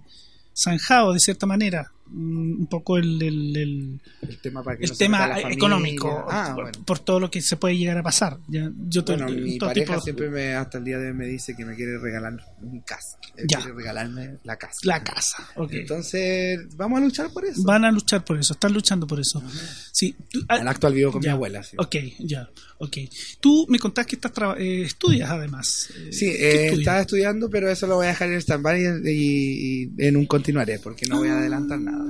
zanjado 0.55 1.11
de 1.13 1.19
cierta 1.19 1.45
manera 1.45 1.91
un 2.13 2.67
poco 2.69 2.97
el, 2.97 3.21
el- 3.21 3.57
el- 3.57 4.01
el 4.21 4.37
tema, 4.39 4.63
para 4.63 4.77
que 4.77 4.85
el 4.85 4.91
no 4.91 4.95
tema 4.97 5.39
económico 5.51 6.25
Ah, 6.29 6.51
por, 6.55 6.63
bueno. 6.65 6.85
por 6.85 6.99
todo 6.99 7.19
lo 7.19 7.31
que 7.31 7.41
se 7.41 7.57
puede 7.57 7.77
llegar 7.77 7.97
a 7.97 8.03
pasar. 8.03 8.37
Ya, 8.47 8.71
yo 8.87 9.03
Bueno, 9.03 9.27
mi 9.29 9.57
todo 9.57 9.69
pareja 9.69 9.93
tipo- 9.95 10.01
siempre 10.03 10.29
me, 10.29 10.53
hasta 10.53 10.77
el 10.77 10.83
día 10.85 10.97
de 10.99 11.07
hoy 11.07 11.13
me 11.13 11.25
dice 11.27 11.55
que 11.55 11.65
me 11.65 11.75
quiere 11.75 11.97
regalar 11.97 12.39
mi 12.61 12.81
casa. 12.81 13.17
Él 13.35 13.45
Ya. 13.49 13.57
quiere 13.59 13.73
regalarme 13.73 14.37
la 14.43 14.57
casa. 14.57 14.79
la 14.83 15.03
casa. 15.03 15.49
ok. 15.55 15.71
Entonces, 15.73 16.59
vamos 16.75 17.01
a 17.01 17.03
luchar 17.05 17.31
por 17.31 17.45
eso. 17.45 17.63
Van 17.63 17.83
a 17.85 17.91
luchar 17.91 18.23
por 18.23 18.37
eso, 18.37 18.53
están 18.53 18.73
luchando 18.73 19.07
por 19.07 19.19
eso. 19.19 19.41
Sí, 19.91 20.15
tú- 20.29 20.41
ah, 20.49 20.55
Al 20.55 20.67
actual 20.67 20.93
vivo 20.93 21.11
con 21.11 21.21
ya. 21.21 21.29
mi 21.29 21.33
abuela. 21.33 21.63
Sí, 21.63 21.75
Ok, 21.79 21.95
ya, 22.19 22.49
ok. 22.77 22.97
Tú 23.39 23.65
me 23.69 23.79
contás 23.79 24.05
que 24.05 24.15
estás 24.15 24.31
eh, 24.59 24.83
estudias 24.83 25.29
además. 25.31 25.89
Eh, 25.97 26.13
Sí, 26.13 26.25
¿qué 26.31 26.67
eh, 26.67 26.73
estaba 26.73 27.01
estudiando, 27.01 27.49
pero 27.49 27.69
eso 27.69 27.87
lo 27.87 27.95
voy 27.95 28.05
a 28.05 28.09
dejar 28.09 28.29
en 28.31 28.35
stand-by 28.41 28.81
y, 28.81 29.09
y- 29.09 29.83
y 29.97 30.05
en 30.05 30.17
un 30.17 30.25
continuaré, 30.25 30.79
porque 30.79 31.05
no 31.07 31.17
voy 31.17 31.29
a 31.29 31.37
adelantar 31.37 31.79
nada. 31.79 32.02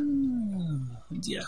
Ya, 1.09 1.41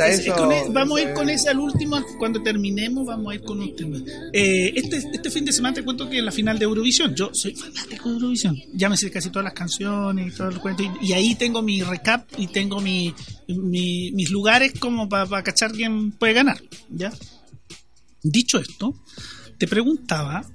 Es- 0.08 0.20
eso. 0.20 0.36
con 0.36 0.52
e- 0.52 0.64
vamos 0.70 1.00
a 1.00 1.02
ir 1.04 1.14
con 1.14 1.30
es. 1.30 1.42
ese 1.42 1.50
al 1.50 1.60
último, 1.60 2.04
cuando 2.18 2.42
terminemos 2.42 3.06
vamos 3.06 3.32
a 3.32 3.36
ir 3.36 3.42
con 3.42 3.76
tema. 3.76 3.98
Eh, 4.34 4.72
este, 4.76 4.98
este 4.98 5.30
fin 5.30 5.46
de 5.46 5.52
semana 5.52 5.74
te 5.76 5.84
cuento 5.84 6.10
que 6.10 6.20
es 6.20 6.24
la 6.24 6.32
final 6.32 6.58
de 6.58 6.66
Eurovisión, 6.66 7.14
yo 7.16 7.30
soy 7.34 7.56
fanático 7.56 8.10
de 8.10 8.16
Eurovisión, 8.16 8.58
ya 8.74 8.90
me 8.90 8.98
sé 8.98 9.10
casi 9.12 9.30
todas 9.30 9.44
las 9.46 9.54
canciones 9.54 10.34
y 10.34 10.38
todo 10.38 10.50
el 10.50 10.60
cuento, 10.60 10.84
y, 10.84 11.08
y 11.10 11.14
ahí 11.14 11.36
tengo 11.36 11.62
mi 11.62 11.82
recap 11.84 12.28
y 12.38 12.48
tengo 12.48 12.80
mi, 12.82 13.14
mi- 13.48 14.12
mis 14.12 14.30
lugares 14.32 14.74
como 14.80 15.08
para 15.10 15.44
cachar 15.44 15.72
quién 15.72 16.12
puede 16.12 16.34
ganar, 16.34 16.62
¿ya? 16.90 17.12
Dicho 18.24 18.60
esto, 18.60 18.94
te 19.58 19.68
preguntaba 19.68 20.46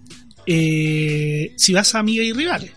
eh, 0.47 1.55
si 1.57 1.73
vas 1.73 1.95
a 1.95 2.01
Amigas 2.01 2.27
y 2.27 2.33
Rivales. 2.33 2.71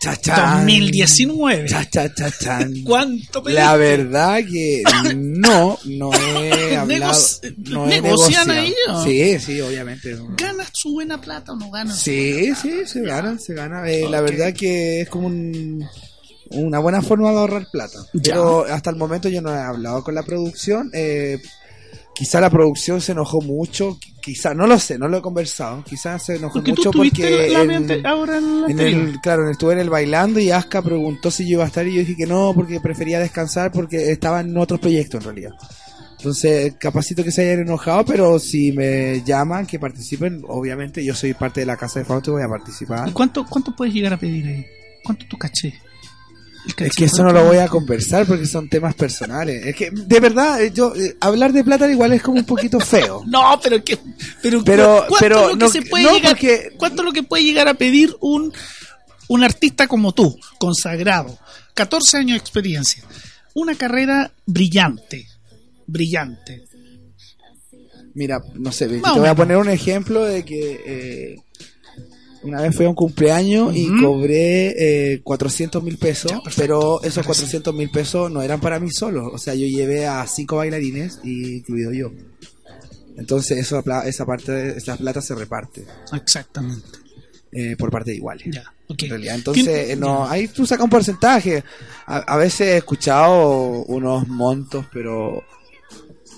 Cha, 0.00 0.16
chan. 0.16 0.66
2019. 0.66 1.68
Cha, 1.68 1.84
chan. 1.90 2.74
¿Cuánto 2.84 3.42
pediste? 3.42 3.62
La 3.62 3.76
verdad 3.76 4.38
que 4.50 4.82
no, 5.14 5.78
no 5.84 6.10
he 6.14 6.74
hablado. 6.76 7.20
No 7.58 7.84
he 7.90 8.00
¿negocian 8.00 8.50
ahí? 8.50 8.74
Sí, 9.04 9.38
sí, 9.38 9.60
obviamente. 9.60 10.16
¿Ganas 10.38 10.70
su 10.72 10.92
buena 10.94 11.20
plata 11.20 11.52
o 11.52 11.56
no 11.56 11.70
ganas? 11.70 11.98
Sí, 11.98 12.50
sí, 12.60 12.80
se 12.86 13.02
gana, 13.02 13.38
se 13.38 13.52
gana. 13.52 13.90
Eh, 13.90 14.06
La 14.08 14.22
verdad 14.22 14.54
que 14.54 15.02
es 15.02 15.08
como 15.10 15.26
un- 15.26 15.86
una 16.52 16.78
buena 16.80 17.02
forma 17.02 17.30
de 17.30 17.36
ahorrar 17.38 17.68
plata. 17.70 17.98
Ya. 18.14 18.32
Pero 18.34 18.64
hasta 18.64 18.88
el 18.90 18.96
momento 18.96 19.28
yo 19.28 19.40
no 19.42 19.54
he 19.54 19.58
hablado 19.60 20.02
con 20.02 20.14
la 20.14 20.22
producción. 20.22 20.90
Eh, 20.94 21.38
quizá 22.20 22.38
la 22.38 22.50
producción 22.50 23.00
se 23.00 23.12
enojó 23.12 23.40
mucho. 23.40 23.98
Quizá, 24.20 24.52
no 24.52 24.66
lo 24.66 24.78
sé, 24.78 24.98
no 24.98 25.08
lo 25.08 25.16
he 25.16 25.22
conversado. 25.22 25.82
Quizá 25.82 26.18
se 26.18 26.36
enojó 26.36 26.52
Porque 26.58 26.72
mucho 26.72 26.90
porque. 26.90 27.48
la 27.50 27.62
en- 27.62 28.06
ahora 28.06 28.36
en 28.36 28.60
la 28.60 28.66
en 28.66 28.72
anterior. 28.72 29.08
el, 29.08 29.20
claro, 29.22 29.50
estuve 29.50 29.72
en 29.72 29.78
el 29.78 29.88
bailando 29.88 30.38
y 30.38 30.50
Aska 30.50 30.82
preguntó 30.82 31.30
si 31.30 31.44
yo 31.44 31.52
iba 31.52 31.64
a 31.64 31.68
estar 31.68 31.86
y 31.88 31.94
yo 31.94 32.00
dije 32.00 32.14
que 32.16 32.26
no, 32.26 32.52
porque 32.54 32.78
prefería 32.80 33.18
descansar 33.18 33.72
porque 33.72 34.12
estaba 34.12 34.40
en 34.42 34.54
otros 34.58 34.78
proyectos 34.78 35.20
en 35.20 35.24
realidad. 35.24 35.52
Entonces, 36.18 36.74
capacito 36.78 37.24
que 37.24 37.32
se 37.32 37.40
hayan 37.50 37.60
enojado, 37.60 38.04
pero 38.04 38.38
si 38.38 38.72
me 38.72 39.22
llaman 39.24 39.64
que 39.66 39.78
participen, 39.78 40.42
obviamente 40.48 41.02
yo 41.02 41.14
soy 41.14 41.32
parte 41.32 41.60
de 41.60 41.66
la 41.66 41.78
casa 41.78 42.00
de 42.00 42.04
Fausto 42.04 42.32
y 42.32 42.34
voy 42.34 42.42
a 42.42 42.48
participar. 42.48 43.08
¿Y 43.08 43.12
cuánto, 43.12 43.46
cuánto 43.46 43.74
puedes 43.74 43.94
llegar 43.94 44.12
a 44.12 44.18
pedir 44.18 44.46
ahí? 44.46 44.66
¿Cuánto 45.02 45.24
tu 45.26 45.38
caché? 45.38 45.72
Es 46.76 46.94
que 46.94 47.06
eso 47.06 47.22
no 47.24 47.32
lo 47.32 47.44
voy 47.44 47.56
a 47.58 47.68
conversar 47.68 48.26
porque 48.26 48.46
son 48.46 48.68
temas 48.68 48.94
personales. 48.94 49.64
Es 49.66 49.74
que, 49.76 49.90
de 49.90 50.20
verdad, 50.20 50.62
eh, 50.62 50.70
yo 50.74 50.94
eh, 50.94 51.16
hablar 51.20 51.52
de 51.52 51.64
plata 51.64 51.90
igual 51.90 52.12
es 52.12 52.22
como 52.22 52.38
un 52.38 52.44
poquito 52.46 52.78
feo. 52.80 53.22
No, 53.26 53.58
pero 53.62 53.82
que 53.82 53.98
pero, 54.42 54.62
Pero- 54.64 55.04
¿cuánto 55.08 55.16
pero 55.20 55.40
es 55.40 55.46
lo 55.46 55.52
que 55.52 55.64
no- 55.64 55.70
se 55.70 55.82
puede 55.82 56.04
no, 56.04 56.14
llegar, 56.14 56.32
porque- 56.32 56.72
cuánto 56.76 57.02
es 57.02 57.06
lo 57.06 57.12
que 57.12 57.22
puede 57.22 57.44
llegar 57.44 57.68
a 57.68 57.74
pedir 57.74 58.14
un 58.20 58.52
un 59.28 59.44
artista 59.44 59.86
como 59.86 60.12
tú, 60.12 60.36
consagrado, 60.58 61.38
14 61.74 62.16
años 62.18 62.32
de 62.32 62.38
experiencia, 62.38 63.04
una 63.54 63.74
carrera 63.76 64.32
brillante, 64.44 65.26
brillante. 65.86 66.64
Mira, 68.14 68.42
no 68.54 68.72
sé, 68.72 68.88
te 68.88 68.98
voy 68.98 69.28
a 69.28 69.34
poner 69.36 69.56
un 69.56 69.68
ejemplo 69.70 70.24
de 70.24 70.44
que 70.44 70.80
eh, 70.84 71.36
una 72.42 72.62
vez 72.62 72.74
fui 72.74 72.86
a 72.86 72.88
un 72.88 72.94
cumpleaños 72.94 73.74
y 73.76 73.88
cobré 74.00 75.12
eh, 75.14 75.20
400 75.22 75.82
mil 75.82 75.98
pesos, 75.98 76.32
Ya, 76.32 76.40
pero 76.56 77.00
esos 77.02 77.24
Parece. 77.24 77.42
400 77.42 77.74
mil 77.74 77.90
pesos 77.90 78.30
no 78.30 78.40
eran 78.42 78.60
para 78.60 78.80
mí 78.80 78.90
solo. 78.90 79.28
O 79.32 79.38
sea, 79.38 79.54
yo 79.54 79.66
llevé 79.66 80.06
a 80.06 80.26
cinco 80.26 80.56
bailarines, 80.56 81.18
y 81.22 81.56
incluido 81.58 81.92
yo. 81.92 82.10
Entonces, 83.16 83.58
eso, 83.58 83.82
esa 84.06 84.24
parte, 84.26 84.76
esa 84.78 84.96
plata 84.96 85.20
se 85.20 85.34
reparte 85.34 85.84
Exactamente. 86.14 86.86
eh, 87.52 87.76
por 87.78 87.90
parte 87.90 88.10
de 88.12 88.16
iguales. 88.16 88.46
Ya, 88.50 88.72
ok. 88.88 89.02
En 89.02 89.10
realidad, 89.10 89.34
entonces, 89.34 89.64
¿Quién- 89.64 89.90
eh, 89.90 89.96
no, 89.96 90.26
ahí 90.28 90.48
tú 90.48 90.64
sacas 90.64 90.84
un 90.84 90.90
porcentaje. 90.90 91.62
A, 92.06 92.18
a 92.18 92.36
veces 92.38 92.60
he 92.68 92.76
escuchado 92.78 93.84
unos 93.84 94.26
montos, 94.28 94.86
pero 94.92 95.42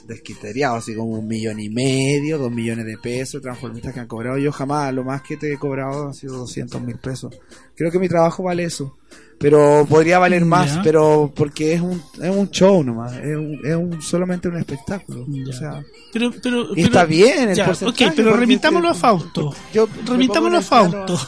descriteriados, 0.06 0.78
así 0.78 0.94
como 0.94 1.10
un 1.18 1.26
millón 1.28 1.60
y 1.60 1.68
medio, 1.68 2.38
dos 2.38 2.50
millones 2.52 2.86
de 2.86 2.96
pesos, 2.98 3.40
transformistas 3.42 3.94
que 3.94 4.00
han 4.00 4.06
cobrado. 4.06 4.38
Yo 4.38 4.52
jamás, 4.52 4.92
lo 4.94 5.04
más 5.04 5.22
que 5.22 5.36
te 5.36 5.52
he 5.52 5.58
cobrado 5.58 6.08
ha 6.08 6.14
sido 6.14 6.38
200 6.38 6.80
mil 6.82 6.96
pesos. 6.98 7.34
Creo 7.74 7.90
que 7.90 7.98
mi 7.98 8.08
trabajo 8.08 8.42
vale 8.42 8.64
eso. 8.64 8.96
Pero 9.38 9.84
podría 9.88 10.20
valer 10.20 10.44
más, 10.44 10.78
pero 10.84 11.32
porque 11.34 11.72
es 11.74 11.80
un, 11.80 12.00
es 12.22 12.30
un 12.30 12.48
show 12.50 12.84
nomás, 12.84 13.14
es, 13.14 13.36
un, 13.36 13.58
es 13.64 13.74
un, 13.74 14.00
solamente 14.00 14.46
un 14.46 14.56
espectáculo. 14.56 15.26
O 15.48 15.52
sea, 15.52 15.82
Pero, 16.12 16.30
pero, 16.40 16.62
y 16.70 16.74
pero- 16.76 16.86
está 16.86 17.04
bien 17.04 17.48
el 17.48 17.56
ya, 17.56 17.66
porcentaje. 17.66 18.06
ok, 18.06 18.12
pero 18.14 18.36
remitámoslo 18.36 18.88
a 18.90 18.94
Fausto. 18.94 19.52
Yo 19.74 19.88
Remitámoslo 20.06 20.58
a 20.58 20.62
Fausto. 20.62 21.18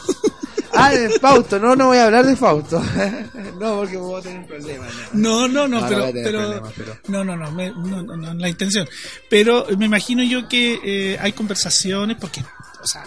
Ah, 0.75 0.91
de 0.91 1.09
Fausto, 1.19 1.59
no, 1.59 1.75
no 1.75 1.87
voy 1.87 1.97
a 1.97 2.05
hablar 2.05 2.25
de 2.25 2.35
Fausto. 2.35 2.81
no, 3.59 3.77
porque 3.77 3.97
voy 3.97 4.19
a 4.19 4.23
tener 4.23 4.45
problemas. 4.47 4.89
No, 5.13 5.47
no, 5.47 5.67
no, 5.67 5.79
No, 5.79 5.81
no 5.81 5.87
pero, 5.89 6.05
pero, 6.13 6.63
pero- 6.75 6.97
no, 7.07 7.23
no, 7.23 7.35
no, 7.35 7.51
me- 7.51 7.69
no, 7.71 8.03
no, 8.03 8.15
no, 8.17 8.33
la 8.33 8.49
intención. 8.49 8.87
Pero 9.29 9.65
me 9.77 9.85
imagino 9.85 10.23
yo 10.23 10.47
que 10.47 10.79
eh, 10.83 11.17
hay 11.19 11.31
conversaciones 11.33 12.17
porque, 12.19 12.41
o 12.83 12.87
sea, 12.87 13.03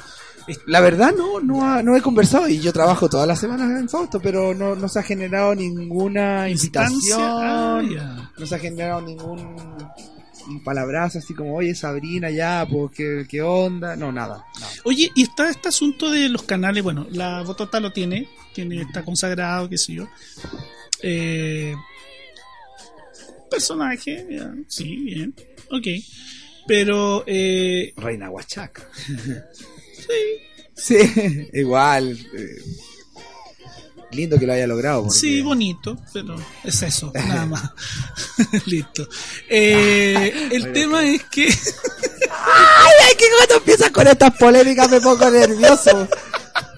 es- 0.47 0.61
La 0.67 0.81
verdad 0.81 1.13
no, 1.17 1.41
no, 1.41 1.65
ha- 1.71 1.83
no 1.83 1.95
he 1.97 2.01
conversado 2.01 2.49
y 2.49 2.59
yo 2.59 2.73
trabajo 2.73 3.09
todas 3.09 3.29
las 3.29 3.39
semanas 3.39 3.69
en 3.79 3.89
Fausto, 3.89 4.19
pero 4.21 4.55
no, 4.55 4.75
no 4.75 4.89
se 4.89 4.99
ha 4.99 5.03
generado 5.03 5.55
ninguna 5.55 6.49
Instancia, 6.49 7.17
ah, 7.19 7.81
invitación, 7.83 8.17
ya. 8.19 8.31
no 8.39 8.47
se 8.47 8.55
ha 8.55 8.59
generado 8.59 9.01
ningún 9.03 9.57
un 10.49 10.63
palabrazo 10.65 11.19
así 11.19 11.35
como, 11.35 11.55
oye 11.57 11.75
Sabrina, 11.75 12.31
ya, 12.31 12.67
pues, 12.71 12.93
¿qué, 12.93 13.27
qué 13.29 13.43
onda? 13.43 13.97
No, 13.97 14.11
nada. 14.13 14.45
nada. 14.61 14.73
Oye, 14.85 15.11
y 15.15 15.23
está 15.23 15.49
este 15.51 15.69
asunto 15.69 16.11
de 16.11 16.29
los 16.29 16.43
canales, 16.43 16.83
bueno, 16.83 17.07
la 17.11 17.43
Botota 17.43 17.81
lo 17.81 17.93
tiene, 17.93 18.29
tiene 18.55 18.81
está 18.83 19.05
consagrado, 19.05 19.69
qué 19.69 19.79
sé 19.79 19.95
yo. 19.95 20.09
Eh, 21.03 21.75
personaje, 23.51 24.27
ya, 24.31 24.53
sí, 24.69 24.97
bien, 24.97 25.35
ok. 25.71 25.87
Pero, 26.67 27.25
eh, 27.27 27.93
Reina 27.97 28.31
Huachaca. 28.31 28.87
sí, 28.97 30.13
Sí, 30.75 30.97
igual. 31.55 32.17
eh, 32.35 32.63
lindo 34.11 34.39
que 34.39 34.47
lo 34.47 34.53
haya 34.53 34.67
logrado. 34.67 35.05
porque- 35.05 35.19
Sí, 35.19 35.41
bonito, 35.43 35.99
pero 36.13 36.37
es 36.65 36.83
eso, 36.83 37.13
nada 37.15 37.47
más. 37.47 37.71
Listo. 38.67 39.09
Eh, 39.49 40.49
el 40.53 40.73
tema 40.73 41.05
es 41.07 41.23
que. 41.25 41.47
¡Ay, 42.31 42.93
ay, 43.09 43.15
que 43.17 43.25
cuando 43.37 43.55
empiezas 43.57 43.91
con 43.91 44.07
estas 44.07 44.35
polémicas 44.37 44.91
me 44.91 45.01
pongo 45.01 45.31
nervioso! 45.31 46.09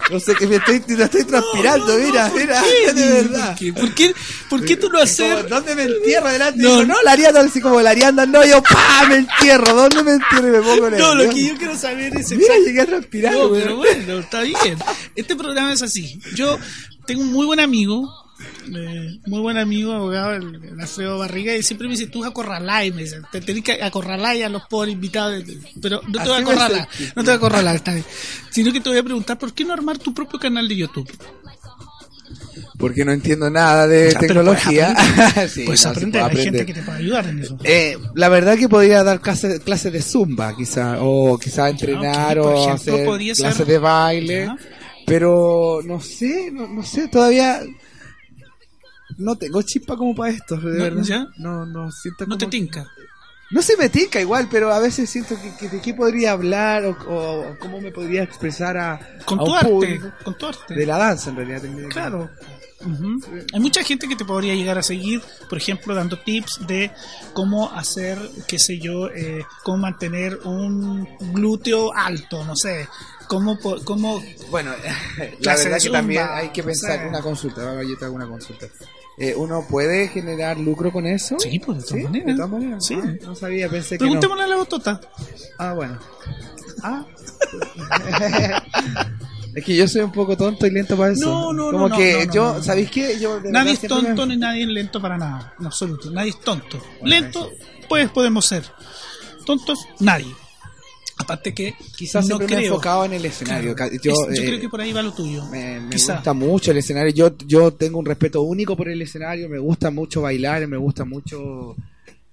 No 0.09 0.19
sé, 0.19 0.35
que 0.35 0.45
me 0.45 0.57
estoy, 0.57 0.83
me 0.87 1.03
estoy 1.05 1.23
transpirando, 1.23 1.85
No, 1.87 1.97
no, 1.97 2.05
mira, 2.05 2.27
¿por 2.29 2.39
mira, 2.41 2.61
qué? 2.85 2.91
de 2.93 3.07
verdad. 3.21 3.47
¿Por 3.49 3.57
qué? 3.57 3.71
¿Por 3.73 3.93
qué, 3.95 4.15
por 4.49 4.65
qué 4.65 4.75
tú 4.75 4.87
como, 4.89 4.99
haces.? 5.03 5.47
¿Dónde 5.47 5.73
me 5.73 5.83
entierro 5.83 6.27
delante? 6.29 6.61
No. 6.61 6.77
No, 6.77 6.85
no, 6.85 7.01
la 7.03 7.11
Arianda, 7.13 7.39
así 7.39 7.61
como 7.61 7.79
la 7.81 7.91
Arianda, 7.91 8.25
no, 8.25 8.43
yo 8.45 8.61
¡pah! 8.61 9.05
me 9.07 9.17
entierro, 9.17 9.73
¿dónde 9.73 10.03
me 10.03 10.11
entierro? 10.13 10.47
Y 10.49 10.51
me 10.51 10.59
pongo 10.61 10.89
nervioso. 10.89 11.15
No, 11.15 11.23
lo 11.23 11.29
que 11.33 11.47
yo 11.47 11.55
quiero 11.57 11.77
saber 11.77 12.13
es 12.17 12.29
Mira, 12.31 12.55
llegué 12.57 12.81
a 12.81 12.85
transpirar, 12.87 13.35
pero 13.53 13.77
bueno, 13.77 14.19
está 14.19 14.41
bien. 14.41 14.77
Este 15.15 15.35
programa 15.37 15.71
es 15.71 15.81
así. 15.81 16.19
Yo 16.35 16.59
tengo 17.05 17.21
un 17.21 17.31
muy 17.31 17.45
buen 17.45 17.59
amigo, 17.59 18.13
eh, 18.73 19.19
muy 19.27 19.39
buen 19.39 19.57
amigo, 19.57 19.93
abogado, 19.93 20.33
el, 20.33 20.55
el 20.63 20.79
Alfredo 20.79 21.17
Barriga, 21.19 21.55
y 21.55 21.63
siempre 21.63 21.87
me 21.87 21.93
dice, 21.95 22.07
tú 22.07 22.23
acorralá, 22.25 22.85
y 22.85 22.91
me 22.91 23.03
dice, 23.03 23.21
te 23.31 23.41
tenés 23.41 23.63
que 23.63 23.81
acorralar 23.83 24.35
a 24.41 24.49
los 24.49 24.63
pobres 24.67 24.93
invitados, 24.93 25.43
pero 25.81 26.01
no 26.07 26.21
te 26.23 26.29
voy 26.29 26.37
a 26.37 26.41
acorralar, 26.41 26.87
no 27.15 27.23
te 27.23 27.29
voy 27.29 27.33
a 27.33 27.35
acorralar, 27.35 27.75
está 27.75 27.93
bien. 27.93 28.05
Sino 28.49 28.71
que 28.73 28.79
te 28.81 28.89
voy 28.89 28.97
a 28.97 29.03
preguntar, 29.03 29.37
¿por 29.37 29.53
qué 29.53 29.63
no 29.65 29.73
armar 29.73 29.97
tu 29.99 30.13
propio 30.13 30.39
canal 30.39 30.67
de 30.67 30.75
YouTube? 30.75 31.09
Porque 32.77 33.05
no 33.05 33.11
entiendo 33.11 33.47
nada 33.49 33.85
de 33.87 34.13
tecnología. 34.15 34.91
aprender. 34.91 35.49
Sí, 35.49 35.63
puedes 35.65 35.85
no, 35.85 35.91
sí 35.93 35.97
aprender, 35.97 36.23
hay 36.23 36.35
gente 36.37 36.65
que 36.65 36.73
te 36.73 36.81
puede 36.81 36.97
ayudar 36.97 37.27
en 37.27 37.39
eso. 37.39 37.57
Eh, 37.63 37.97
la 38.15 38.27
verdad 38.29 38.57
que 38.57 38.67
podría 38.67 39.03
dar 39.03 39.21
clases 39.21 39.59
clases 39.59 39.93
de 39.93 40.01
zumba, 40.01 40.55
quizá, 40.55 40.97
o 40.99 41.37
quizá 41.37 41.69
entrenar, 41.69 42.39
ok, 42.39 42.43
por 42.45 42.53
o 42.55 42.63
ejemplo, 42.63 42.73
hacer 42.73 43.35
ser- 43.35 43.35
clases 43.45 43.67
de 43.67 43.77
baile. 43.77 44.49
Pero 45.05 45.79
no 45.85 45.99
sé, 45.99 46.49
no, 46.51 46.67
no 46.67 46.83
sé, 46.83 47.07
todavía 47.07 47.61
no 49.17 49.35
tengo 49.35 49.61
chispa 49.61 49.95
como 49.97 50.15
para 50.15 50.31
esto, 50.31 50.55
de 50.57 50.77
No, 50.77 50.83
verdad. 50.83 51.03
¿ya? 51.03 51.27
No, 51.37 51.65
no 51.65 51.91
siento 51.91 52.25
No 52.25 52.37
te 52.37 52.47
tinca. 52.47 52.87
No 53.51 53.61
se 53.61 53.75
me 53.75 53.89
tinca 53.89 54.21
igual, 54.21 54.47
pero 54.49 54.71
a 54.71 54.79
veces 54.79 55.09
siento 55.09 55.35
que, 55.39 55.53
que 55.57 55.67
de 55.67 55.81
qué 55.81 55.93
podría 55.93 56.31
hablar 56.31 56.85
o, 56.85 56.91
o- 56.91 57.49
o 57.51 57.59
cómo 57.59 57.81
me 57.81 57.91
podría 57.91 58.23
expresar 58.23 58.77
a, 58.77 58.99
Con 59.25 59.41
a 59.41 59.43
tu 59.43 59.51
un 59.51 59.57
arte, 59.57 59.69
público. 59.69 60.11
con 60.23 60.37
tu 60.37 60.45
arte. 60.47 60.73
de 60.73 60.85
la 60.85 60.97
danza 60.97 61.31
en 61.31 61.35
realidad. 61.35 61.61
Claro. 61.89 62.29
Ujú. 62.79 63.19
Hay 63.53 63.59
mucha 63.59 63.83
gente 63.83 64.07
que 64.07 64.15
te 64.15 64.23
podría 64.25 64.55
llegar 64.55 64.77
a 64.77 64.81
seguir, 64.81 65.21
por 65.49 65.57
ejemplo, 65.57 65.93
dando 65.93 66.17
tips 66.17 66.65
de 66.65 66.91
cómo 67.33 67.69
hacer, 67.73 68.17
qué 68.47 68.57
sé 68.57 68.79
yo, 68.79 69.07
eh, 69.09 69.43
cómo 69.63 69.79
mantener 69.79 70.39
un 70.45 71.05
glúteo 71.33 71.93
alto, 71.93 72.43
no 72.45 72.55
sé, 72.55 72.87
cómo, 73.31 73.57
cómo 73.85 74.21
Bueno, 74.49 74.71
la 75.39 75.55
verdad 75.55 75.77
de 75.77 75.81
que 75.83 75.89
también 75.89 76.25
hay 76.29 76.49
que 76.49 76.63
pensar 76.63 76.97
no 76.97 77.03
sé. 77.03 77.09
una 77.09 77.21
consulta. 77.21 77.61
yo 77.83 77.97
te 77.97 78.05
hago 78.05 78.15
una 78.15 78.27
consulta. 78.27 78.67
Eh, 79.17 79.33
¿Uno 79.35 79.65
puede 79.69 80.09
generar 80.09 80.57
lucro 80.57 80.91
con 80.91 81.05
eso? 81.07 81.37
Sí, 81.39 81.59
pues, 81.59 81.77
de 81.79 81.83
todas 81.83 81.97
¿Sí? 81.99 82.03
maneras. 82.03 82.27
De 82.27 82.35
todas 82.35 82.49
maneras. 82.49 82.85
Sí. 82.85 82.97
Ah, 83.01 83.13
no 83.23 83.35
sabía, 83.35 83.69
pensé 83.69 83.97
que 83.97 84.05
no. 84.05 84.33
A 84.33 84.47
la 84.47 84.55
botota. 84.57 84.99
Ah, 85.57 85.73
bueno. 85.73 85.97
Ah. 86.83 87.05
Es 89.53 89.65
que 89.65 89.75
yo 89.75 89.85
soy 89.87 90.01
un 90.01 90.11
poco 90.13 90.35
tonto 90.37 90.65
y 90.65 90.71
lento 90.71 90.95
para 90.97 91.11
eso. 91.11 91.25
No, 91.29 91.53
no, 91.53 91.71
Como 91.71 91.89
no, 91.89 91.97
que 91.97 92.13
no, 92.13 92.25
no, 92.25 92.33
yo. 92.33 92.63
¿sabéis 92.63 92.89
qué? 92.89 93.19
Yo 93.19 93.39
Nadie 93.43 93.73
es 93.73 93.83
me- 93.83 93.89
tonto 93.89 94.25
ni 94.25 94.37
nadie 94.37 94.63
es 94.63 94.69
lento 94.69 95.01
para 95.01 95.17
nada, 95.17 95.53
en 95.59 95.65
absoluto. 95.65 96.09
Nadie 96.09 96.29
es 96.29 96.39
tonto. 96.39 96.79
Bueno, 96.79 97.03
lento, 97.03 97.51
pues 97.89 98.09
podemos 98.11 98.45
ser. 98.45 98.63
Tontos, 99.45 99.79
nadie. 99.99 100.33
Aparte 101.31 101.53
que 101.53 101.73
Quizás 101.95 102.27
no 102.27 102.37
siempre 102.37 102.55
me 102.57 102.63
he 102.63 102.65
enfocado 102.67 103.05
en 103.05 103.13
el 103.13 103.25
escenario. 103.25 103.75
Claro, 103.75 103.93
Yo, 104.01 104.11
es- 104.29 104.37
yo 104.37 104.43
eh, 104.43 104.45
creo 104.47 104.59
que 104.59 104.69
por 104.69 104.81
ahí 104.81 104.91
va 104.93 105.01
lo 105.01 105.11
tuyo. 105.13 105.45
Me, 105.47 105.79
me 105.79 105.91
gusta 105.95 106.33
mucho 106.33 106.71
el 106.71 106.77
escenario. 106.77 107.13
Yo, 107.13 107.35
yo 107.47 107.71
tengo 107.71 107.99
un 107.99 108.05
respeto 108.05 108.41
único 108.41 108.75
por 108.75 108.89
el 108.89 109.01
escenario. 109.01 109.47
Me 109.49 109.59
gusta 109.59 109.91
mucho 109.91 110.21
bailar, 110.21 110.67
me 110.67 110.77
gusta 110.77 111.05
mucho 111.05 111.75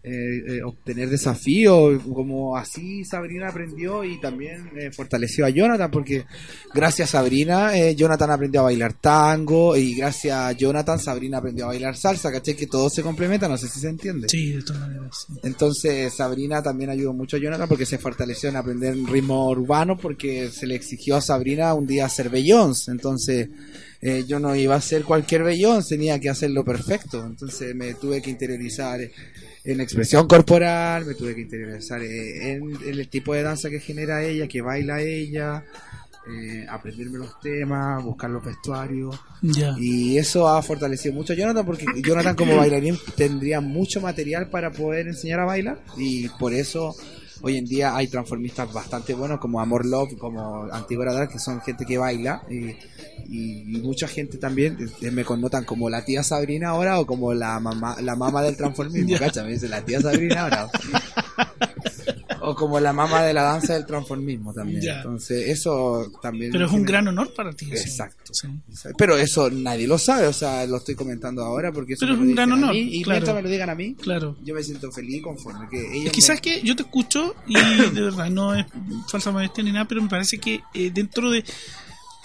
eh, 0.03 0.11
eh, 0.47 0.63
obtener 0.63 1.11
desafíos. 1.11 2.03
Como 2.03 2.57
así 2.57 3.05
Sabrina 3.05 3.49
aprendió 3.49 4.05
y 4.05 4.21
también 4.21 4.71
eh, 4.77 4.91
fortaleció 4.91 5.45
a 5.45 5.51
Jonathan. 5.51 5.91
Porque 5.91 6.25
gracias 6.75 7.15
a 7.15 7.19
Sabrina, 7.19 7.77
eh, 7.77 7.95
Jonathan 7.95 8.31
aprendió 8.31 8.61
a 8.61 8.65
bailar 8.65 8.95
tango. 8.95 9.77
Y 9.77 9.95
gracias 9.95 10.37
a 10.37 10.53
Jonathan, 10.53 10.99
Sabrina 10.99 11.39
aprendió 11.39 11.65
a 11.65 11.69
bailar 11.69 11.97
salsa. 11.97 12.31
¿Caché? 12.31 12.55
Que 12.57 12.67
todo 12.67 12.89
se 12.91 13.03
complementa. 13.03 13.49
No 13.49 13.59
sé 13.59 13.69
si 13.69 13.81
se 13.81 13.89
entiende. 13.89 14.29
Sí, 14.29 14.53
de 14.53 14.63
todas 14.63 14.81
maneras. 14.83 15.27
sí. 15.27 15.35
Entonces 15.43 16.13
Sabrina 16.15 16.63
también 16.63 16.91
ayudó 16.91 17.13
mucho 17.13 17.37
a 17.37 17.41
Jonathan 17.41 17.69
porque 17.69 17.87
se 17.87 17.99
fortaleció 17.99 18.49
en 18.49 18.57
aprender 18.57 18.97
ritmo 18.97 19.49
urbano 19.49 19.97
porque 19.97 20.51
se 20.51 20.67
le 20.67 20.75
exigió 20.75 21.17
a 21.17 21.21
Sabrina 21.21 21.75
un 21.75 21.87
día 21.87 22.07
hacer 22.07 22.31
Beyoncé. 22.31 22.91
Entonces 22.91 23.49
eh, 24.01 24.25
yo 24.27 24.39
no 24.39 24.55
iba 24.55 24.75
a 24.75 24.79
hacer 24.79 25.05
cualquier 25.05 25.43
Beyoncé, 25.43 25.97
tenía 25.97 26.21
que 26.21 26.31
hacerlo 26.31 26.65
perfecto. 26.65 27.25
Entonces 27.25 27.75
me 27.75 27.95
tuve 27.95 28.23
que 28.23 28.31
interiorizar 28.31 29.01
en 29.65 29.81
expresión 29.81 30.27
corporal, 30.27 31.05
me 31.07 31.15
tuve 31.15 31.35
que 31.35 31.43
interiorizar 31.43 32.03
eh, 32.03 32.53
en, 32.53 32.63
en 32.85 32.99
el 32.99 33.09
tipo 33.09 33.35
de 33.35 33.43
danza 33.43 33.71
que 33.71 33.81
genera 33.81 34.23
ella, 34.23 34.49
que 34.49 34.63
baila 34.63 35.01
ella, 35.01 35.65
eh, 36.31 36.67
aprenderme 36.69 37.19
los 37.19 37.41
temas, 37.41 38.05
buscar 38.05 38.29
los 38.29 38.45
vestuarios. 38.45 39.19
Y 39.79 40.19
eso 40.19 40.47
ha 40.47 40.63
fortalecido 40.63 41.15
mucho 41.15 41.33
a 41.33 41.37
Jonathan 41.37 41.65
porque 41.65 41.87
Jonathan 42.03 42.37
como 42.37 42.57
bailarín 42.57 42.99
tendría 43.17 43.61
mucho 43.61 44.01
material 44.01 44.51
para 44.51 44.71
poder 44.71 45.09
enseñar 45.09 45.41
a 45.41 45.47
bailar 45.47 45.81
y 45.97 46.29
por 46.29 46.53
eso 46.53 46.95
hoy 47.43 47.57
en 47.57 47.65
día 47.65 47.95
hay 47.97 48.07
transformistas 48.09 48.73
bastante 48.73 49.15
buenos 49.15 49.39
como 49.41 49.61
Amor 49.61 49.87
Love, 49.87 50.17
como 50.19 50.65
Antigua 50.73 51.13
Dark, 51.13 51.31
que 51.31 51.39
son 51.39 51.61
gente 51.61 51.85
que 51.87 51.99
baila 51.99 52.43
y, 52.51 52.71
y- 53.29 53.77
y 53.77 53.81
mucha 53.83 54.09
gente 54.09 54.39
también 54.39 54.77
eh, 55.01 55.11
me 55.11 55.25
connotan 55.25 55.65
como 55.65 55.89
la 55.91 56.05
tía 56.05 56.23
Sabrina 56.23 56.71
ahora 56.71 56.99
o 57.01 57.07
como 57.07 57.33
la 57.35 57.59
mamá 57.61 57.97
la 58.01 58.17
mamá 58.17 58.43
del 58.43 58.57
transformismo. 58.57 59.17
¿cacha? 59.19 59.45
Me 59.45 59.53
dice 59.53 59.69
la 59.69 59.85
tía 59.85 60.01
Sabrina 60.01 60.43
ahora. 60.43 60.69
O 62.51 62.55
como 62.55 62.81
la 62.81 62.93
mamá 62.93 63.23
de 63.25 63.33
la 63.35 63.43
danza 63.43 63.75
del 63.75 63.87
transformismo 63.87 64.53
también. 64.53 64.81
Ya. 64.81 64.97
Entonces, 64.99 65.49
eso 65.49 66.11
también. 66.23 66.51
Pero 66.53 66.67
es 66.67 66.73
un 66.73 66.85
gran 66.85 67.07
honor 67.09 67.33
para 67.35 67.53
ti. 67.53 67.67
Exacto. 67.71 68.33
Sí. 68.35 68.49
pero 68.97 69.17
eso 69.17 69.51
nadie 69.51 69.87
lo 69.87 69.99
sabe, 69.99 70.27
o 70.27 70.33
sea, 70.33 70.67
lo 70.67 70.77
estoy 70.79 70.95
comentando 70.95 71.43
ahora 71.43 71.73
porque 71.73 71.95
eso 71.95 72.01
Pero 72.01 72.15
es 72.15 72.21
un 72.21 72.35
gran 72.35 72.53
honor, 72.53 72.73
mí, 72.73 72.79
y 72.81 73.03
claro. 73.03 73.19
mientras 73.21 73.37
me 73.37 73.43
lo 73.43 73.49
digan 73.49 73.71
a 73.71 73.75
mí, 73.75 73.95
Claro. 73.95 74.37
yo 74.45 74.55
me 74.55 74.63
siento 74.63 74.91
feliz 74.93 75.17
y 75.17 75.21
conforme. 75.23 75.69
Que 75.69 75.79
ellos 75.81 76.07
Es 76.07 76.13
que 76.13 76.17
me- 76.19 76.23
sabes 76.27 76.41
que 76.41 76.61
yo 76.63 76.77
te 76.77 76.83
escucho 76.83 77.35
y 77.47 77.55
de 77.55 78.01
verdad 78.01 78.29
no 78.31 78.55
es 78.55 78.67
falsa 79.11 79.31
modestia 79.31 79.65
ni 79.65 79.73
nada, 79.73 79.87
pero 79.87 80.03
me 80.03 80.09
parece 80.09 80.39
que 80.39 80.61
eh, 80.75 80.91
dentro 80.93 81.31
de 81.31 81.45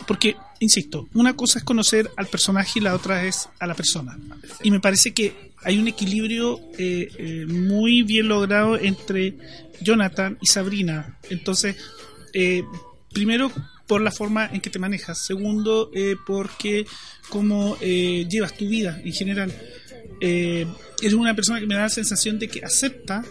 porque 0.08 0.36
insisto, 0.64 1.08
una 1.14 1.36
cosa 1.36 1.60
es 1.60 1.66
conocer 1.66 2.10
al 2.16 2.28
personaje 2.28 2.80
y 2.80 2.82
la 2.82 2.96
otra 2.96 3.26
es 3.26 3.50
a 3.60 3.68
la 3.68 3.76
persona. 3.76 4.18
Y 4.64 4.72
me 4.72 4.80
parece 4.80 5.14
que 5.14 5.54
hay 5.64 5.78
un 5.78 5.88
equilibrio 5.88 6.60
eh, 6.78 7.10
eh, 7.18 7.46
muy 7.48 8.04
bien 8.04 8.28
logrado 8.28 8.78
entre 8.78 9.38
Jonathan 9.82 10.38
y 10.42 10.48
Sabrina. 10.48 11.18
Entonces, 11.30 11.76
eh, 12.34 12.64
primero 13.12 13.52
por 13.88 14.02
la 14.02 14.12
forma 14.12 14.50
en 14.52 14.62
que 14.62 14.70
te 14.70 14.80
manejas, 14.80 15.24
segundo 15.26 15.92
eh, 15.94 16.16
porque 16.26 16.86
cómo 17.30 17.78
eh, 17.82 18.26
llevas 18.30 18.58
tu 18.58 18.68
vida 18.68 19.00
en 19.04 19.14
general. 19.14 19.54
Eres 20.20 21.14
una 21.14 21.36
persona 21.36 21.60
que 21.60 21.68
me 21.68 21.76
da 21.76 21.82
la 21.82 21.90
sensación 21.90 22.40
de 22.40 22.48
que 22.48 22.64
acepta 22.64 23.26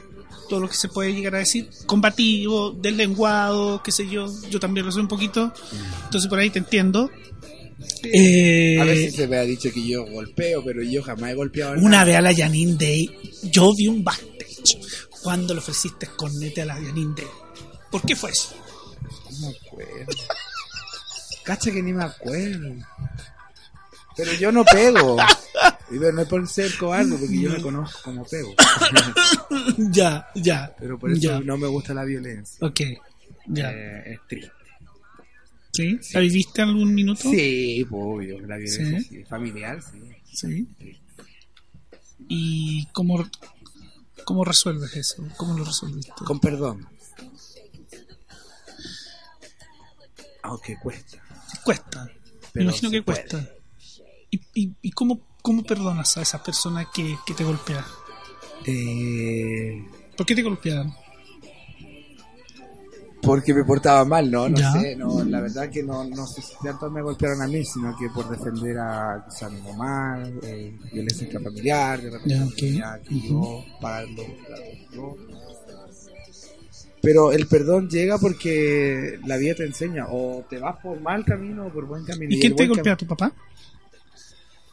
todo 0.52 0.60
lo 0.60 0.68
que 0.68 0.76
se 0.76 0.88
puede 0.88 1.14
llegar 1.14 1.34
a 1.36 1.38
decir, 1.38 1.70
combativo, 1.86 2.72
deslenguado, 2.72 3.82
qué 3.82 3.90
sé 3.90 4.06
yo, 4.06 4.26
yo 4.50 4.60
también 4.60 4.84
lo 4.84 4.92
soy 4.92 5.00
un 5.00 5.08
poquito, 5.08 5.50
entonces 6.04 6.28
por 6.28 6.38
ahí 6.38 6.50
te 6.50 6.58
entiendo. 6.58 7.10
Eh, 8.02 8.76
A 8.78 8.84
veces 8.84 9.14
se 9.14 9.26
me 9.26 9.38
ha 9.38 9.44
dicho 9.44 9.70
que 9.72 9.82
yo 9.82 10.04
golpeo, 10.04 10.62
pero 10.62 10.82
yo 10.82 11.02
jamás 11.02 11.30
he 11.30 11.34
golpeado 11.34 11.72
a 11.72 11.76
una 11.78 12.04
vez 12.04 12.16
a 12.16 12.20
la 12.20 12.34
Janine 12.36 12.74
Day, 12.74 13.18
yo 13.44 13.72
vi 13.74 13.86
un 13.88 14.04
backstage 14.04 14.78
cuando 15.22 15.54
le 15.54 15.60
ofreciste 15.60 16.06
cornete 16.08 16.60
a 16.60 16.66
la 16.66 16.74
Janine 16.74 17.14
Day. 17.16 17.26
¿Por 17.90 18.02
qué 18.02 18.14
fue 18.14 18.30
eso? 18.30 18.50
No 19.30 19.48
me 19.48 19.56
acuerdo. 19.56 20.12
Cacha 21.44 21.72
que 21.72 21.82
ni 21.82 21.94
me 21.94 22.04
acuerdo. 22.04 22.74
Pero 24.18 24.34
yo 24.34 24.52
no 24.52 24.66
pego. 24.66 25.16
Y 25.92 25.98
pero 25.98 26.12
no 26.12 26.22
es 26.22 26.28
por 26.28 26.48
ser 26.48 26.76
cobarde, 26.78 27.16
porque 27.18 27.40
yo 27.40 27.50
me 27.50 27.60
conozco 27.60 27.98
como 28.02 28.24
pego. 28.24 28.54
ya, 29.90 30.26
ya. 30.34 30.74
Pero 30.78 30.98
por 30.98 31.10
eso 31.12 31.20
ya. 31.20 31.40
no 31.40 31.56
me 31.58 31.66
gusta 31.66 31.92
la 31.94 32.04
violencia. 32.04 32.66
Ok, 32.66 32.80
ya. 33.46 33.70
Eh, 33.72 34.12
es 34.14 34.20
triste. 34.28 34.52
¿Sí? 35.72 35.98
¿La 36.12 36.20
viviste 36.20 36.62
algún 36.62 36.94
minuto? 36.94 37.22
Sí, 37.30 37.86
pues, 37.88 38.02
obvio, 38.04 38.40
la 38.40 38.56
violencia 38.58 39.00
Sí. 39.00 39.04
sí. 39.08 39.24
familiar, 39.24 39.80
sí. 39.82 39.98
Sí. 40.32 40.68
¿Y 42.28 42.86
cómo, 42.92 43.28
cómo 44.24 44.44
resuelves 44.44 44.94
eso? 44.96 45.26
¿Cómo 45.36 45.56
lo 45.58 45.64
resolviste? 45.64 46.12
Con 46.24 46.40
perdón. 46.40 46.86
Aunque 50.42 50.76
cuesta. 50.78 51.22
Cuesta. 51.64 52.10
Me 52.54 52.62
imagino 52.64 52.90
que 52.90 53.02
puede. 53.02 53.24
cuesta. 53.26 53.50
¿Y, 54.30 54.40
y, 54.54 54.72
y 54.82 54.90
cómo, 54.90 55.20
cómo 55.42 55.62
perdonas 55.64 56.16
a 56.16 56.22
esas 56.22 56.40
personas 56.40 56.86
que, 56.94 57.18
que 57.26 57.34
te 57.34 57.44
golpean? 57.44 57.84
Eh, 58.64 59.84
¿Por 60.16 60.24
qué 60.26 60.34
te 60.34 60.42
golpearon? 60.42 60.94
porque 63.24 63.54
me 63.54 63.62
portaba 63.62 64.04
mal, 64.04 64.28
¿no? 64.28 64.48
No 64.48 64.58
Ya. 64.58 64.72
sé, 64.72 64.96
no, 64.96 65.22
la 65.22 65.40
verdad 65.40 65.70
que 65.70 65.80
no, 65.84 66.02
no 66.04 66.26
sé 66.26 66.42
si 66.42 66.54
tanto 66.60 66.90
me 66.90 67.00
golpearon 67.02 67.40
a 67.40 67.46
mí, 67.46 67.64
sino 67.64 67.96
que 67.96 68.08
por 68.10 68.28
defender 68.28 68.76
a, 68.78 69.24
quizá 69.24 69.46
a 69.46 69.50
mi 69.50 69.60
mamá, 69.62 70.28
eh, 70.42 70.76
violencia 70.92 71.24
intrafamiliar, 71.26 72.02
de 72.02 72.10
repente 72.10 72.34
Ya, 72.36 72.44
ok. 72.44 72.54
tenía 72.56 73.00
que 73.08 73.20
yo 73.20 73.64
pagarlo. 73.80 74.24
claro, 74.44 74.62
yo. 74.92 75.16
Pero 77.00 77.30
el 77.32 77.46
perdón 77.46 77.88
llega 77.88 78.18
porque 78.18 79.20
la 79.24 79.36
vida 79.36 79.54
te 79.54 79.66
enseña, 79.66 80.06
o 80.10 80.44
te 80.50 80.58
vas 80.58 80.76
por 80.82 81.00
mal 81.00 81.24
camino 81.24 81.66
o 81.66 81.72
por 81.72 81.84
buen 81.86 82.04
camino. 82.04 82.32
¿Y 82.34 82.40
quién 82.40 82.52
el 82.52 82.56
te 82.56 82.66
golpea? 82.66 82.94
cam- 82.94 82.98
¿Tu 82.98 83.06
papá? 83.06 83.32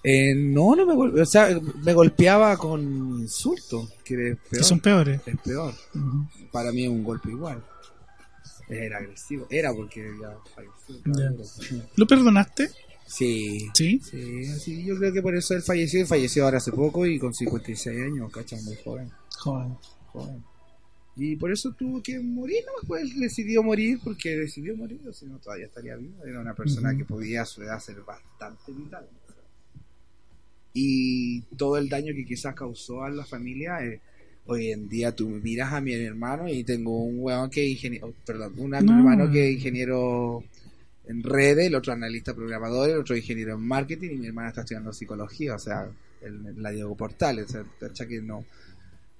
Eh, 0.03 0.33
no, 0.33 0.75
no 0.75 0.85
me 0.85 0.95
golpeaba, 0.95 1.23
o 1.23 1.25
sea, 1.25 1.59
me 1.83 1.93
golpeaba 1.93 2.57
con 2.57 2.81
insultos, 3.19 3.93
que 4.03 4.37
son 4.61 4.79
peores. 4.79 5.21
Es 5.25 5.37
peor. 5.39 5.73
Para 6.51 6.71
mí 6.71 6.83
es 6.83 6.89
un 6.89 7.03
golpe 7.03 7.29
igual. 7.29 7.63
Era 8.69 8.97
agresivo. 8.97 9.47
Era 9.49 9.73
porque 9.73 10.11
ya 10.21 10.37
falleció. 10.55 11.83
¿Lo 11.95 12.05
perdonaste? 12.05 12.69
Sí. 13.07 13.67
Sí. 13.73 13.99
Sí, 13.99 14.45
sí, 14.59 14.85
yo 14.85 14.95
creo 14.97 15.11
que 15.11 15.21
por 15.21 15.35
eso 15.35 15.55
él 15.55 15.63
falleció. 15.63 15.99
Él 16.01 16.07
falleció 16.07 16.45
ahora 16.45 16.57
hace 16.57 16.71
poco 16.71 17.05
y 17.05 17.17
con 17.17 17.33
56 17.33 17.99
años, 17.99 18.31
¿cachai? 18.31 18.61
Muy 18.61 18.75
joven. 18.83 19.09
Joder. 19.39 19.71
joven. 20.07 20.43
Y 21.15 21.35
por 21.35 21.51
eso 21.51 21.73
tuvo 21.73 22.01
que 22.01 22.19
morir, 22.19 22.63
¿no? 22.65 22.87
Pues 22.87 23.01
él 23.01 23.19
decidió 23.19 23.63
morir 23.63 23.99
porque 24.03 24.37
decidió 24.37 24.77
morir, 24.77 25.01
o 25.05 25.11
si 25.11 25.25
no 25.25 25.37
todavía 25.39 25.65
estaría 25.65 25.95
vivo. 25.95 26.23
Era 26.23 26.39
una 26.39 26.53
persona 26.53 26.95
que 26.95 27.03
podía 27.03 27.41
a 27.41 27.45
su 27.45 27.63
edad 27.63 27.79
ser 27.79 28.01
bastante 28.01 28.71
vital. 28.71 29.09
Y 30.73 31.41
todo 31.57 31.77
el 31.77 31.89
daño 31.89 32.13
que 32.13 32.25
quizás 32.25 32.53
causó 32.55 33.03
a 33.03 33.09
la 33.09 33.25
familia, 33.25 33.83
eh, 33.83 33.99
hoy 34.45 34.71
en 34.71 34.87
día 34.87 35.15
tú 35.15 35.27
miras 35.29 35.73
a 35.73 35.81
mi 35.81 35.93
hermano 35.93 36.47
y 36.47 36.63
tengo 36.63 37.03
un 37.03 37.17
huevón 37.19 37.49
que 37.49 37.65
ingeniero, 37.67 38.13
perdón, 38.25 38.53
un 38.57 38.69
No. 38.71 38.77
hermano 38.77 39.31
que 39.31 39.49
es 39.49 39.55
ingeniero 39.55 40.43
en 41.07 41.23
redes, 41.23 41.67
el 41.67 41.75
otro 41.75 41.93
analista 41.93 42.35
programador, 42.35 42.89
el 42.89 42.97
otro 42.99 43.17
ingeniero 43.17 43.55
en 43.55 43.61
marketing 43.61 44.11
y 44.11 44.17
mi 44.17 44.27
hermana 44.27 44.49
está 44.49 44.61
estudiando 44.61 44.93
psicología, 44.93 45.55
o 45.55 45.59
sea, 45.59 45.89
la 46.57 46.69
Diego 46.71 46.95
Portales, 46.95 47.47
o 47.55 47.95
sea, 47.95 48.07
que 48.07 48.21
no, 48.21 48.45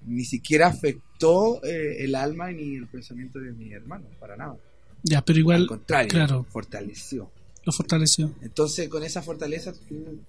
ni 0.06 0.24
siquiera 0.26 0.68
afectó 0.68 1.64
eh, 1.64 2.04
el 2.04 2.14
alma 2.14 2.52
ni 2.52 2.76
el 2.76 2.88
pensamiento 2.88 3.40
de 3.40 3.52
mi 3.54 3.72
hermano, 3.74 4.06
para 4.20 4.38
nada. 4.38 4.56
Ya, 5.04 5.22
pero 5.24 5.40
igual 5.40 5.62
Al 5.62 5.68
contrario, 5.68 6.10
claro. 6.10 6.46
fortaleció. 6.50 7.32
lo 7.66 7.72
fortaleció. 7.72 8.34
Entonces, 8.42 8.88
con 8.90 9.04
esa 9.04 9.22
fortaleza, 9.22 9.74
tú 9.88 10.20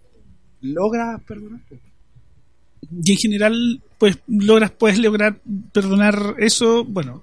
logras 0.62 1.22
perdonar. 1.22 1.61
Y 3.04 3.12
en 3.12 3.18
general, 3.18 3.82
pues 3.98 4.18
logras, 4.26 4.70
puedes 4.72 4.98
lograr 4.98 5.38
perdonar 5.72 6.34
eso, 6.38 6.84
bueno, 6.84 7.22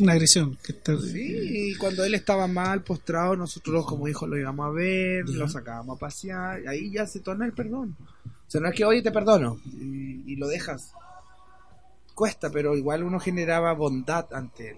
una 0.00 0.12
agresión. 0.12 0.56
Que 0.62 0.72
está- 0.72 0.96
Sí, 1.00 1.70
y 1.72 1.74
cuando 1.76 2.04
él 2.04 2.14
estaba 2.14 2.46
mal, 2.46 2.82
postrado, 2.82 3.34
nosotros 3.34 3.84
como 3.86 4.06
hijos 4.06 4.28
lo 4.28 4.38
íbamos 4.38 4.66
a 4.66 4.70
ver, 4.70 5.28
lo 5.28 5.48
sacábamos 5.48 5.96
a 5.96 6.00
pasear, 6.00 6.60
ahí 6.68 6.90
ya 6.92 7.06
se 7.06 7.20
torna 7.20 7.46
el 7.46 7.52
perdón. 7.52 7.96
O 8.26 8.50
sea, 8.50 8.60
no 8.60 8.68
es 8.68 8.74
que, 8.76 8.84
oye, 8.84 9.02
te 9.02 9.10
perdono, 9.10 9.58
y, 9.80 10.32
y 10.32 10.36
lo 10.36 10.46
dejas. 10.46 10.92
cuesta, 12.14 12.50
pero 12.50 12.76
igual 12.76 13.04
uno 13.04 13.20
generaba 13.20 13.72
bondad 13.74 14.26
ante 14.32 14.70
él, 14.70 14.76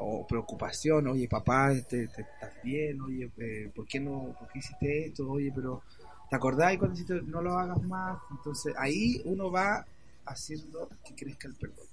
o, 0.00 0.26
preocupación, 0.26 1.06
oye 1.06 1.28
papá, 1.28 1.72
este, 1.72 2.08
te- 2.08 2.22
estás 2.22 2.52
bien, 2.64 3.00
oye, 3.00 3.30
eh, 3.38 3.70
¿por 3.74 3.86
qué 3.86 3.98
no, 4.00 4.34
por 4.38 4.48
qué 4.52 4.58
hiciste 4.58 5.06
esto? 5.06 5.30
Oye, 5.30 5.50
pero 5.54 5.82
¿te 6.30 6.36
acordás 6.36 6.76
cuando 6.78 6.94
hiciste, 6.94 7.20
no 7.22 7.42
lo 7.42 7.58
hagas 7.58 7.82
más? 7.82 8.18
Entonces 8.30 8.74
ahí 8.78 9.20
uno 9.24 9.50
va 9.50 9.86
haciendo 10.26 10.88
que 11.04 11.14
crezca 11.14 11.48
el 11.48 11.54
perdón, 11.56 11.86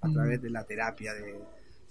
a 0.00 0.08
Mm. 0.08 0.12
través 0.12 0.42
de 0.42 0.50
la 0.50 0.64
terapia, 0.64 1.14
de, 1.14 1.32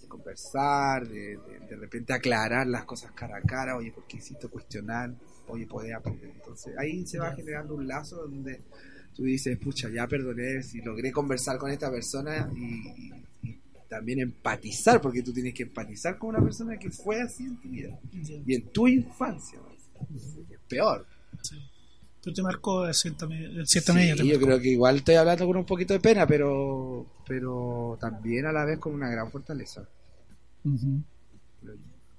de 0.02 0.08
conversar, 0.08 1.08
de, 1.08 1.38
de, 1.38 1.60
de 1.70 1.76
repente 1.76 2.14
aclarar 2.14 2.68
las 2.68 2.86
cosas 2.86 3.12
cara 3.12 3.38
a 3.38 3.42
cara, 3.42 3.76
oye, 3.76 3.92
¿por 3.92 4.06
qué 4.08 4.18
hiciste 4.18 4.48
cuestionar? 4.48 5.14
Oye, 5.48 5.66
podés 5.68 5.94
aprender. 5.94 6.30
Entonces 6.36 6.74
ahí 6.78 7.06
se 7.06 7.20
va 7.20 7.34
generando 7.36 7.76
un 7.76 7.88
lazo 7.88 8.18
donde 8.18 8.62
tú 9.16 9.24
dices, 9.24 9.58
pucha, 9.58 9.90
ya 9.90 10.08
perdoné, 10.08 10.62
si 10.62 10.82
logré 10.82 11.12
conversar 11.12 11.58
con 11.58 11.72
esta 11.72 11.90
persona 11.90 12.50
y, 12.56 12.64
y- 13.08 13.26
y 13.44 13.62
también 13.90 14.20
empatizar, 14.20 15.02
porque 15.02 15.24
tú 15.24 15.34
tienes 15.34 15.54
que 15.54 15.64
empatizar 15.64 16.18
con 16.18 16.30
una 16.30 16.42
persona 16.44 16.78
que 16.78 16.92
fue 16.92 17.22
así 17.22 17.46
en 17.46 17.58
tu 17.58 17.70
vida 17.70 18.00
y 18.46 18.54
en 18.56 18.68
tu 18.70 18.88
infancia. 18.88 19.60
Es 20.50 20.60
peor. 20.68 21.06
Pero 22.24 22.34
te 22.36 22.42
marcó 22.42 22.86
en 22.88 22.94
cierta, 22.94 23.26
Sí, 23.66 23.80
medida. 23.94 24.24
yo 24.24 24.40
creo 24.40 24.60
que 24.60 24.70
igual 24.70 24.98
estoy 24.98 25.16
hablando 25.16 25.46
con 25.48 25.58
un 25.58 25.66
poquito 25.66 25.94
de 25.94 26.00
pena, 26.00 26.28
pero 26.28 27.06
pero 27.28 27.98
también 28.02 28.46
a 28.46 28.52
la 28.52 28.66
vez 28.66 28.80
con 28.80 28.94
una 28.94 29.10
gran 29.10 29.32
fortaleza. 29.32 29.88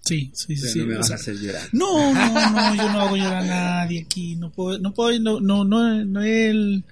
Sí, 0.05 0.31
sí, 0.35 0.57
Pero 0.57 0.73
sí. 0.73 0.79
no 0.79 0.87
me 0.87 0.95
o 0.95 0.99
vas 0.99 1.07
sea, 1.09 1.16
a 1.16 1.19
hacer 1.19 1.37
llorar. 1.37 1.69
No, 1.73 2.14
no, 2.14 2.35
no, 2.51 2.75
yo 2.75 2.89
no 2.93 3.01
hago 3.01 3.16
llorar 3.16 3.43
a 3.43 3.47
nadie 3.47 4.03
aquí, 4.03 4.37
no 4.37 4.51
puedo, 4.51 4.79
no 4.79 4.95
puedo, 4.95 5.19
no, 5.21 5.41
no, 5.41 5.64
no, 5.64 6.05
no 6.05 6.23
es 6.23 6.51
el- 6.51 6.85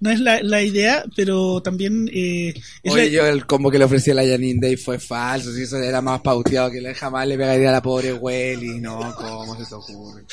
no 0.00 0.10
es 0.10 0.18
la, 0.20 0.42
la 0.42 0.60
idea, 0.62 1.04
pero 1.16 1.62
también 1.62 2.10
eh, 2.12 2.52
es 2.82 2.92
Oye, 2.92 3.04
la- 3.04 3.08
yo 3.10 3.26
el 3.26 3.46
combo 3.46 3.70
que 3.70 3.78
le 3.78 3.84
ofrecí 3.84 4.10
a 4.10 4.14
la 4.14 4.26
Janine 4.26 4.58
Day 4.60 4.76
fue 4.76 4.98
falso, 4.98 5.52
si 5.54 5.62
eso 5.62 5.78
era 5.78 6.02
más 6.02 6.20
pauteado 6.20 6.70
que 6.72 6.80
le 6.80 6.92
jamás 6.94 7.26
le 7.28 7.38
pegaría 7.38 7.68
a 7.70 7.72
la 7.72 7.82
pobre 7.82 8.12
Welly, 8.12 8.80
no, 8.80 9.14
¿cómo 9.16 9.56
se 9.56 9.64
te 9.64 9.74
ocurre? 9.74 10.24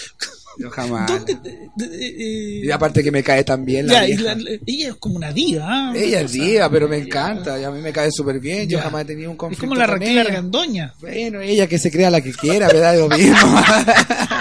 Yo 0.59 0.69
jamás. 0.69 1.07
¿Dónde 1.09 1.35
te- 1.35 1.49
de- 1.49 1.69
de- 1.87 2.07
eh, 2.07 2.61
Y 2.65 2.71
aparte 2.71 3.01
que 3.01 3.11
me 3.11 3.23
cae 3.23 3.45
tan 3.45 3.63
bien 3.63 3.87
la 3.87 3.93
ya, 3.93 4.03
y 4.03 4.07
vieja. 4.07 4.23
la- 4.23 4.35
la- 4.35 4.49
ella 4.65 4.87
es 4.89 4.95
como 4.95 5.15
una 5.15 5.31
diva. 5.31 5.63
¿ah? 5.65 5.93
Ella 5.95 6.19
es 6.21 6.31
diva, 6.33 6.69
pero 6.69 6.89
me 6.89 6.97
encanta, 6.97 7.57
y 7.59 7.63
a 7.63 7.71
mí 7.71 7.81
me 7.81 7.93
cae 7.93 8.11
súper 8.11 8.39
bien, 8.41 8.67
yo 8.67 8.77
Ya. 8.77 8.83
jamás 8.83 9.03
he 9.03 9.05
tenido 9.05 9.29
un 9.29 9.35
Es 9.35 9.39
conflicto 9.39 9.65
como 9.67 9.79
la 9.79 9.87
Raquel. 9.87 10.19
Argandoña. 10.19 10.93
Bueno, 10.99 11.39
ella 11.41 11.65
que 11.67 11.79
se 11.79 11.89
crea 11.89 12.11
la 12.11 12.19
que 12.21 12.33
quiera, 12.33 12.67
me 12.67 12.79
da 12.79 12.93
lo 12.93 13.07
mismo. 13.09 13.37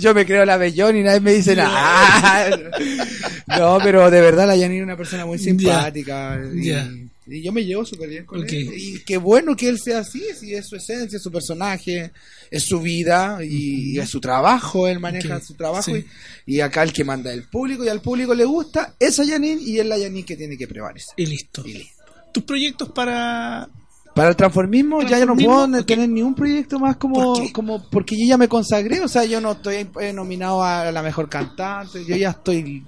Yo 0.00 0.14
me 0.14 0.26
creo 0.26 0.44
la 0.44 0.56
bellón 0.56 0.96
y 0.96 1.02
nadie 1.02 1.20
me 1.20 1.32
dice 1.34 1.54
nada. 1.56 2.50
No, 3.46 3.78
pero 3.82 4.10
de 4.10 4.20
verdad 4.20 4.46
la 4.48 4.54
Janine 4.54 4.78
es 4.78 4.82
una 4.82 4.96
persona 4.96 5.26
muy 5.26 5.38
simpática. 5.38 6.40
Y. 6.54 6.72
y 7.26 7.42
yo 7.42 7.52
me 7.52 7.64
llevo 7.64 7.84
súper 7.84 8.08
bien 8.08 8.26
con 8.26 8.42
él. 8.42 8.70
Y 8.76 9.00
qué 9.00 9.16
bueno 9.16 9.56
que 9.56 9.68
él 9.68 9.78
sea 9.78 10.00
así, 10.00 10.22
si 10.38 10.54
es 10.54 10.68
su 10.68 10.76
esencia, 10.76 11.16
es 11.16 11.22
su 11.22 11.30
personaje, 11.32 12.12
es 12.50 12.64
su 12.64 12.80
vida 12.80 13.38
y, 13.42 13.94
y 13.94 13.98
es 13.98 14.10
su 14.10 14.20
trabajo, 14.20 14.86
él 14.86 15.00
maneja 15.00 15.40
su 15.40 15.54
trabajo. 15.54 15.82
sí. 15.82 16.04
Y, 16.46 16.56
y 16.56 16.60
acá 16.60 16.82
el 16.82 16.92
que 16.92 17.04
manda 17.04 17.30
es 17.30 17.38
el 17.38 17.44
público 17.44 17.84
y 17.84 17.88
al 17.88 18.00
público 18.00 18.34
le 18.34 18.44
gusta 18.44 18.94
esa 18.98 19.26
Janine 19.26 19.62
y 19.62 19.78
es 19.78 19.86
la 19.86 19.98
Janine 19.98 20.24
que 20.24 20.36
tiene 20.36 20.56
que 20.56 20.68
prevalecer. 20.68 21.14
Y 21.16 21.26
listo. 21.26 21.62
Y 21.64 21.74
listo. 21.74 22.04
Tus 22.32 22.44
proyectos 22.44 22.90
para. 22.90 23.68
Para 24.14 24.28
el 24.28 24.36
transformismo, 24.36 25.02
ya 25.02 25.18
yo 25.18 25.26
no 25.26 25.34
Transformismo, 25.34 25.70
puedo 25.72 25.84
tener 25.84 26.08
ni 26.08 26.22
un 26.22 26.36
proyecto 26.36 26.78
más 26.78 26.96
como, 26.98 27.34
como 27.52 27.90
porque 27.90 28.16
yo 28.16 28.24
ya 28.28 28.38
me 28.38 28.46
consagré, 28.46 29.00
o 29.00 29.08
sea, 29.08 29.24
yo 29.24 29.40
no 29.40 29.52
estoy 29.52 29.88
eh, 30.00 30.12
nominado 30.12 30.62
a 30.62 30.92
la 30.92 31.02
mejor 31.02 31.28
cantante, 31.28 32.04
yo 32.04 32.14
ya 32.14 32.30
estoy 32.30 32.84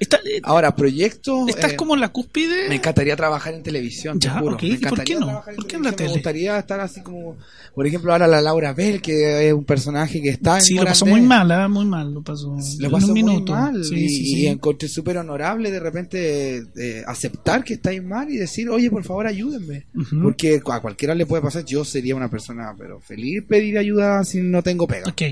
Está, 0.00 0.16
eh, 0.24 0.40
ahora 0.42 0.74
proyectos. 0.74 1.48
estás 1.48 1.74
eh, 1.74 1.76
como 1.76 1.94
en 1.94 2.00
la 2.00 2.08
cúspide. 2.08 2.68
me 2.68 2.76
encantaría 2.76 3.14
trabajar 3.16 3.54
en 3.54 3.62
televisión, 3.62 4.18
te 4.18 4.26
Ya, 4.28 4.38
juro. 4.40 4.54
ok, 4.56 4.62
Me 4.62 4.68
¿y 4.70 4.76
por 4.78 5.04
qué 5.04 5.14
no? 5.14 5.42
¿Por 5.44 5.66
qué 5.66 5.76
en 5.76 5.82
televisión, 5.82 5.82
la 5.84 5.92
tele? 5.92 6.08
Me 6.08 6.14
gustaría 6.14 6.58
estar 6.58 6.80
así 6.80 7.02
como, 7.02 7.36
por 7.74 7.86
ejemplo, 7.86 8.10
ahora 8.12 8.26
la 8.26 8.40
Laura 8.40 8.72
Bell, 8.72 9.00
que 9.02 9.46
es 9.48 9.52
un 9.52 9.64
personaje 9.64 10.20
que 10.22 10.30
está 10.30 10.56
en 10.56 10.62
Sí, 10.62 10.74
lo 10.74 10.84
pasó 10.84 11.04
muy 11.06 11.20
mal, 11.20 11.50
ah, 11.52 11.68
muy 11.68 11.84
mal. 11.84 12.12
Lo 12.14 12.22
pasó. 12.22 12.56
Lo 12.78 12.90
pasó 12.90 13.06
un 13.08 13.12
muy 13.12 13.22
minuto. 13.22 13.52
mal 13.52 13.84
Sí, 13.84 13.94
y, 13.94 14.08
sí, 14.08 14.22
y 14.22 14.34
sí. 14.36 14.46
encontré 14.46 14.88
súper 14.88 15.18
honorable 15.18 15.70
de 15.70 15.80
repente 15.80 16.64
eh, 16.76 17.02
aceptar 17.06 17.62
que 17.62 17.74
estáis 17.74 18.02
mal 18.02 18.30
y 18.30 18.36
decir, 18.38 18.68
oye, 18.70 18.90
por 18.90 19.04
favor, 19.04 19.26
ayúdenme. 19.26 19.84
Porque 20.22 20.62
a 20.66 20.80
cualquiera 20.80 21.14
le 21.14 21.26
puede 21.26 21.42
pasar. 21.42 21.64
Yo 21.66 21.84
sería 21.84 22.16
una 22.16 22.30
persona, 22.30 22.74
pero 22.78 23.00
feliz 23.00 23.42
pedir 23.46 23.76
ayuda 23.76 24.24
si 24.24 24.40
no 24.40 24.62
tengo 24.62 24.86
pega. 24.86 25.08
Ok. 25.10 25.22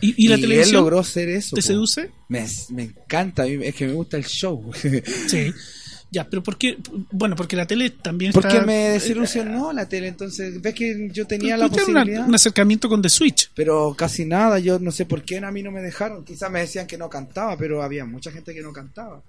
¿Y, 0.00 0.24
y 0.24 0.28
la 0.28 0.34
él 0.36 0.40
televisión 0.40 0.76
logró 0.76 1.02
ser 1.04 1.28
eso. 1.28 1.54
te 1.54 1.60
po. 1.62 1.66
seduce? 1.66 2.10
Me, 2.28 2.44
me 2.70 2.82
encanta, 2.84 3.46
es 3.46 3.74
que 3.74 3.86
me 3.86 3.92
gusta 3.92 4.16
el 4.16 4.24
show. 4.24 4.70
Sí. 5.28 5.52
Ya, 6.08 6.24
pero 6.30 6.40
¿por 6.40 6.56
qué? 6.56 6.76
Bueno, 7.10 7.34
porque 7.34 7.56
la 7.56 7.66
tele 7.66 7.90
también 7.90 8.32
Porque 8.32 8.48
está... 8.48 8.64
me 8.64 8.90
desilusionó 8.90 9.72
la 9.72 9.88
tele. 9.88 10.06
Entonces, 10.06 10.62
ves 10.62 10.72
que 10.72 11.08
yo 11.12 11.26
tenía 11.26 11.56
la 11.56 11.68
tienes 11.68 11.88
una- 11.88 12.00
posibilidad. 12.02 12.28
un 12.28 12.34
acercamiento 12.34 12.88
con 12.88 13.02
The 13.02 13.08
Switch. 13.08 13.50
Pero 13.54 13.92
casi 13.98 14.24
nada, 14.24 14.60
yo 14.60 14.78
no 14.78 14.92
sé 14.92 15.04
por 15.04 15.24
qué 15.24 15.38
a 15.38 15.50
mí 15.50 15.62
no 15.64 15.72
me 15.72 15.82
dejaron. 15.82 16.24
Quizás 16.24 16.48
me 16.50 16.60
decían 16.60 16.86
que 16.86 16.96
no 16.96 17.10
cantaba, 17.10 17.56
pero 17.58 17.82
había 17.82 18.04
mucha 18.06 18.30
gente 18.30 18.54
que 18.54 18.62
no 18.62 18.72
cantaba. 18.72 19.20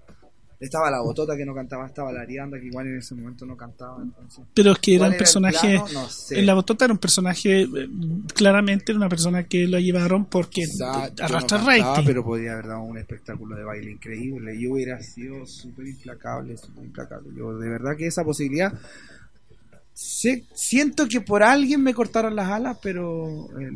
Estaba 0.59 0.89
la 0.89 1.01
botota 1.01 1.37
que 1.37 1.45
no 1.45 1.53
cantaba, 1.53 1.85
estaba 1.85 2.11
la 2.11 2.21
Arianda 2.21 2.59
que 2.59 2.65
igual 2.65 2.87
en 2.87 2.97
ese 2.97 3.13
momento 3.13 3.45
no 3.45 3.55
cantaba. 3.55 4.01
Entonces, 4.01 4.43
Pero 4.55 4.71
es 4.71 4.79
que 4.79 4.95
era 4.95 5.01
¿Cuál 5.01 5.09
un 5.09 5.13
era 5.13 5.19
personaje... 5.19 5.69
plano? 5.79 5.87
No 5.93 6.09
sé. 6.09 6.39
En 6.39 6.45
la 6.47 6.53
botota 6.55 6.85
era 6.85 6.93
un 6.93 6.97
personaje... 6.99 7.61
eh, 7.61 7.89
Claramente 8.33 8.91
era 8.91 8.97
una 8.97 9.07
persona 9.09 9.43
que 9.43 9.67
lo 9.67 9.77
llevaron 9.79 10.25
porque 10.25 10.63
arrastra 10.63 11.27
no 11.59 11.65
cantaba, 11.67 11.93
rating. 11.95 12.05
pero 12.07 12.23
podría 12.23 12.53
haber 12.53 12.67
dado 12.67 12.81
un 12.81 12.97
espectáculo 12.97 13.55
de 13.55 13.63
baile 13.63 13.91
increíble. 13.91 14.59
Yo 14.59 14.71
hubiera 14.73 14.99
sido 15.03 15.45
súper 15.45 15.87
implacable, 15.87 16.57
súper 16.57 16.85
implacable. 16.85 17.29
Yo 17.37 17.55
de 17.57 17.69
verdad 17.69 17.95
que 17.95 18.07
esa 18.07 18.23
posibilidad... 18.23 18.73
sé- 19.93 20.43
siento 20.55 21.07
que 21.07 21.21
por 21.21 21.43
alguien 21.43 21.83
me 21.83 21.93
cortaron 21.93 22.35
las 22.35 22.49
alas, 22.49 22.77
pero... 22.81 23.47
eh, 23.59 23.71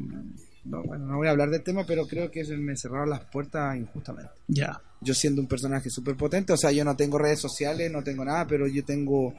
no, 0.66 0.84
bueno, 0.84 1.05
no 1.07 1.18
voy 1.18 1.28
a 1.28 1.32
hablar 1.32 1.49
del 1.49 1.64
tema, 1.64 1.84
pero 1.86 2.05
creo 2.07 2.30
que 2.32 2.43
me 2.57 2.76
cerraron 2.78 3.09
las 3.09 3.26
puertas 3.26 3.76
injustamente. 3.78 4.32
Ya. 4.47 4.80
yo 5.01 5.14
siendo 5.16 5.41
un 5.41 5.47
personaje 5.47 5.89
súper 5.89 6.16
potente, 6.16 6.53
o 6.53 6.57
sea, 6.57 6.72
yo 6.72 6.84
no 6.86 6.95
tengo 6.95 7.18
redes 7.18 7.39
sociales, 7.39 7.91
no 7.91 8.03
tengo 8.03 8.24
nada, 8.24 8.45
pero 8.45 8.68
yo 8.68 8.84
tengo 8.86 9.34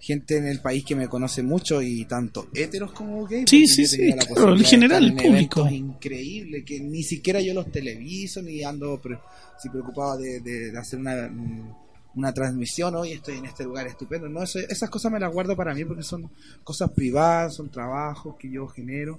gente 0.00 0.36
en 0.36 0.46
el 0.48 0.60
país 0.60 0.84
que 0.84 0.94
me 0.96 1.08
conoce 1.08 1.42
mucho 1.42 1.80
y 1.80 2.04
tanto 2.04 2.48
héteros 2.52 2.92
como 2.92 3.24
gays. 3.26 3.48
Sí, 3.48 3.66
sí, 3.66 3.86
sí, 3.86 4.12
claro, 4.12 4.54
de 4.56 4.64
general, 4.64 5.04
el 5.04 5.14
público. 5.14 5.60
eventos 5.60 5.72
increíbles 5.72 6.64
que 6.64 6.80
ni 6.80 7.02
siquiera 7.02 7.40
yo 7.40 7.54
los 7.54 7.70
televiso 7.72 8.42
ni 8.42 8.62
ando 8.64 9.00
pre- 9.00 9.18
si 9.62 9.68
preocupado 9.70 10.18
de, 10.18 10.40
de- 10.40 10.72
de 10.72 10.78
hacer 10.78 10.98
una 10.98 11.28
mm, 11.28 11.74
una 12.16 12.32
transmisión, 12.32 12.94
hoy 12.94 13.10
estoy 13.12 13.38
en 13.38 13.46
este 13.46 13.64
lugar 13.64 13.86
estupendo. 13.88 14.28
No, 14.28 14.42
eso- 14.42 14.58
esas 14.60 14.88
cosas 14.90 15.10
me 15.10 15.18
las 15.18 15.32
guardo 15.32 15.56
para 15.56 15.74
mí 15.74 15.84
porque 15.84 16.02
son 16.04 16.30
cosas 16.62 16.90
privadas, 16.92 17.54
son 17.56 17.70
trabajos 17.70 18.36
que 18.38 18.48
yo 18.50 18.66
genero, 18.68 19.18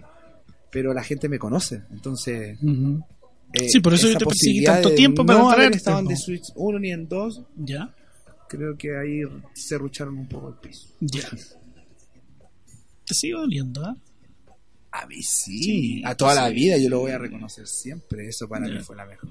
pero 0.75 0.93
la 0.93 1.03
gente 1.05 1.29
me 1.29 1.39
conoce, 1.39 1.83
entonces 1.89 2.57
eh, 3.53 3.69
Sí, 3.69 3.79
por 3.79 3.93
eso 3.93 4.09
yo 4.09 4.17
te 4.17 4.25
perseguí 4.25 4.61
tanto 4.65 4.93
tiempo 4.93 5.25
para 5.25 5.39
no 5.39 5.45
haber 5.45 5.57
traerte, 5.59 5.77
estado 5.77 5.99
en. 5.99 6.07
The 6.09 6.17
Switch 6.17 6.43
1 6.53 6.79
ni 6.79 6.91
en 6.91 7.07
2, 7.07 7.41
Ya. 7.63 7.95
creo 8.49 8.77
que 8.77 8.97
ahí 8.97 9.21
se 9.53 9.77
rucharon 9.77 10.17
un 10.17 10.27
poco 10.27 10.49
el 10.49 10.55
piso. 10.55 10.89
Ya. 10.99 11.29
Te 13.05 13.13
sigo 13.13 13.39
doliendo, 13.39 13.85
¿ah? 13.85 13.95
A 14.91 15.05
mí 15.07 15.21
sí, 15.23 15.63
Sí, 15.63 16.01
a 16.05 16.15
toda 16.15 16.35
la 16.35 16.49
vida 16.49 16.77
yo 16.77 16.89
lo 16.89 16.99
voy 16.99 17.11
a 17.11 17.17
reconocer 17.17 17.67
siempre, 17.67 18.27
eso 18.27 18.49
para 18.49 18.67
mí 18.67 18.77
fue 18.79 18.97
la 18.97 19.05
mejor. 19.05 19.29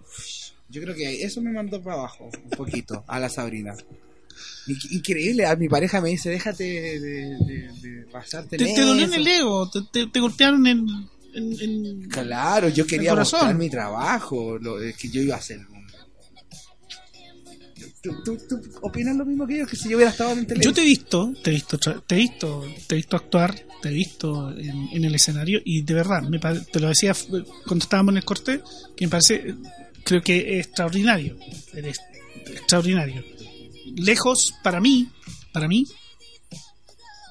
Yo 0.71 0.81
creo 0.81 0.95
que 0.95 1.23
eso 1.23 1.43
me 1.43 1.53
mandó 1.53 1.83
para 1.83 1.97
abajo 1.97 2.31
un 2.43 2.51
poquito 2.51 3.05
a 3.07 3.21
la 3.21 3.29
Sabrina. 3.29 3.75
Inc- 4.67 4.91
Increíble, 4.93 5.45
a 5.47 5.55
mi 5.57 5.69
pareja 5.69 6.01
me 6.01 6.09
dice, 6.09 6.31
déjate 6.31 6.65
de, 6.65 7.01
de, 7.01 7.73
de 7.83 8.05
basarte 8.13 8.57
Te, 8.57 8.65
te 8.65 8.81
dolió 8.81 9.05
en 9.05 9.11
eso". 9.13 9.21
el 9.21 9.27
ego, 9.27 9.71
te, 9.71 9.81
te- 9.93 10.07
te 10.07 10.21
golpearon 10.21 10.67
en... 10.67 10.87
en- 11.35 11.61
en- 11.61 12.09
Claro, 12.09 12.69
yo 12.69 12.87
quería 12.87 13.11
mostrar 13.15 13.55
mi 13.57 13.71
trabajo, 13.71 14.59
lo 14.59 14.81
es 14.83 14.97
que 14.97 15.09
yo 15.09 15.21
iba 15.23 15.35
a 15.35 15.39
hacer 15.39 15.59
un... 15.59 15.85
¿Tú, 18.03 18.23
tú, 18.23 18.37
tú 18.49 18.61
opinas 18.83 19.17
lo 19.17 19.25
mismo 19.25 19.47
que 19.47 19.59
yo? 19.59 19.67
Que 19.67 19.77
si 19.77 19.89
yo 19.89 19.97
hubiera 19.97 20.11
estado 20.11 20.33
en 20.33 20.47
televisión. 20.47 20.73
Yo 20.73 20.75
te 20.75 20.83
he 20.83 20.85
visto, 20.85 21.33
te 21.43 21.51
he 21.51 21.55
visto, 21.55 21.79
te 21.79 22.15
he 22.15 22.19
visto, 22.19 22.65
te 22.87 22.95
he 22.95 22.97
visto 22.97 23.17
actuar, 23.17 23.55
te 23.81 23.89
he 23.89 23.93
visto 23.93 24.51
en, 24.57 24.89
en 24.93 25.05
el 25.05 25.15
escenario 25.15 25.61
y 25.65 25.83
de 25.83 25.95
verdad, 25.95 26.23
me 26.23 26.39
te 26.39 26.81
lo 26.81 26.89
decía 26.89 27.13
f- 27.13 27.27
cuando 27.67 27.83
estábamos 27.83 28.13
en 28.13 28.17
el 28.19 28.25
corte, 28.25 28.61
que 28.95 29.07
me 29.07 29.11
parece, 29.11 29.37
eh, 29.37 29.55
creo 30.05 30.21
que 30.23 30.59
es 30.61 30.67
extraordinario, 30.67 31.39
eres 31.73 31.99
extraordinario. 32.47 33.25
Lejos, 33.97 34.55
para 34.63 34.81
mí, 34.81 35.09
para 35.53 35.67
mí, 35.67 35.87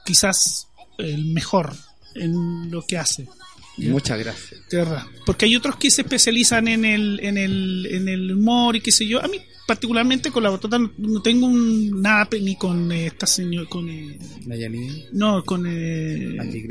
quizás 0.05 0.67
el 0.97 1.25
mejor 1.25 1.75
en 2.15 2.71
lo 2.71 2.81
que 2.81 2.97
hace. 2.97 3.27
Muchas 3.77 4.19
gracias. 4.19 4.61
De 4.69 4.77
verdad. 4.77 5.03
Porque 5.25 5.45
hay 5.45 5.55
otros 5.55 5.75
que 5.77 5.89
se 5.89 6.01
especializan 6.03 6.67
en 6.67 6.85
el, 6.85 7.19
en 7.23 7.37
el, 7.37 7.87
en 7.89 8.07
el 8.07 8.31
humor 8.31 8.75
y 8.75 8.81
qué 8.81 8.91
sé 8.91 9.07
yo. 9.07 9.23
A 9.23 9.27
mí, 9.27 9.37
particularmente 9.67 10.29
con 10.29 10.43
la 10.43 10.49
botota, 10.51 10.77
no, 10.77 10.91
no 10.97 11.21
tengo 11.23 11.47
un, 11.47 11.99
nada 12.01 12.27
ni 12.39 12.55
con 12.55 12.91
eh, 12.91 13.07
esta 13.07 13.25
señora. 13.25 13.67
Con, 13.67 13.89
eh, 13.89 14.19
Nayanin, 14.45 15.05
no, 15.13 15.43
con. 15.43 15.65
eh, 15.67 16.37
Andy 16.39 16.67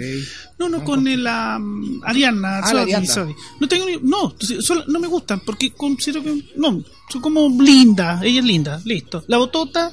no, 0.59 0.69
no, 0.69 0.79
Ah, 0.79 0.85
con 0.85 1.07
eh, 1.09 1.17
la 1.17 1.59
mm, 1.59 2.03
Ariana. 2.05 2.59
Ah, 2.59 2.71
Sodi, 2.71 2.93
la. 2.93 3.05
Sodi. 3.05 3.35
No 3.61 3.67
tengo 3.69 3.87
ni- 3.87 3.99
No, 4.03 4.35
solo- 4.61 4.85
no 4.87 5.01
me 5.01 5.09
gustan 5.09 5.41
porque 5.45 5.73
considero 5.73 6.23
que. 6.23 6.41
No, 6.57 6.85
son 7.11 7.21
como 7.21 7.49
lindas. 7.63 8.23
Ella 8.23 8.39
es 8.41 8.47
linda, 8.47 8.81
listo. 8.85 9.25
La 9.27 9.39
botota. 9.39 9.91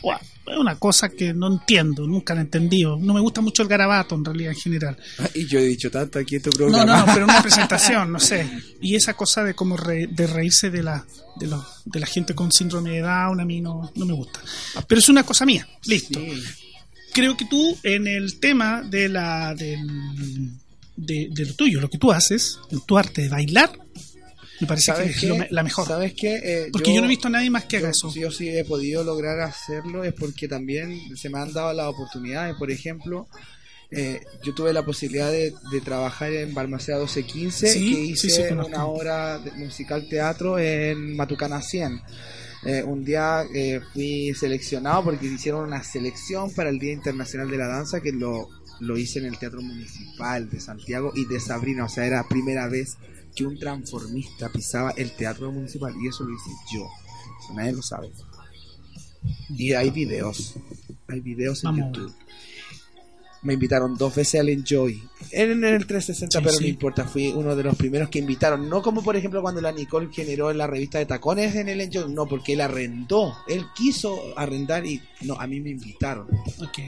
Buah, 0.00 0.20
es 0.50 0.58
una 0.58 0.76
cosa 0.78 1.08
que 1.08 1.32
no 1.34 1.46
entiendo, 1.48 2.06
nunca 2.06 2.34
la 2.34 2.40
he 2.40 2.44
entendido. 2.44 2.96
No 2.98 3.14
me 3.14 3.20
gusta 3.20 3.40
mucho 3.40 3.62
el 3.62 3.68
garabato 3.68 4.14
en 4.14 4.24
realidad 4.24 4.52
en 4.52 4.58
general. 4.58 4.96
Y 5.34 5.46
yo 5.46 5.58
he 5.58 5.64
dicho 5.64 5.90
tanto 5.90 6.18
aquí 6.18 6.36
en 6.36 6.42
tu 6.42 6.50
No, 6.50 6.56
programa. 6.56 6.84
no, 7.00 7.06
no, 7.06 7.12
pero 7.12 7.24
una 7.24 7.42
presentación, 7.42 8.12
no 8.12 8.20
sé. 8.20 8.48
Y 8.80 8.94
esa 8.94 9.14
cosa 9.14 9.44
de 9.44 9.54
como 9.54 9.76
re- 9.76 10.06
de 10.08 10.26
reírse 10.26 10.70
de 10.70 10.82
la, 10.82 11.04
de, 11.36 11.46
lo- 11.46 11.66
de 11.84 12.00
la 12.00 12.06
gente 12.06 12.34
con 12.34 12.50
síndrome 12.52 12.90
de 12.90 13.00
Down 13.00 13.40
a 13.40 13.44
mí 13.44 13.60
no, 13.60 13.90
no 13.94 14.06
me 14.06 14.12
gusta. 14.14 14.40
Pero 14.86 14.98
es 15.00 15.08
una 15.08 15.22
cosa 15.24 15.44
mía, 15.46 15.66
listo. 15.86 16.18
Sí. 16.20 16.42
Creo 17.12 17.36
que 17.36 17.46
tú 17.46 17.76
en 17.82 18.06
el 18.06 18.38
tema 18.38 18.82
de 18.82 19.08
la 19.08 19.54
del, 19.54 20.52
de, 20.96 21.28
de 21.30 21.46
lo 21.46 21.54
tuyo, 21.54 21.80
lo 21.80 21.88
que 21.90 21.98
tú 21.98 22.12
haces, 22.12 22.58
en 22.70 22.80
tu 22.82 22.96
arte 22.98 23.22
de 23.22 23.28
bailar, 23.28 23.72
me 24.60 24.66
parece 24.66 24.92
que 25.18 25.46
la 25.50 25.62
mejor. 25.62 25.86
¿Sabes 25.86 26.14
qué? 26.14 26.40
Eh, 26.42 26.68
Porque 26.72 26.94
yo, 26.94 27.00
no 27.00 27.06
he 27.06 27.08
visto 27.08 27.28
a 27.28 27.30
nadie 27.30 27.50
más 27.50 27.64
que 27.64 27.78
haga 27.78 27.90
eso. 27.90 28.10
Si 28.10 28.20
yo 28.20 28.30
sí 28.30 28.48
he 28.48 28.64
podido 28.64 29.04
lograr 29.04 29.40
hacerlo 29.40 30.04
es 30.04 30.12
porque 30.12 30.48
también 30.48 31.16
se 31.16 31.30
me 31.30 31.38
han 31.38 31.52
dado 31.52 31.72
las 31.72 31.86
oportunidades. 31.86 32.56
Por 32.56 32.70
ejemplo, 32.70 33.28
eh, 33.90 34.20
yo 34.42 34.54
tuve 34.54 34.72
la 34.72 34.84
posibilidad 34.84 35.30
de, 35.30 35.54
de 35.70 35.80
trabajar 35.80 36.32
en 36.32 36.52
Balmaceda 36.54 36.98
1215, 36.98 37.72
Sí, 37.72 37.94
que 37.94 38.00
hice 38.00 38.30
sí, 38.30 38.42
una 38.52 38.86
obra 38.86 39.38
de 39.38 39.52
musical 39.52 40.08
teatro 40.08 40.58
en 40.58 41.16
Matucana 41.16 41.62
100. 41.62 42.00
Eh, 42.64 42.82
un 42.82 43.04
día 43.04 43.44
eh, 43.54 43.80
fui 43.92 44.34
seleccionado 44.34 45.04
porque 45.04 45.26
hicieron 45.26 45.64
una 45.64 45.82
selección 45.84 46.52
para 46.52 46.70
el 46.70 46.78
Día 46.78 46.92
Internacional 46.92 47.48
de 47.48 47.56
la 47.56 47.68
Danza 47.68 48.00
que 48.00 48.12
lo, 48.12 48.48
lo 48.80 48.98
hice 48.98 49.20
en 49.20 49.26
el 49.26 49.38
Teatro 49.38 49.62
Municipal 49.62 50.50
de 50.50 50.60
Santiago 50.60 51.12
y 51.14 51.24
de 51.26 51.38
Sabrina. 51.38 51.84
O 51.84 51.88
sea, 51.88 52.04
era 52.04 52.16
la 52.16 52.28
primera 52.28 52.68
vez 52.68 52.96
que 53.38 53.46
un 53.46 53.58
transformista 53.58 54.48
pisaba 54.50 54.90
el 54.96 55.12
Teatro 55.12 55.52
Municipal 55.52 55.94
y 56.02 56.08
eso 56.08 56.24
lo 56.24 56.34
hice 56.34 56.50
yo. 56.74 56.88
Nadie 57.54 57.72
lo 57.72 57.82
sabe. 57.82 58.10
Y 59.50 59.72
hay 59.72 59.90
videos. 59.90 60.54
Hay 61.08 61.20
videos 61.20 61.62
en 61.64 61.76
Vamos. 61.76 61.96
YouTube. 61.96 62.14
Me 63.42 63.54
invitaron 63.54 63.96
dos 63.96 64.16
veces 64.16 64.40
al 64.40 64.48
Enjoy. 64.48 65.00
En 65.30 65.62
el 65.62 65.86
360, 65.86 66.38
Sí, 66.38 66.44
pero 66.44 66.56
sí. 66.56 66.64
no 66.64 66.68
importa. 66.70 67.04
Fui 67.04 67.28
uno 67.28 67.54
de 67.54 67.62
los 67.62 67.76
primeros 67.76 68.08
que 68.08 68.18
invitaron. 68.18 68.68
No 68.68 68.82
como, 68.82 69.02
por 69.04 69.14
ejemplo, 69.14 69.40
cuando 69.40 69.60
la 69.60 69.70
Nicole 69.70 70.08
generó 70.12 70.50
en 70.50 70.58
la 70.58 70.66
revista 70.66 70.98
de 70.98 71.06
tacones 71.06 71.54
en 71.54 71.68
el 71.68 71.80
Enjoy. 71.80 72.12
No, 72.12 72.26
porque 72.26 72.54
él 72.54 72.60
arrendó. 72.60 73.36
Él 73.46 73.64
quiso 73.76 74.18
arrendar 74.36 74.84
y 74.84 75.00
no, 75.22 75.34
a 75.40 75.46
mí 75.46 75.60
me 75.60 75.70
invitaron. 75.70 76.26
Ok. 76.60 76.78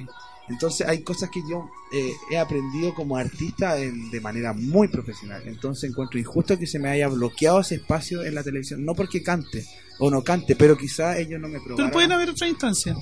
Entonces 0.50 0.86
hay 0.86 1.02
cosas 1.02 1.30
que 1.30 1.40
yo 1.48 1.70
eh, 1.92 2.12
he 2.30 2.36
aprendido 2.38 2.92
como 2.94 3.16
artista 3.16 3.78
en- 3.78 4.10
de 4.10 4.20
manera 4.20 4.52
muy 4.52 4.88
profesional. 4.88 5.42
Entonces 5.46 5.88
encuentro 5.90 6.18
injusto 6.18 6.58
que 6.58 6.66
se 6.66 6.78
me 6.78 6.90
haya 6.90 7.08
bloqueado 7.08 7.60
ese 7.60 7.76
espacio 7.76 8.22
en 8.24 8.34
la 8.34 8.42
televisión. 8.42 8.84
No 8.84 8.94
porque 8.94 9.22
cante 9.22 9.64
o 9.98 10.10
no 10.10 10.22
cante, 10.22 10.56
pero 10.56 10.76
quizá 10.76 11.16
ellos 11.18 11.40
no 11.40 11.48
me 11.48 11.58
probaron. 11.60 11.76
Pero 11.76 11.92
pueden 11.92 12.12
haber 12.12 12.30
otra 12.30 12.48
instancia. 12.48 12.94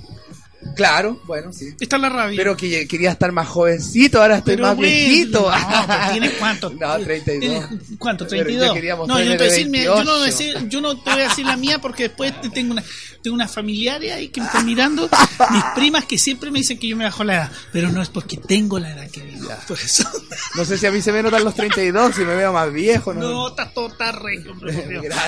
Claro, 0.74 1.20
bueno, 1.24 1.52
sí. 1.52 1.74
Está 1.78 1.98
la 1.98 2.08
radio. 2.08 2.36
Pero 2.36 2.56
que 2.56 2.86
quería 2.88 3.10
estar 3.12 3.30
más 3.32 3.48
jovencito, 3.48 4.20
ahora 4.20 4.38
estoy 4.38 4.56
Pero 4.56 4.66
más 4.68 4.76
bueno, 4.76 4.90
viejito. 4.92 5.50
No, 5.50 5.86
pero 5.86 6.10
¿tienes 6.12 6.32
cuánto? 6.38 6.70
No, 6.78 6.98
32. 6.98 7.68
¿Tienes 7.68 7.84
¿Cuánto? 7.98 8.26
Pero 8.28 8.50
yo 8.50 8.72
32. 8.72 9.08
no, 9.08 9.18
yo 9.20 9.24
no, 9.24 9.30
te 9.30 9.36
voy 9.36 9.36
a 9.36 9.36
de 9.38 9.44
decir, 9.44 9.66
yo, 9.72 10.04
no 10.04 10.10
voy 10.12 10.20
a 10.20 10.24
28. 10.24 10.24
decir, 10.24 10.68
yo 10.68 10.80
no 10.80 10.96
te 11.00 11.10
voy 11.10 11.20
a 11.22 11.28
decir 11.28 11.46
la 11.46 11.56
mía 11.56 11.80
porque 11.80 12.04
después 12.04 12.40
te- 12.40 12.50
tengo 12.50 12.72
una 12.72 12.84
tengo 13.22 13.34
una 13.34 13.48
familiares 13.48 14.12
ahí 14.12 14.28
que 14.28 14.40
me 14.40 14.46
están 14.46 14.64
mirando, 14.66 15.08
mis 15.52 15.64
primas 15.74 16.04
que 16.04 16.18
siempre 16.18 16.50
me 16.50 16.58
dicen 16.60 16.78
que 16.78 16.86
yo 16.88 16.96
me 16.96 17.04
bajo 17.04 17.24
la 17.24 17.34
edad, 17.34 17.52
pero 17.72 17.90
no 17.90 18.00
es 18.02 18.08
porque 18.08 18.36
tengo 18.36 18.78
la 18.78 18.92
edad 18.92 19.10
que 19.10 19.22
digo, 19.22 19.48
por 19.66 19.78
eso. 19.78 20.04
No 20.56 20.64
sé 20.64 20.78
si 20.78 20.86
a 20.86 20.90
mí 20.92 21.00
se 21.02 21.12
me 21.12 21.22
notan 21.22 21.44
los 21.44 21.54
32, 21.54 22.14
si 22.14 22.22
me 22.24 22.34
veo 22.34 22.52
más 22.52 22.72
viejo, 22.72 23.12
¿no? 23.14 23.20
No, 23.20 23.48
está 23.48 23.70
todo, 23.70 23.88
está 23.88 24.12
regio. 24.12 24.54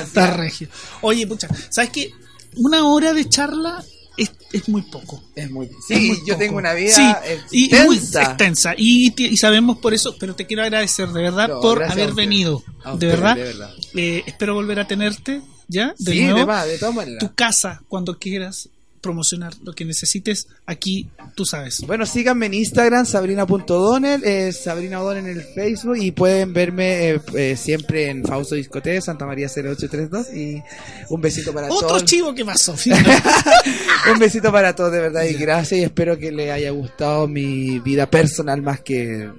Está 0.03 0.29
regio. 0.33 0.69
Oye, 1.03 1.27
pucha, 1.27 1.49
¿sabes 1.69 1.91
qué? 1.91 2.11
Una 2.57 2.85
hora 2.85 3.13
de 3.13 3.29
charla 3.29 3.83
es, 4.23 4.33
es 4.53 4.69
muy 4.69 4.83
poco. 4.83 5.23
Es 5.35 5.51
muy... 5.51 5.67
Es 5.67 5.73
Sí, 5.89 5.95
muy 6.09 6.17
yo 6.19 6.25
poco. 6.35 6.39
tengo 6.39 6.57
una 6.59 6.75
vida 6.75 6.95
Sí, 6.95 7.13
y- 7.53 7.75
y 7.77 7.85
muy 7.85 7.97
extensa. 7.97 8.75
Y, 8.77 9.13
y 9.23 9.37
sabemos 9.37 9.79
por 9.79 9.95
eso, 9.95 10.17
pero 10.19 10.35
te 10.35 10.47
quiero 10.47 10.63
agradecer 10.63 11.09
de 11.09 11.23
verdad 11.23 11.49
No, 11.49 11.61
por 11.61 11.83
haber 11.83 12.13
venido. 12.13 12.63
De 12.99 13.07
verdad. 13.07 13.37
de 13.37 13.43
verdad. 13.45 13.71
Eh, 13.95 14.23
espero 14.27 14.55
volver 14.55 14.79
a 14.81 14.87
tenerte, 14.87 15.41
¿ya? 15.69 15.95
De 15.99 16.13
sí, 16.13 16.23
nuevo. 16.23 16.39
de, 16.41 16.47
más, 16.47 16.67
de 16.67 16.79
todas 16.79 16.95
maneras. 16.95 17.21
Tu 17.21 17.35
casa, 17.35 17.83
cuando 17.89 18.19
quieras 18.19 18.69
promocionar 19.01 19.53
lo 19.63 19.73
que 19.73 19.85
necesites, 19.85 20.49
aquí 20.67 21.09
tú 21.35 21.45
sabes. 21.45 21.81
Bueno, 21.87 22.07
síganme 22.07 22.47
en 22.47 22.55
Instagram, 22.55 23.07
sabrina.donel, 23.07 24.23
eh, 24.25 24.53
Sabrina 24.53 25.01
O'Donnell 25.01 25.27
en 25.27 25.39
el 25.39 25.43
Facebook 25.43 25.97
y 25.99 26.13
pueden 26.13 26.53
verme 26.53 27.11
eh, 27.11 27.21
eh, 27.35 27.57
siempre 27.57 28.11
en 28.11 28.25
Fausto 28.25 28.55
Discote, 28.55 29.01
Santa 29.01 29.27
María 29.27 29.47
0832 29.49 30.35
y 30.35 30.63
un 31.09 31.21
besito 31.21 31.53
para 31.53 31.69
Otro 31.69 31.89
todos. 31.89 32.05
chivo 32.05 32.35
que 32.35 32.45
pasó. 32.45 32.75
un 34.13 34.19
besito 34.19 34.53
para 34.53 34.75
todos, 34.75 34.93
de 34.93 35.01
verdad, 35.01 35.25
y 35.25 35.35
gracias 35.35 35.81
y 35.81 35.85
espero 35.85 36.19
que 36.19 36.33
les 36.33 36.51
haya 36.51 36.71
gustado 36.71 37.27
mi 37.27 37.79
vida 37.81 38.11
personal 38.11 38.63
más 38.63 38.81
que 38.81 39.31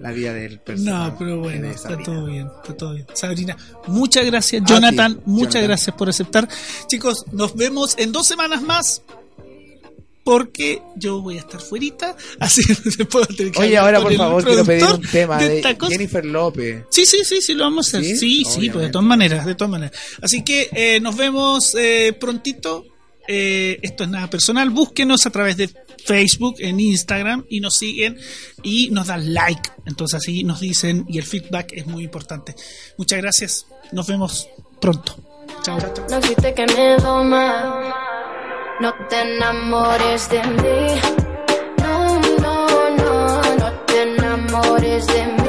la 0.00 0.12
vida 0.12 0.32
del 0.34 0.58
personal. 0.60 1.10
No, 1.12 1.18
pero 1.18 1.38
bueno, 1.40 1.68
está 1.68 1.90
Sabrina. 1.90 2.04
todo 2.04 2.26
bien, 2.26 2.46
está 2.46 2.76
todo 2.76 2.94
bien. 2.94 3.06
Sabrina, 3.14 3.56
muchas 3.86 4.24
gracias. 4.24 4.62
Jonathan, 4.64 5.20
muchas 5.24 5.54
Jonathan. 5.54 5.68
gracias 5.68 5.96
por 5.96 6.08
aceptar. 6.08 6.48
Chicos, 6.86 7.24
nos 7.32 7.54
vemos 7.56 7.96
en 7.98 8.12
dos 8.12 8.26
semanas 8.26 8.62
más. 8.62 9.02
Porque 10.22 10.82
yo 10.96 11.22
voy 11.22 11.38
a 11.38 11.40
estar 11.40 11.60
fuerita, 11.62 12.14
así 12.40 12.62
no 12.98 13.06
puedo 13.06 13.24
tener 13.26 13.52
que 13.52 13.58
Oye, 13.58 13.78
ahora 13.78 14.02
por 14.02 14.14
favor 14.14 14.44
quiero 14.44 14.64
pedir 14.66 14.84
un 14.84 15.00
tema 15.00 15.38
de. 15.38 15.62
Jennifer 15.88 16.24
López. 16.24 16.84
Sí, 16.90 17.06
sí, 17.06 17.24
sí, 17.24 17.40
sí, 17.40 17.54
lo 17.54 17.64
vamos 17.64 17.94
a 17.94 17.98
hacer. 17.98 18.16
¿Sí? 18.18 18.44
Sí, 18.44 18.44
sí, 18.44 18.70
pues 18.70 18.84
de 18.84 18.90
todas 18.90 19.06
maneras, 19.06 19.46
de 19.46 19.54
todas 19.54 19.70
maneras. 19.70 19.98
Así 20.20 20.44
que 20.44 20.68
eh, 20.72 21.00
nos 21.00 21.16
vemos 21.16 21.74
eh, 21.74 22.14
prontito. 22.20 22.84
Eh, 23.28 23.78
esto 23.82 24.04
es 24.04 24.10
nada 24.10 24.28
personal. 24.28 24.70
Búsquenos 24.70 25.26
a 25.26 25.30
través 25.30 25.56
de 25.56 25.70
Facebook, 26.04 26.56
en 26.58 26.80
Instagram 26.80 27.44
y 27.48 27.60
nos 27.60 27.76
siguen 27.76 28.18
y 28.62 28.90
nos 28.90 29.08
dan 29.08 29.32
like. 29.32 29.70
Entonces 29.86 30.16
así 30.16 30.44
nos 30.44 30.60
dicen 30.60 31.04
y 31.08 31.18
el 31.18 31.24
feedback 31.24 31.72
es 31.72 31.86
muy 31.86 32.04
importante. 32.04 32.54
Muchas 32.96 33.20
gracias. 33.20 33.66
Nos 33.92 34.06
vemos 34.06 34.48
pronto. 34.80 35.16
Chao. 35.62 35.78
No. 35.78 35.86
No 38.80 38.94
te 39.10 39.20
enamores 39.20 40.28
de 40.30 40.42
mí. 40.42 41.00
No, 41.82 42.18
no, 42.18 42.90
no, 42.96 43.56
no 43.56 43.72
te 43.86 44.02
enamores 44.02 45.06
de 45.06 45.26
mí. 45.26 45.39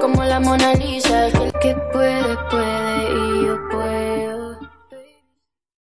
Como 0.00 0.24
la 0.24 0.40
Mona 0.40 0.74
Lisa. 0.74 1.26
El 1.26 1.52
que 1.60 1.74